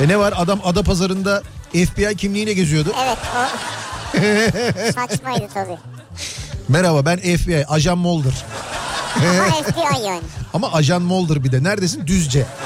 [0.00, 2.92] E ne var adam ada pazarında FBI kimliğiyle geziyordu.
[3.04, 3.40] Evet o
[4.92, 5.78] saçmaydı tabii.
[6.68, 8.44] Merhaba ben FBI ajan Mulder.
[9.16, 10.20] Ama FBI yani.
[10.54, 12.06] Ama ajan Mulder bir de neredesin?
[12.06, 12.46] Düzce.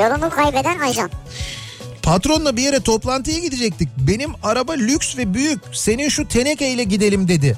[0.00, 1.10] Yolunu kaybeden ajan.
[2.02, 3.88] Patronla bir yere toplantıya gidecektik.
[3.98, 5.60] Benim araba lüks ve büyük.
[5.72, 7.56] Senin şu tenekeyle gidelim dedi.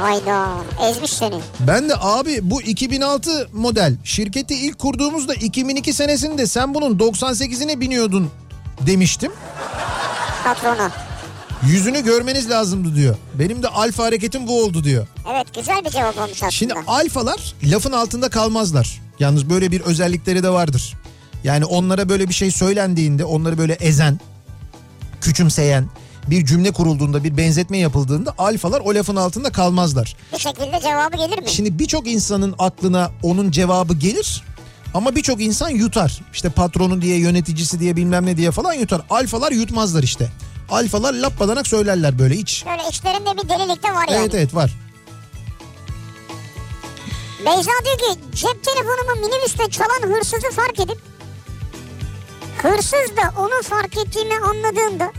[0.00, 0.48] Hayda
[0.88, 1.40] ezmiş seni.
[1.60, 3.96] Ben de abi bu 2006 model.
[4.04, 8.30] Şirketi ilk kurduğumuzda 2002 senesinde sen bunun 98'ine biniyordun
[8.86, 9.32] demiştim.
[10.44, 10.90] Patrona.
[11.66, 13.16] Yüzünü görmeniz lazımdı diyor.
[13.34, 15.06] Benim de alfa hareketim bu oldu diyor.
[15.32, 16.50] Evet güzel bir cevap olmuş aslında.
[16.50, 19.00] Şimdi alfalar lafın altında kalmazlar.
[19.18, 20.94] Yalnız böyle bir özellikleri de vardır.
[21.44, 24.20] Yani onlara böyle bir şey söylendiğinde onları böyle ezen,
[25.20, 25.84] küçümseyen
[26.30, 30.16] bir cümle kurulduğunda bir benzetme yapıldığında alfalar o lafın altında kalmazlar.
[30.32, 31.48] Bir şekilde cevabı gelir mi?
[31.48, 34.42] Şimdi birçok insanın aklına onun cevabı gelir
[34.94, 36.20] ama birçok insan yutar.
[36.32, 39.02] İşte patronu diye yöneticisi diye bilmem ne diye falan yutar.
[39.10, 40.28] Alfalar yutmazlar işte.
[40.70, 42.64] Alfalar lappadanak söylerler böyle hiç.
[42.66, 44.20] Böyle içlerinde bir delilik de var yani.
[44.20, 44.70] Evet evet var.
[47.46, 50.98] Beyza diyor ki cep telefonumu minibüste çalan hırsızı fark edip
[52.62, 55.12] hırsız da onu fark ettiğimi anladığımda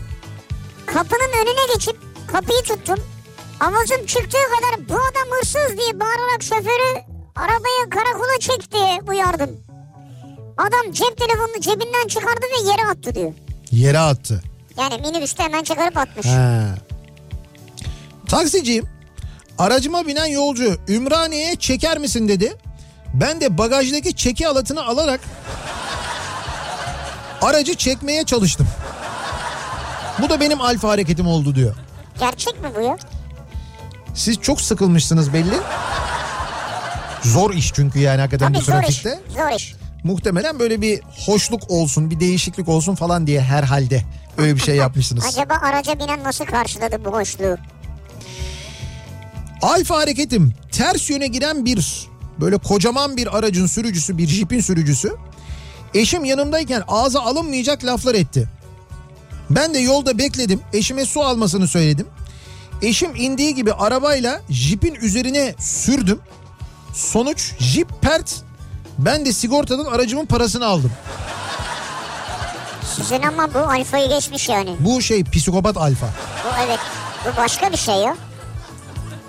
[0.86, 1.96] kapının önüne geçip
[2.32, 2.98] kapıyı tuttum.
[3.60, 7.00] Avazım çıktığı kadar bu adam hırsız diye bağırarak şoförü
[7.36, 9.50] arabaya karakola çek diye uyardım.
[10.58, 13.32] Adam cep telefonunu cebinden çıkardı ve yere attı diyor.
[13.70, 14.42] Yere attı.
[14.78, 16.26] Yani minibüste hemen çıkarıp atmış.
[16.26, 16.74] Ha.
[18.28, 18.86] Taksiciyim.
[19.58, 22.56] Aracıma binen yolcu Ümraniye'ye çeker misin dedi.
[23.14, 25.20] Ben de bagajdaki çeki alatını alarak
[27.42, 28.66] aracı çekmeye çalıştım.
[30.18, 31.74] Bu da benim alfa hareketim oldu diyor.
[32.20, 32.96] Gerçek mi bu ya?
[34.14, 35.54] Siz çok sıkılmışsınız belli.
[37.22, 38.80] Zor iş çünkü yani hakikaten Tabii bu zor iş.
[38.80, 39.20] trafikte.
[39.36, 39.74] Zor iş.
[40.04, 44.02] Muhtemelen böyle bir hoşluk olsun, bir değişiklik olsun falan diye herhalde
[44.38, 45.24] öyle bir şey yapmışsınız.
[45.28, 47.56] Acaba araca binen nasıl karşıladı bu hoşluğu?
[49.62, 52.08] Alfa hareketim ters yöne giden bir
[52.40, 55.16] böyle kocaman bir aracın sürücüsü bir jipin sürücüsü
[55.94, 58.48] eşim yanımdayken ağza alınmayacak laflar etti.
[59.54, 62.06] Ben de yolda bekledim eşime su almasını söyledim.
[62.82, 66.20] Eşim indiği gibi arabayla jipin üzerine sürdüm.
[66.94, 68.34] Sonuç jip pert
[68.98, 70.92] ben de sigortadan aracımın parasını aldım.
[72.96, 74.76] Sizin ama bu alfayı geçmiş yani.
[74.80, 76.06] Bu şey psikopat alfa.
[76.44, 76.78] Bu evet.
[77.24, 78.16] Bu başka bir şey ya.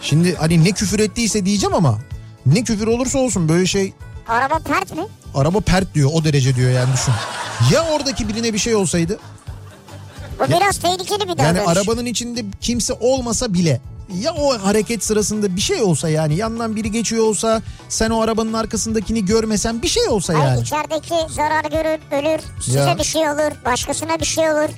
[0.01, 1.99] Şimdi hani ne küfür ettiyse diyeceğim ama
[2.45, 3.93] ne küfür olursa olsun böyle şey
[4.27, 5.03] Araba pert mi?
[5.35, 7.13] Araba pert diyor o derece diyor yani düşün.
[7.71, 9.19] Ya oradaki birine bir şey olsaydı?
[10.39, 11.57] Bu biraz tehlikeli bir davranış.
[11.57, 13.81] Yani arabanın içinde kimse olmasa bile
[14.21, 18.53] ya o hareket sırasında bir şey olsa yani yandan biri geçiyor olsa sen o arabanın
[18.53, 20.61] arkasındakini görmesen bir şey olsa Hayır yani.
[20.61, 22.97] içerideki zarar görür, ölür, size Ya.
[22.97, 24.69] bir şey olur, başkasına bir şey olur.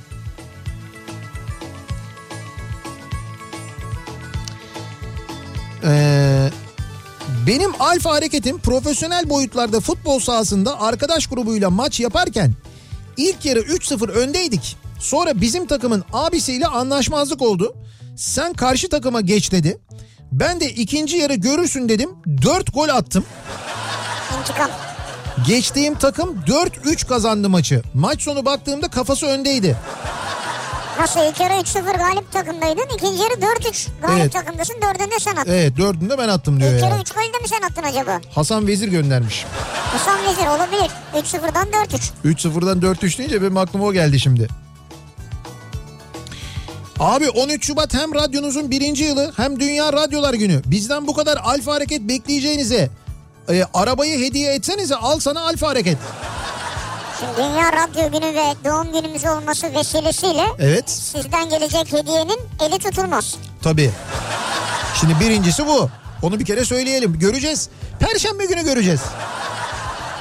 [5.84, 6.50] Ee,
[7.48, 12.54] benim alfa hareketim profesyonel boyutlarda futbol sahasında arkadaş grubuyla maç yaparken
[13.18, 14.78] ilk yarı 3-0 öndeydik.
[15.06, 17.76] Sonra bizim takımın abisiyle anlaşmazlık oldu.
[18.18, 19.78] Sen karşı takıma geç dedi.
[20.32, 22.10] Ben de ikinci yarı görürsün dedim.
[22.42, 23.26] 4 gol attım.
[24.40, 24.70] İntikam.
[25.48, 27.82] Geçtiğim takım 4-3 kazandı maçı.
[27.94, 29.78] Maç sonu baktığımda kafası öndeydi.
[31.00, 34.34] Nasıl ilk yarı 3-0 galip takımdaydın, ikinci yarı 4-3 galip Evet.
[34.34, 35.52] takımdasın, dördünde sen attın.
[35.52, 37.02] Evet dördünde ben attım diyor İlk yarı ya.
[37.02, 38.22] 3 golü de mi sen attın acaba?
[38.36, 39.46] Hasan Vezir göndermiş.
[39.94, 40.92] Hasan Vezir olabilir.
[41.14, 42.12] 3-0'dan 4-3.
[42.26, 44.48] 3-0'dan 4-3 deyince benim aklıma o geldi şimdi.
[47.00, 50.62] Abi 13 Şubat hem radyonuzun birinci yılı hem Dünya Radyolar Günü.
[50.66, 52.90] Bizden bu kadar alfa hareket bekleyeceğinize
[53.50, 55.98] e, arabayı hediye etsenize al sana alfa hareket.
[57.20, 63.36] Şimdi Dünya Radyo Günü ve doğum günümüz olması vesilesiyle Evet sizden gelecek hediyenin eli tutulmaz.
[63.64, 63.92] tabii.
[65.00, 65.90] Şimdi birincisi bu.
[66.22, 67.20] Onu bir kere söyleyelim.
[67.20, 67.70] Göreceğiz.
[68.00, 69.02] Perşembe günü göreceğiz.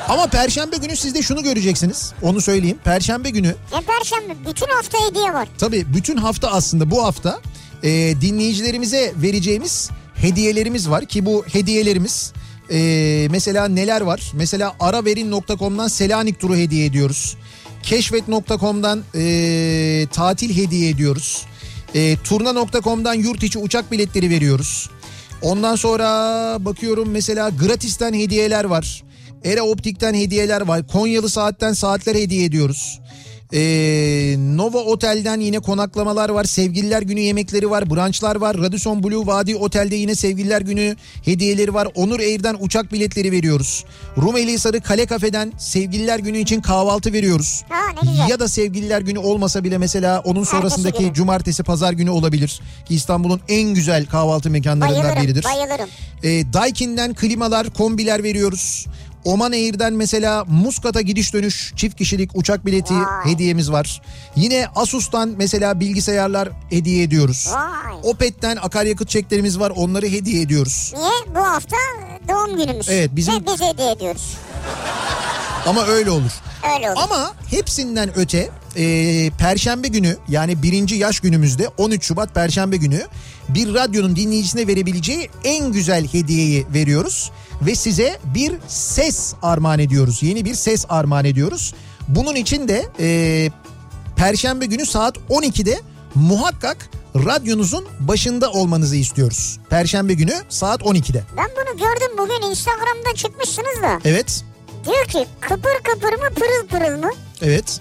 [0.08, 2.12] Ama perşembe günü siz de şunu göreceksiniz.
[2.22, 2.78] Onu söyleyeyim.
[2.84, 5.48] Perşembe günü Ya Perşembe bütün hafta hediye var.
[5.58, 7.40] Tabii bütün hafta aslında bu hafta
[7.82, 7.90] e,
[8.20, 12.32] dinleyicilerimize vereceğimiz hediyelerimiz var ki bu hediyelerimiz
[12.70, 14.30] e, mesela neler var?
[14.34, 17.36] Mesela araverin.com'dan Selanik turu hediye ediyoruz.
[17.82, 21.46] Keşfet.com'dan e, tatil hediye ediyoruz.
[21.94, 24.90] E, turna.com'dan yurt içi uçak biletleri veriyoruz.
[25.42, 26.08] Ondan sonra
[26.60, 29.04] bakıyorum mesela gratisten hediyeler var.
[29.44, 30.86] Era Optik'ten hediyeler var.
[30.86, 33.00] Konyalı Saat'ten saatler hediye ediyoruz.
[33.56, 36.44] Ee, Nova Otel'den yine konaklamalar var.
[36.44, 37.90] Sevgililer günü yemekleri var.
[37.90, 38.58] Branşlar var.
[38.58, 41.88] Radisson Blue Vadi Otel'de yine sevgililer günü hediyeleri var.
[41.94, 43.84] Onur Air'den uçak biletleri veriyoruz.
[44.22, 47.64] Rumeli Hisarı Kale Kafe'den sevgililer günü için kahvaltı veriyoruz.
[47.68, 47.84] Ha.
[48.28, 51.14] Ya da sevgililer günü olmasa bile mesela onun sonrasındaki günü.
[51.14, 52.60] cumartesi pazar günü olabilir.
[52.88, 55.44] Ki İstanbul'un en güzel kahvaltı mekanlarından Bayılırım, biridir.
[55.44, 55.88] bayılırım.
[56.22, 58.86] E, Daikin'den klimalar, kombiler veriyoruz.
[59.24, 63.32] Oman Air'den mesela Muskat'a gidiş dönüş çift kişilik uçak bileti Vay.
[63.32, 64.02] hediyemiz var.
[64.36, 67.48] Yine Asus'tan mesela bilgisayarlar hediye ediyoruz.
[67.52, 67.94] Vay.
[68.02, 70.92] Opet'ten akaryakıt çeklerimiz var onları hediye ediyoruz.
[70.96, 71.34] Niye?
[71.34, 71.76] Bu hafta
[72.28, 72.88] doğum günümüz.
[72.88, 74.34] Evet, bizim- Ve biz hediye ediyoruz.
[75.66, 76.30] Ama öyle olur.
[76.76, 77.00] Öyle olur.
[77.02, 83.06] Ama hepsinden öte e, Perşembe günü yani birinci yaş günümüzde 13 Şubat Perşembe günü
[83.48, 87.30] bir radyonun dinleyicisine verebileceği en güzel hediyeyi veriyoruz.
[87.62, 90.22] Ve size bir ses armağan ediyoruz.
[90.22, 91.74] Yeni bir ses armağan ediyoruz.
[92.08, 93.50] Bunun için de e,
[94.16, 95.80] Perşembe günü saat 12'de
[96.14, 99.58] muhakkak radyonuzun başında olmanızı istiyoruz.
[99.70, 101.22] Perşembe günü saat 12'de.
[101.36, 103.98] Ben bunu gördüm bugün Instagram'da çıkmışsınız da.
[104.04, 104.44] Evet,
[104.86, 107.10] Diyor ki kıpır kıpır mı pırıl pırıl mı?
[107.42, 107.80] evet.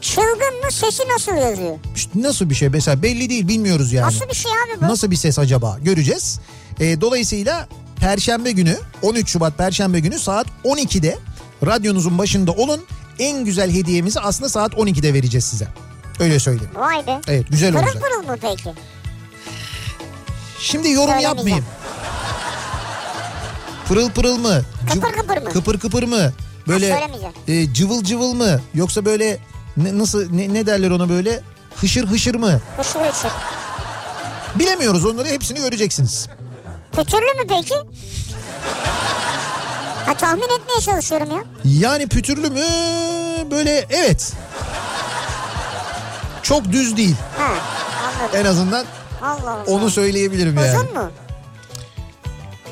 [0.00, 1.78] Çılgın mı sesi nasıl yazıyor?
[1.96, 4.06] İşte nasıl bir şey mesela belli değil bilmiyoruz yani.
[4.06, 4.88] Nasıl bir şey abi bu?
[4.88, 6.40] Nasıl bir ses acaba göreceğiz.
[6.80, 7.68] Ee, dolayısıyla
[8.00, 11.18] Perşembe günü 13 Şubat Perşembe günü saat 12'de
[11.66, 12.84] radyonuzun başında olun.
[13.18, 15.68] En güzel hediyemizi aslında saat 12'de vereceğiz size.
[16.20, 16.70] Öyle söyleyeyim.
[16.74, 17.20] Vay be.
[17.28, 18.02] Evet güzel Pırıl olacak.
[18.02, 18.74] pırıl mı peki?
[20.60, 21.64] Şimdi yorum yapmayayım.
[23.88, 24.62] Pırıl pırıl mı?
[24.92, 25.50] Kıpır kıpır mı?
[25.52, 26.32] Kıpır kıpır mı?
[26.68, 27.00] Böyle
[27.48, 28.60] e, cıvıl cıvıl mı?
[28.74, 29.38] Yoksa böyle
[29.76, 31.40] ne, nasıl ne, ne derler ona böyle
[31.76, 32.60] hışır hışır mı?
[32.76, 33.30] Hışır hışır.
[34.58, 36.28] Bilemiyoruz onları hepsini göreceksiniz.
[36.92, 37.74] Pütürlü mü peki?
[40.06, 41.44] Ha tahmin etmeye çalışıyorum ya.
[41.64, 42.64] Yani pütürlü mü?
[43.50, 44.32] Böyle evet.
[46.42, 47.14] Çok düz değil.
[47.38, 48.40] Ha anladım.
[48.40, 48.84] En azından
[49.22, 49.64] Allah Allah.
[49.66, 50.78] onu söyleyebilirim yani.
[50.78, 51.10] Uzun mu?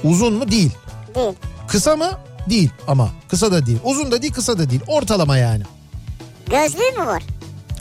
[0.04, 0.50] Uzun mu?
[0.50, 0.70] Değil.
[1.14, 1.32] Değil.
[1.68, 2.10] Kısa mı?
[2.50, 3.10] Değil ama.
[3.28, 3.78] Kısa da değil.
[3.84, 4.80] Uzun da değil, kısa da değil.
[4.86, 5.62] Ortalama yani.
[6.50, 7.22] Gözlüğü mü var?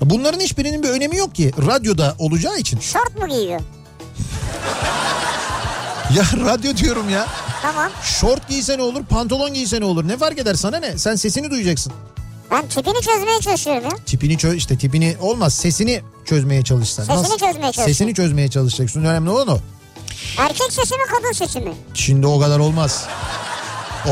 [0.01, 1.51] Bunların hiçbirinin bir önemi yok ki.
[1.67, 2.79] Radyoda olacağı için.
[2.79, 3.61] Şort mu giyiyor?
[6.13, 7.27] Ya radyo diyorum ya.
[7.61, 7.91] Tamam.
[8.03, 10.07] Şort giyse ne olur, pantolon giyse ne olur?
[10.07, 10.97] Ne fark eder sana ne?
[10.97, 11.93] Sen sesini duyacaksın.
[12.51, 13.89] Ben tipini çözmeye çalışıyorum ya.
[14.05, 15.53] Tipini çöz işte tipini olmaz.
[15.53, 17.03] Sesini çözmeye çalışsan.
[17.03, 17.83] Sesini çözmeye çalışacaksın.
[17.85, 19.03] Sesini çözmeye çalışacaksın.
[19.05, 19.57] Önemli olan o.
[20.37, 21.73] Erkek sesi mi kadın sesi mi?
[21.93, 23.03] Şimdi o kadar olmaz.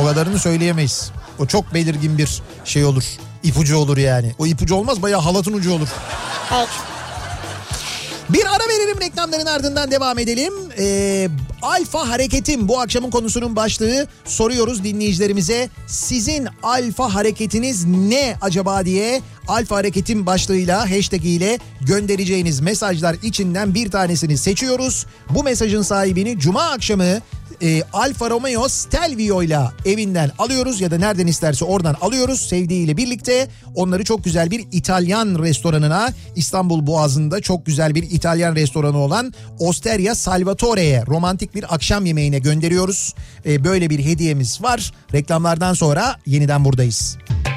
[0.02, 1.12] O kadarını söyleyemeyiz.
[1.40, 3.04] O çok belirgin bir şey olur.
[3.44, 4.36] İpucu olur yani.
[4.40, 5.88] O ipucu olmaz bayağı halatın ucu olur.
[6.50, 6.72] Peki.
[8.34, 10.54] Bir ara verelim reklamların ardından devam edelim.
[10.80, 11.30] Ee,
[11.62, 15.70] alfa hareketim bu akşamın konusunun başlığı soruyoruz dinleyicilerimize.
[15.88, 23.92] Sizin alfa hareketiniz ne acaba diye alfa hareketim başlığıyla hashtag ile göndereceğiniz mesajlar içinden bir
[23.92, 25.06] tanesini seçiyoruz.
[25.30, 27.20] Bu mesajın sahibini cuma akşamı
[27.64, 33.48] e, Alfa Romeo Stelvio ile evinden alıyoruz ya da nereden isterse oradan alıyoruz sevdiğiyle birlikte.
[33.76, 40.16] Onları çok güzel bir İtalyan restoranına İstanbul Boğazı'nda çok güzel bir İtalyan restoranı olan Osteria
[40.16, 43.14] Salvatore'ye romantik bir akşam yemeğine gönderiyoruz.
[43.46, 44.92] E, böyle bir hediyemiz var.
[45.14, 47.18] Reklamlardan sonra yeniden buradayız.
[47.28, 47.53] Öyle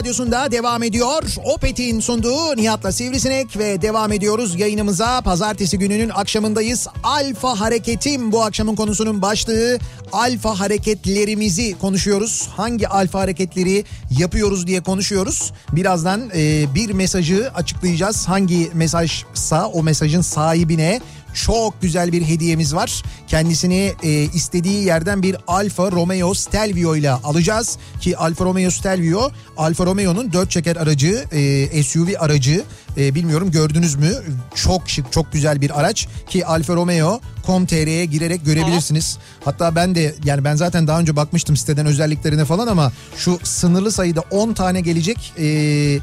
[0.00, 1.22] Radyosu'nda devam ediyor.
[1.44, 5.20] Opet'in sunduğu Nihat'la Sivrisinek ve devam ediyoruz yayınımıza.
[5.20, 6.88] Pazartesi gününün akşamındayız.
[7.02, 9.78] Alfa Hareketim bu akşamın konusunun başlığı.
[10.12, 12.48] Alfa hareketlerimizi konuşuyoruz.
[12.56, 13.84] Hangi alfa hareketleri
[14.18, 15.52] yapıyoruz diye konuşuyoruz.
[15.72, 18.28] Birazdan e, bir mesajı açıklayacağız.
[18.28, 21.00] Hangi mesajsa o mesajın sahibine
[21.34, 23.02] çok güzel bir hediyemiz var.
[23.30, 27.78] Kendisini e, istediği yerden bir Alfa Romeo Stelvio ile alacağız.
[28.00, 32.64] Ki Alfa Romeo Stelvio Alfa Romeo'nun dört çeker aracı, e, SUV aracı.
[32.96, 34.12] E, bilmiyorum gördünüz mü?
[34.54, 36.08] Çok şık, çok güzel bir araç.
[36.28, 39.18] Ki Alfa Romeo com.tr'ye girerek görebilirsiniz.
[39.44, 43.92] Hatta ben de yani ben zaten daha önce bakmıştım siteden özelliklerine falan ama şu sınırlı
[43.92, 45.98] sayıda 10 tane gelecek e,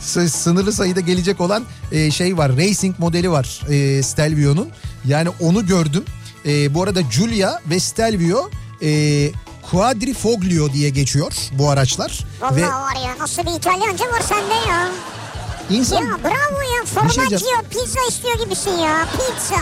[0.28, 2.56] sınırlı sayıda gelecek olan e, şey var.
[2.56, 4.68] Racing modeli var e, Stelvio'nun.
[5.04, 6.04] Yani onu gördüm.
[6.46, 8.50] E, bu arada Giulia ve Stelvio
[8.82, 9.30] e,
[9.70, 12.18] Quadrifoglio diye geçiyor bu araçlar.
[12.40, 14.88] Vallahi Ve var ya nasıl bir İtalyanca var sende ya.
[15.70, 17.38] insan Ya bravo ya şey formaggio
[17.70, 19.60] pizza istiyor gibisin ya pizza.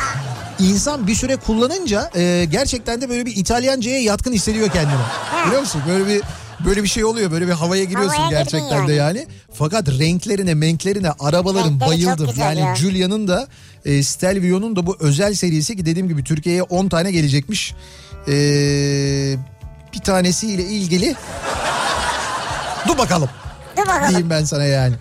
[0.59, 5.01] insan bir süre kullanınca e, gerçekten de böyle bir İtalyanca'ya yatkın hissediyor kendini.
[5.47, 5.83] Biliyor musun?
[5.89, 6.23] Böyle bir
[6.67, 7.31] böyle bir şey oluyor.
[7.31, 9.27] Böyle bir havaya giriyorsun Havaya gerçekten de yani.
[9.55, 12.31] Fakat renklerine, menklerine, arabaların Renkleri bayıldım.
[12.37, 12.75] Yani ya.
[12.81, 13.49] Giulia'nın da
[13.85, 17.75] e, Stelvio'nun da bu özel serisi ki dediğim gibi Türkiye'ye 10 tane gelecekmiş.
[18.29, 18.33] E,
[19.93, 21.15] bir tanesiyle ilgili
[22.89, 23.31] dur bakalım
[23.77, 24.09] Dur bakalım.
[24.09, 24.95] diyeyim ben sana yani.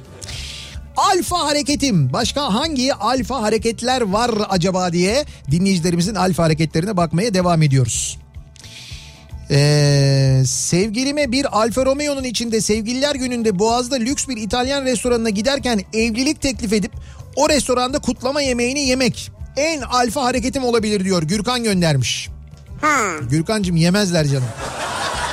[0.98, 2.14] Alfa hareketim.
[2.14, 8.18] Başka hangi alfa hareketler var acaba diye dinleyicilerimizin alfa hareketlerine bakmaya devam ediyoruz.
[9.52, 16.42] Ee, sevgilime bir Alfa Romeo'nun içinde sevgililer gününde Boğaz'da lüks bir İtalyan restoranına giderken evlilik
[16.42, 16.92] teklif edip
[17.36, 22.30] o restoranda kutlama yemeğini yemek en alfa hareketim olabilir diyor Gürkan göndermiş.
[22.82, 22.98] Ha.
[23.30, 24.48] Gürkancığım yemezler canım.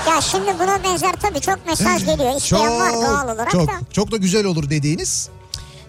[0.08, 2.36] Ya şimdi buna benzer tabii çok mesaj geliyor.
[2.36, 3.72] İsteyen var doğal olarak çok, da.
[3.92, 5.28] çok da güzel olur dediğiniz.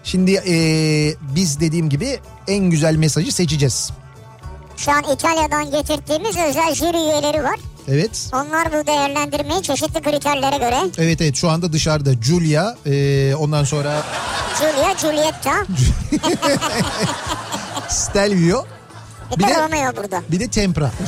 [0.04, 3.90] Şimdi ee, biz dediğim gibi en güzel mesajı seçeceğiz.
[4.76, 7.60] Şu an İtalya'dan getirdiğimiz özel jüri üyeleri var.
[7.88, 8.30] Evet.
[8.34, 14.02] Onlar bu değerlendirmeyi çeşitli kriterlere göre Evet evet şu anda dışarıda Julia ee, ondan sonra
[14.60, 15.66] Giulia, Giulietta,
[17.88, 18.64] Stelvio
[19.36, 20.22] bir, Bir de de- Romeo burada.
[20.30, 20.90] bir de Tempra.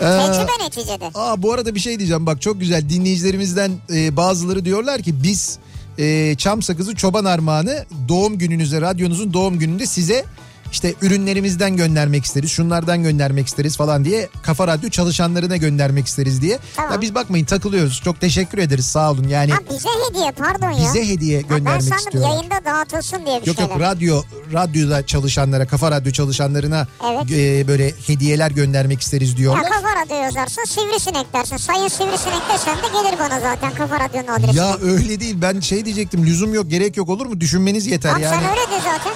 [0.00, 1.10] Ee, Tecrübe neticede.
[1.14, 5.58] Aa bu arada bir şey diyeceğim bak çok güzel dinleyicilerimizden e, bazıları diyorlar ki biz
[5.98, 10.24] e, çam sakızı çoban armağanı doğum gününüze radyonuzun doğum gününde size
[10.72, 16.58] işte ürünlerimizden göndermek isteriz şunlardan göndermek isteriz falan diye Kafa Radyo çalışanlarına göndermek isteriz diye.
[16.76, 16.92] Tamam.
[16.92, 20.78] Ya biz bakmayın takılıyoruz çok teşekkür ederiz sağ olun yani Ha bize hediye pardon ya.
[20.88, 22.30] bize hediye Ha, ben göndermek sandım istiyorlar.
[22.30, 23.70] yayında dağıtılsın diye bir Yok şeyler.
[23.70, 24.22] yok radyo
[24.52, 27.32] radyoda çalışanlara kafa radyo çalışanlarına Evet.
[27.32, 29.62] e, böyle hediyeler göndermek isteriz Ya diyorlar.
[29.70, 31.56] kafa radyo yazarsın sivrisinek dersin.
[31.56, 34.58] Sayın sivrisinek desen de gelir bana zaten kafa radyonun adresi.
[34.58, 38.22] Ya öyle değil ben şey diyecektim lüzum yok gerek yok olur mu düşünmeniz yeter Tamam
[38.22, 38.34] yani.
[38.40, 39.12] sen öyle de zaten.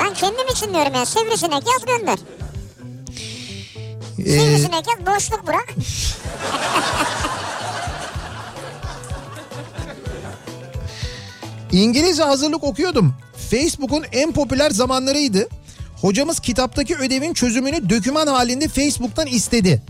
[0.00, 2.18] Ben kendim için diyorum ya sivrisinek yaz gönder.
[4.18, 5.74] Ee, Sivrisinek yaz boşluk bırak.
[11.72, 13.14] İngilizce hazırlık okuyordum.
[13.50, 15.48] Facebook'un en popüler zamanlarıydı.
[16.00, 19.82] Hocamız kitaptaki ödevin çözümünü döküman halinde Facebook'tan istedi.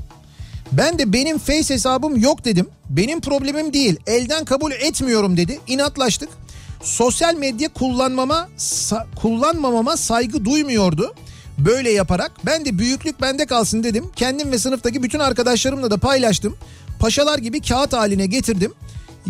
[0.72, 2.68] Ben de benim Face hesabım yok dedim.
[2.90, 3.96] Benim problemim değil.
[4.06, 5.60] Elden kabul etmiyorum dedi.
[5.66, 6.28] İnatlaştık.
[6.82, 8.48] Sosyal medya kullanmama
[9.22, 11.14] kullanmamama saygı duymuyordu.
[11.58, 14.04] Böyle yaparak ben de büyüklük bende kalsın dedim.
[14.16, 16.56] Kendim ve sınıftaki bütün arkadaşlarımla da paylaştım.
[17.00, 18.72] Paşalar gibi kağıt haline getirdim.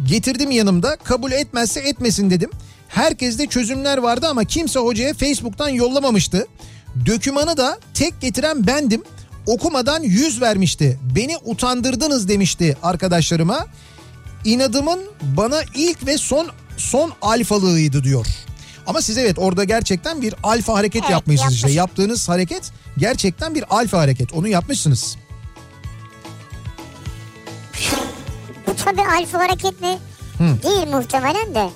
[0.07, 0.97] Getirdim yanımda.
[0.97, 2.51] Kabul etmezse etmesin dedim.
[2.89, 6.47] Herkeste çözümler vardı ama kimse hocaya Facebook'tan yollamamıştı.
[7.07, 9.03] Dökümanı da tek getiren bendim.
[9.47, 10.99] Okumadan yüz vermişti.
[11.17, 13.67] Beni utandırdınız demişti arkadaşlarıma.
[14.45, 15.01] İnadımın
[15.37, 16.47] bana ilk ve son
[16.79, 18.27] son alfalığıydı diyor.
[18.87, 21.67] Ama siz evet orada gerçekten bir alfa hareket Evet, yapmışsınız işte.
[21.69, 21.77] yapmış.
[21.77, 24.33] Yaptığınız hareket gerçekten bir alfa hareket.
[24.33, 25.17] Onu yapmışsınız.
[28.67, 29.99] Bu tabii alfa hareketli
[30.41, 31.71] değil muhtemelen de.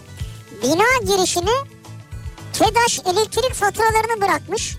[0.63, 1.51] Bina girişine
[2.53, 4.77] TEDAŞ elektrik faturalarını bırakmış.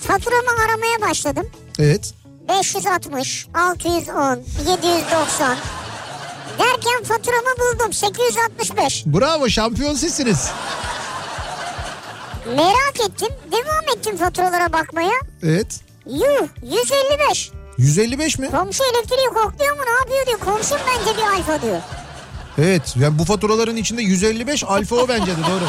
[0.00, 1.46] Faturamı aramaya başladım.
[1.78, 2.14] Evet.
[2.48, 4.36] 560, 610,
[4.70, 5.56] 790.
[6.58, 9.04] Derken faturamı buldum 865.
[9.06, 10.50] Bravo şampiyon sizsiniz.
[12.56, 13.28] Merak ettim.
[13.52, 15.20] Devam ettim faturalara bakmaya.
[15.42, 15.80] Evet.
[16.06, 17.50] Yuh 155.
[17.78, 18.50] 155 mi?
[18.50, 20.38] Komşu elektriği kokluyor mu ne yapıyor diyor.
[20.38, 21.80] Komşum bence bir alfa diyor.
[22.58, 22.94] Evet.
[23.00, 25.64] Yani bu faturaların içinde 155 alfa o bence de doğru.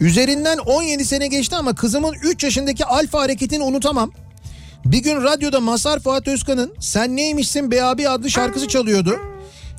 [0.00, 4.12] Üzerinden 17 sene geçti ama kızımın 3 yaşındaki alfa hareketini unutamam.
[4.84, 9.16] Bir gün radyoda Masar Fuat Özkan'ın Sen Neymişsin Be Abi adlı şarkısı çalıyordu.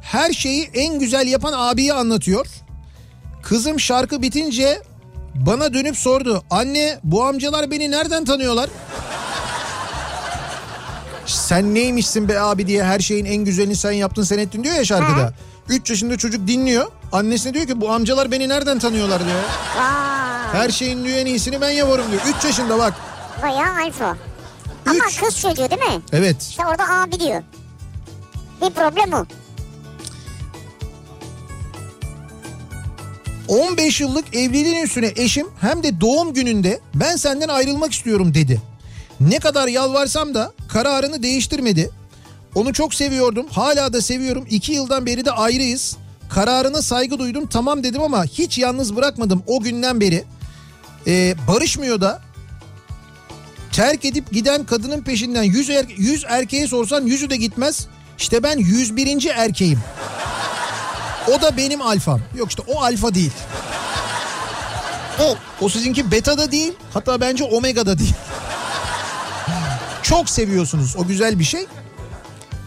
[0.02, 2.48] Her şeyi en güzel yapan abiyi anlatıyor.
[3.44, 4.82] Kızım şarkı bitince
[5.36, 6.44] bana dönüp sordu.
[6.50, 8.70] Anne bu amcalar beni nereden tanıyorlar?
[11.26, 14.86] Sen neymişsin be abi diye her şeyin en güzelini sen yaptın sen ettin diyor ya
[14.86, 15.34] şarkıda.
[15.70, 16.86] 3 yaşında çocuk dinliyor.
[17.12, 19.42] Annesine diyor ki bu amcalar beni nereden tanıyorlar diyor.
[19.78, 20.62] Vay.
[20.62, 22.22] Her şeyin diyor en iyisini ben yaparım diyor.
[22.40, 22.94] 3 yaşında bak.
[23.44, 24.18] Bayağı alfa.
[24.86, 25.20] Ama Üç.
[25.20, 26.02] kız çocuğu değil mi?
[26.12, 26.42] Evet.
[26.42, 27.44] İşte orada abi diyor.
[28.62, 29.26] Bir problem o.
[33.48, 38.62] 15 yıllık evliliğin üstüne eşim hem de doğum gününde ben senden ayrılmak istiyorum dedi.
[39.20, 41.90] Ne kadar yalvarsam da kararını değiştirmedi.
[42.56, 43.46] Onu çok seviyordum.
[43.52, 44.46] Hala da seviyorum.
[44.50, 45.98] 2 yıldan beri de ayrıyız.
[46.30, 47.48] Kararına saygı duydum.
[47.48, 50.24] Tamam dedim ama hiç yalnız bırakmadım o günden beri.
[51.08, 52.22] Ee, barışmıyor da.
[53.74, 57.88] Terk edip giden kadının peşinden 100, er, 100 erkeğe sorsan yüzü de gitmez.
[58.18, 59.26] İşte ben 101.
[59.36, 59.80] erkeğim.
[61.28, 62.20] O da benim alfam.
[62.36, 63.32] Yok işte o alfa değil.
[65.20, 65.36] Değil.
[65.62, 66.74] O sizinki beta da değil.
[66.94, 68.14] Hatta bence omega da değil.
[70.04, 70.96] Çok seviyorsunuz.
[70.98, 71.66] O güzel bir şey.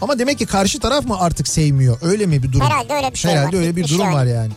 [0.00, 1.98] Ama demek ki karşı taraf mı artık sevmiyor?
[2.02, 2.66] Öyle mi bir durum?
[2.66, 3.38] Herhalde öyle bir şey var.
[3.38, 4.14] Herhalde öyle bir durum yani.
[4.14, 4.52] var yani.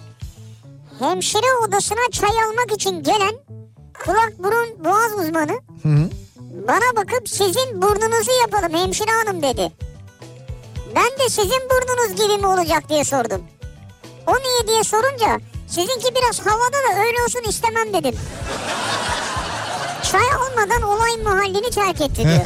[0.99, 3.33] Hemşire odasına çay almak için gelen
[4.05, 5.59] kulak burun boğaz uzmanı
[6.67, 9.71] bana bakıp sizin burnunuzu yapalım hemşire hanım dedi.
[10.95, 13.41] Ben de sizin burnunuz gibi mi olacak diye sordum.
[14.27, 18.15] O niye diye sorunca sizinki biraz havada da öyle olsun istemem dedim.
[20.11, 22.45] Çay almadan olay mahallini terk etti diyor.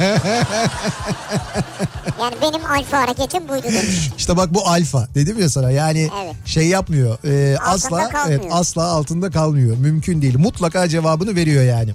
[2.20, 4.10] yani benim alfa hareketim buydu demiş.
[4.18, 6.34] İşte bak bu alfa dedim ya sana yani Evet.
[6.46, 8.40] şey yapmıyor e, Altında asla kalmıyor.
[8.42, 11.94] evet asla altında kalmıyor mümkün değil mutlaka cevabını veriyor yani.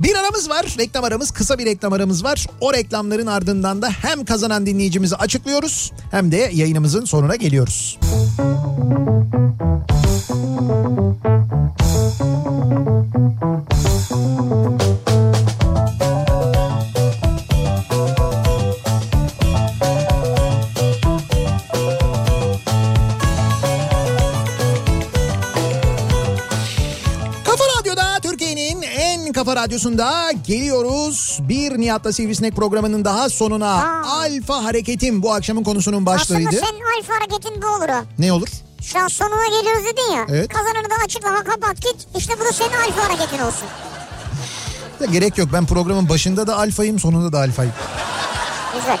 [0.00, 4.24] Bir aramız var reklam aramız kısa bir reklam aramız var o reklamların ardından da hem
[4.24, 7.98] kazanan dinleyicimizi açıklıyoruz hem de yayınımızın sonuna geliyoruz.
[14.78, 14.93] Kafa
[29.64, 31.38] radyosunda geliyoruz.
[31.42, 33.74] Bir Nihat'la Sivrisinek programının daha sonuna.
[33.74, 34.02] Aa.
[34.20, 36.48] Alfa Hareketim bu akşamın konusunun başlığıydı.
[36.48, 38.04] Aslında senin alfa hareketin bu olur o.
[38.18, 38.48] Ne olur?
[38.82, 40.26] Şu an sonuna geliyoruz dedin ya.
[40.28, 40.48] Evet.
[40.48, 41.96] Kazananı da açıklama kapat git.
[42.16, 43.68] İşte bu da senin alfa hareketin olsun.
[45.00, 47.72] Ya gerek yok ben programın başında da alfayım sonunda da alfayım.
[48.74, 48.98] Güzel.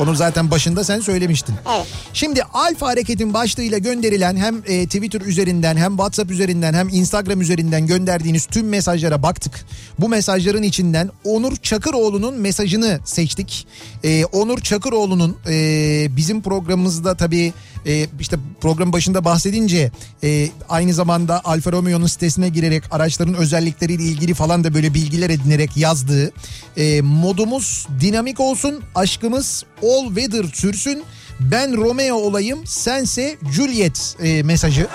[0.00, 1.54] Onu zaten başında sen söylemiştin.
[1.76, 1.86] Evet.
[2.12, 7.86] Şimdi Alfa Hareket'in başlığıyla gönderilen hem e, Twitter üzerinden hem WhatsApp üzerinden hem Instagram üzerinden
[7.86, 9.64] gönderdiğiniz tüm mesajlara baktık.
[9.98, 13.66] Bu mesajların içinden Onur Çakıroğlu'nun mesajını seçtik.
[14.04, 17.52] E, Onur Çakıroğlu'nun e, bizim programımızda tabii
[17.86, 19.90] e, işte program başında bahsedince
[20.24, 25.76] e, aynı zamanda Alfa Romeo'nun sitesine girerek araçların özellikleriyle ilgili falan da böyle bilgiler edinerek
[25.76, 26.32] yazdığı
[26.76, 31.04] e, modumuz dinamik olsun aşkımız all weather sürsün
[31.40, 34.86] ben Romeo olayım sense Juliet e, mesajı.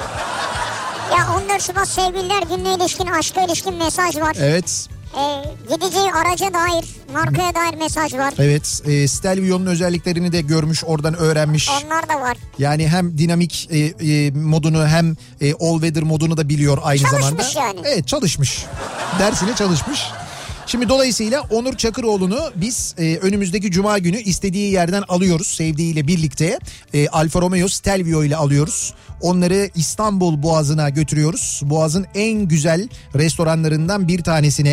[1.18, 4.36] Ya 14 Şubat sevgililer gününe ilişkin aşka ilişkin mesaj var.
[4.40, 5.44] Evet Ee,
[5.74, 8.34] gideceği araca dair markaya dair mesaj var.
[8.40, 11.70] evet e, Stelvio'nun özelliklerini de görmüş oradan öğrenmiş.
[11.86, 12.38] Onlar da var.
[12.58, 17.46] Yani hem dinamik e, e, modunu hem e, all weather modunu da biliyor aynı Çalışmış
[17.46, 17.68] zamanda.
[17.78, 17.88] yani.
[17.88, 18.66] Evet çalışmış.
[19.20, 20.02] Dersini çalışmış.
[20.72, 26.60] Şimdi dolayısıyla Onur Çakıroğlu'nu biz e, önümüzdeki cuma günü istediği yerden alıyoruz sevdiğiyle birlikte.
[26.94, 28.94] E, Alfa Romeo Stelvio ile alıyoruz.
[29.22, 31.62] Onları İstanbul Boğazı'na götürüyoruz.
[31.64, 34.70] Boğaz'ın en güzel restoranlarından bir tanesine.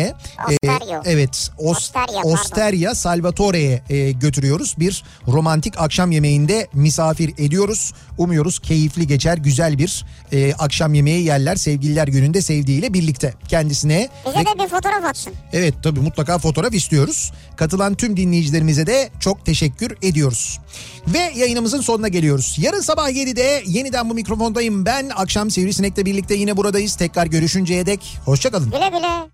[0.49, 1.01] e, Osterio.
[1.05, 1.49] evet.
[1.59, 2.21] Os- Osteria.
[2.23, 4.75] Osteria Salvatore'ye e, götürüyoruz.
[4.79, 7.93] Bir romantik akşam yemeğinde misafir ediyoruz.
[8.17, 13.33] Umuyoruz keyifli geçer, güzel bir e, akşam yemeği yerler sevgililer gününde sevdiğiyle birlikte.
[13.47, 15.33] Kendisine Bize ve- de bir fotoğraf atsın.
[15.53, 17.31] Evet tabii mutlaka fotoğraf istiyoruz.
[17.55, 20.59] Katılan tüm dinleyicilerimize de çok teşekkür ediyoruz.
[21.07, 22.55] Ve yayınımızın sonuna geliyoruz.
[22.59, 25.09] Yarın sabah 7'de yeniden bu mikrofondayım ben.
[25.15, 26.95] Akşam Sivrisinek'le birlikte yine buradayız.
[26.95, 28.71] Tekrar görüşünceye dek hoşçakalın.
[28.71, 29.27] Güle güle.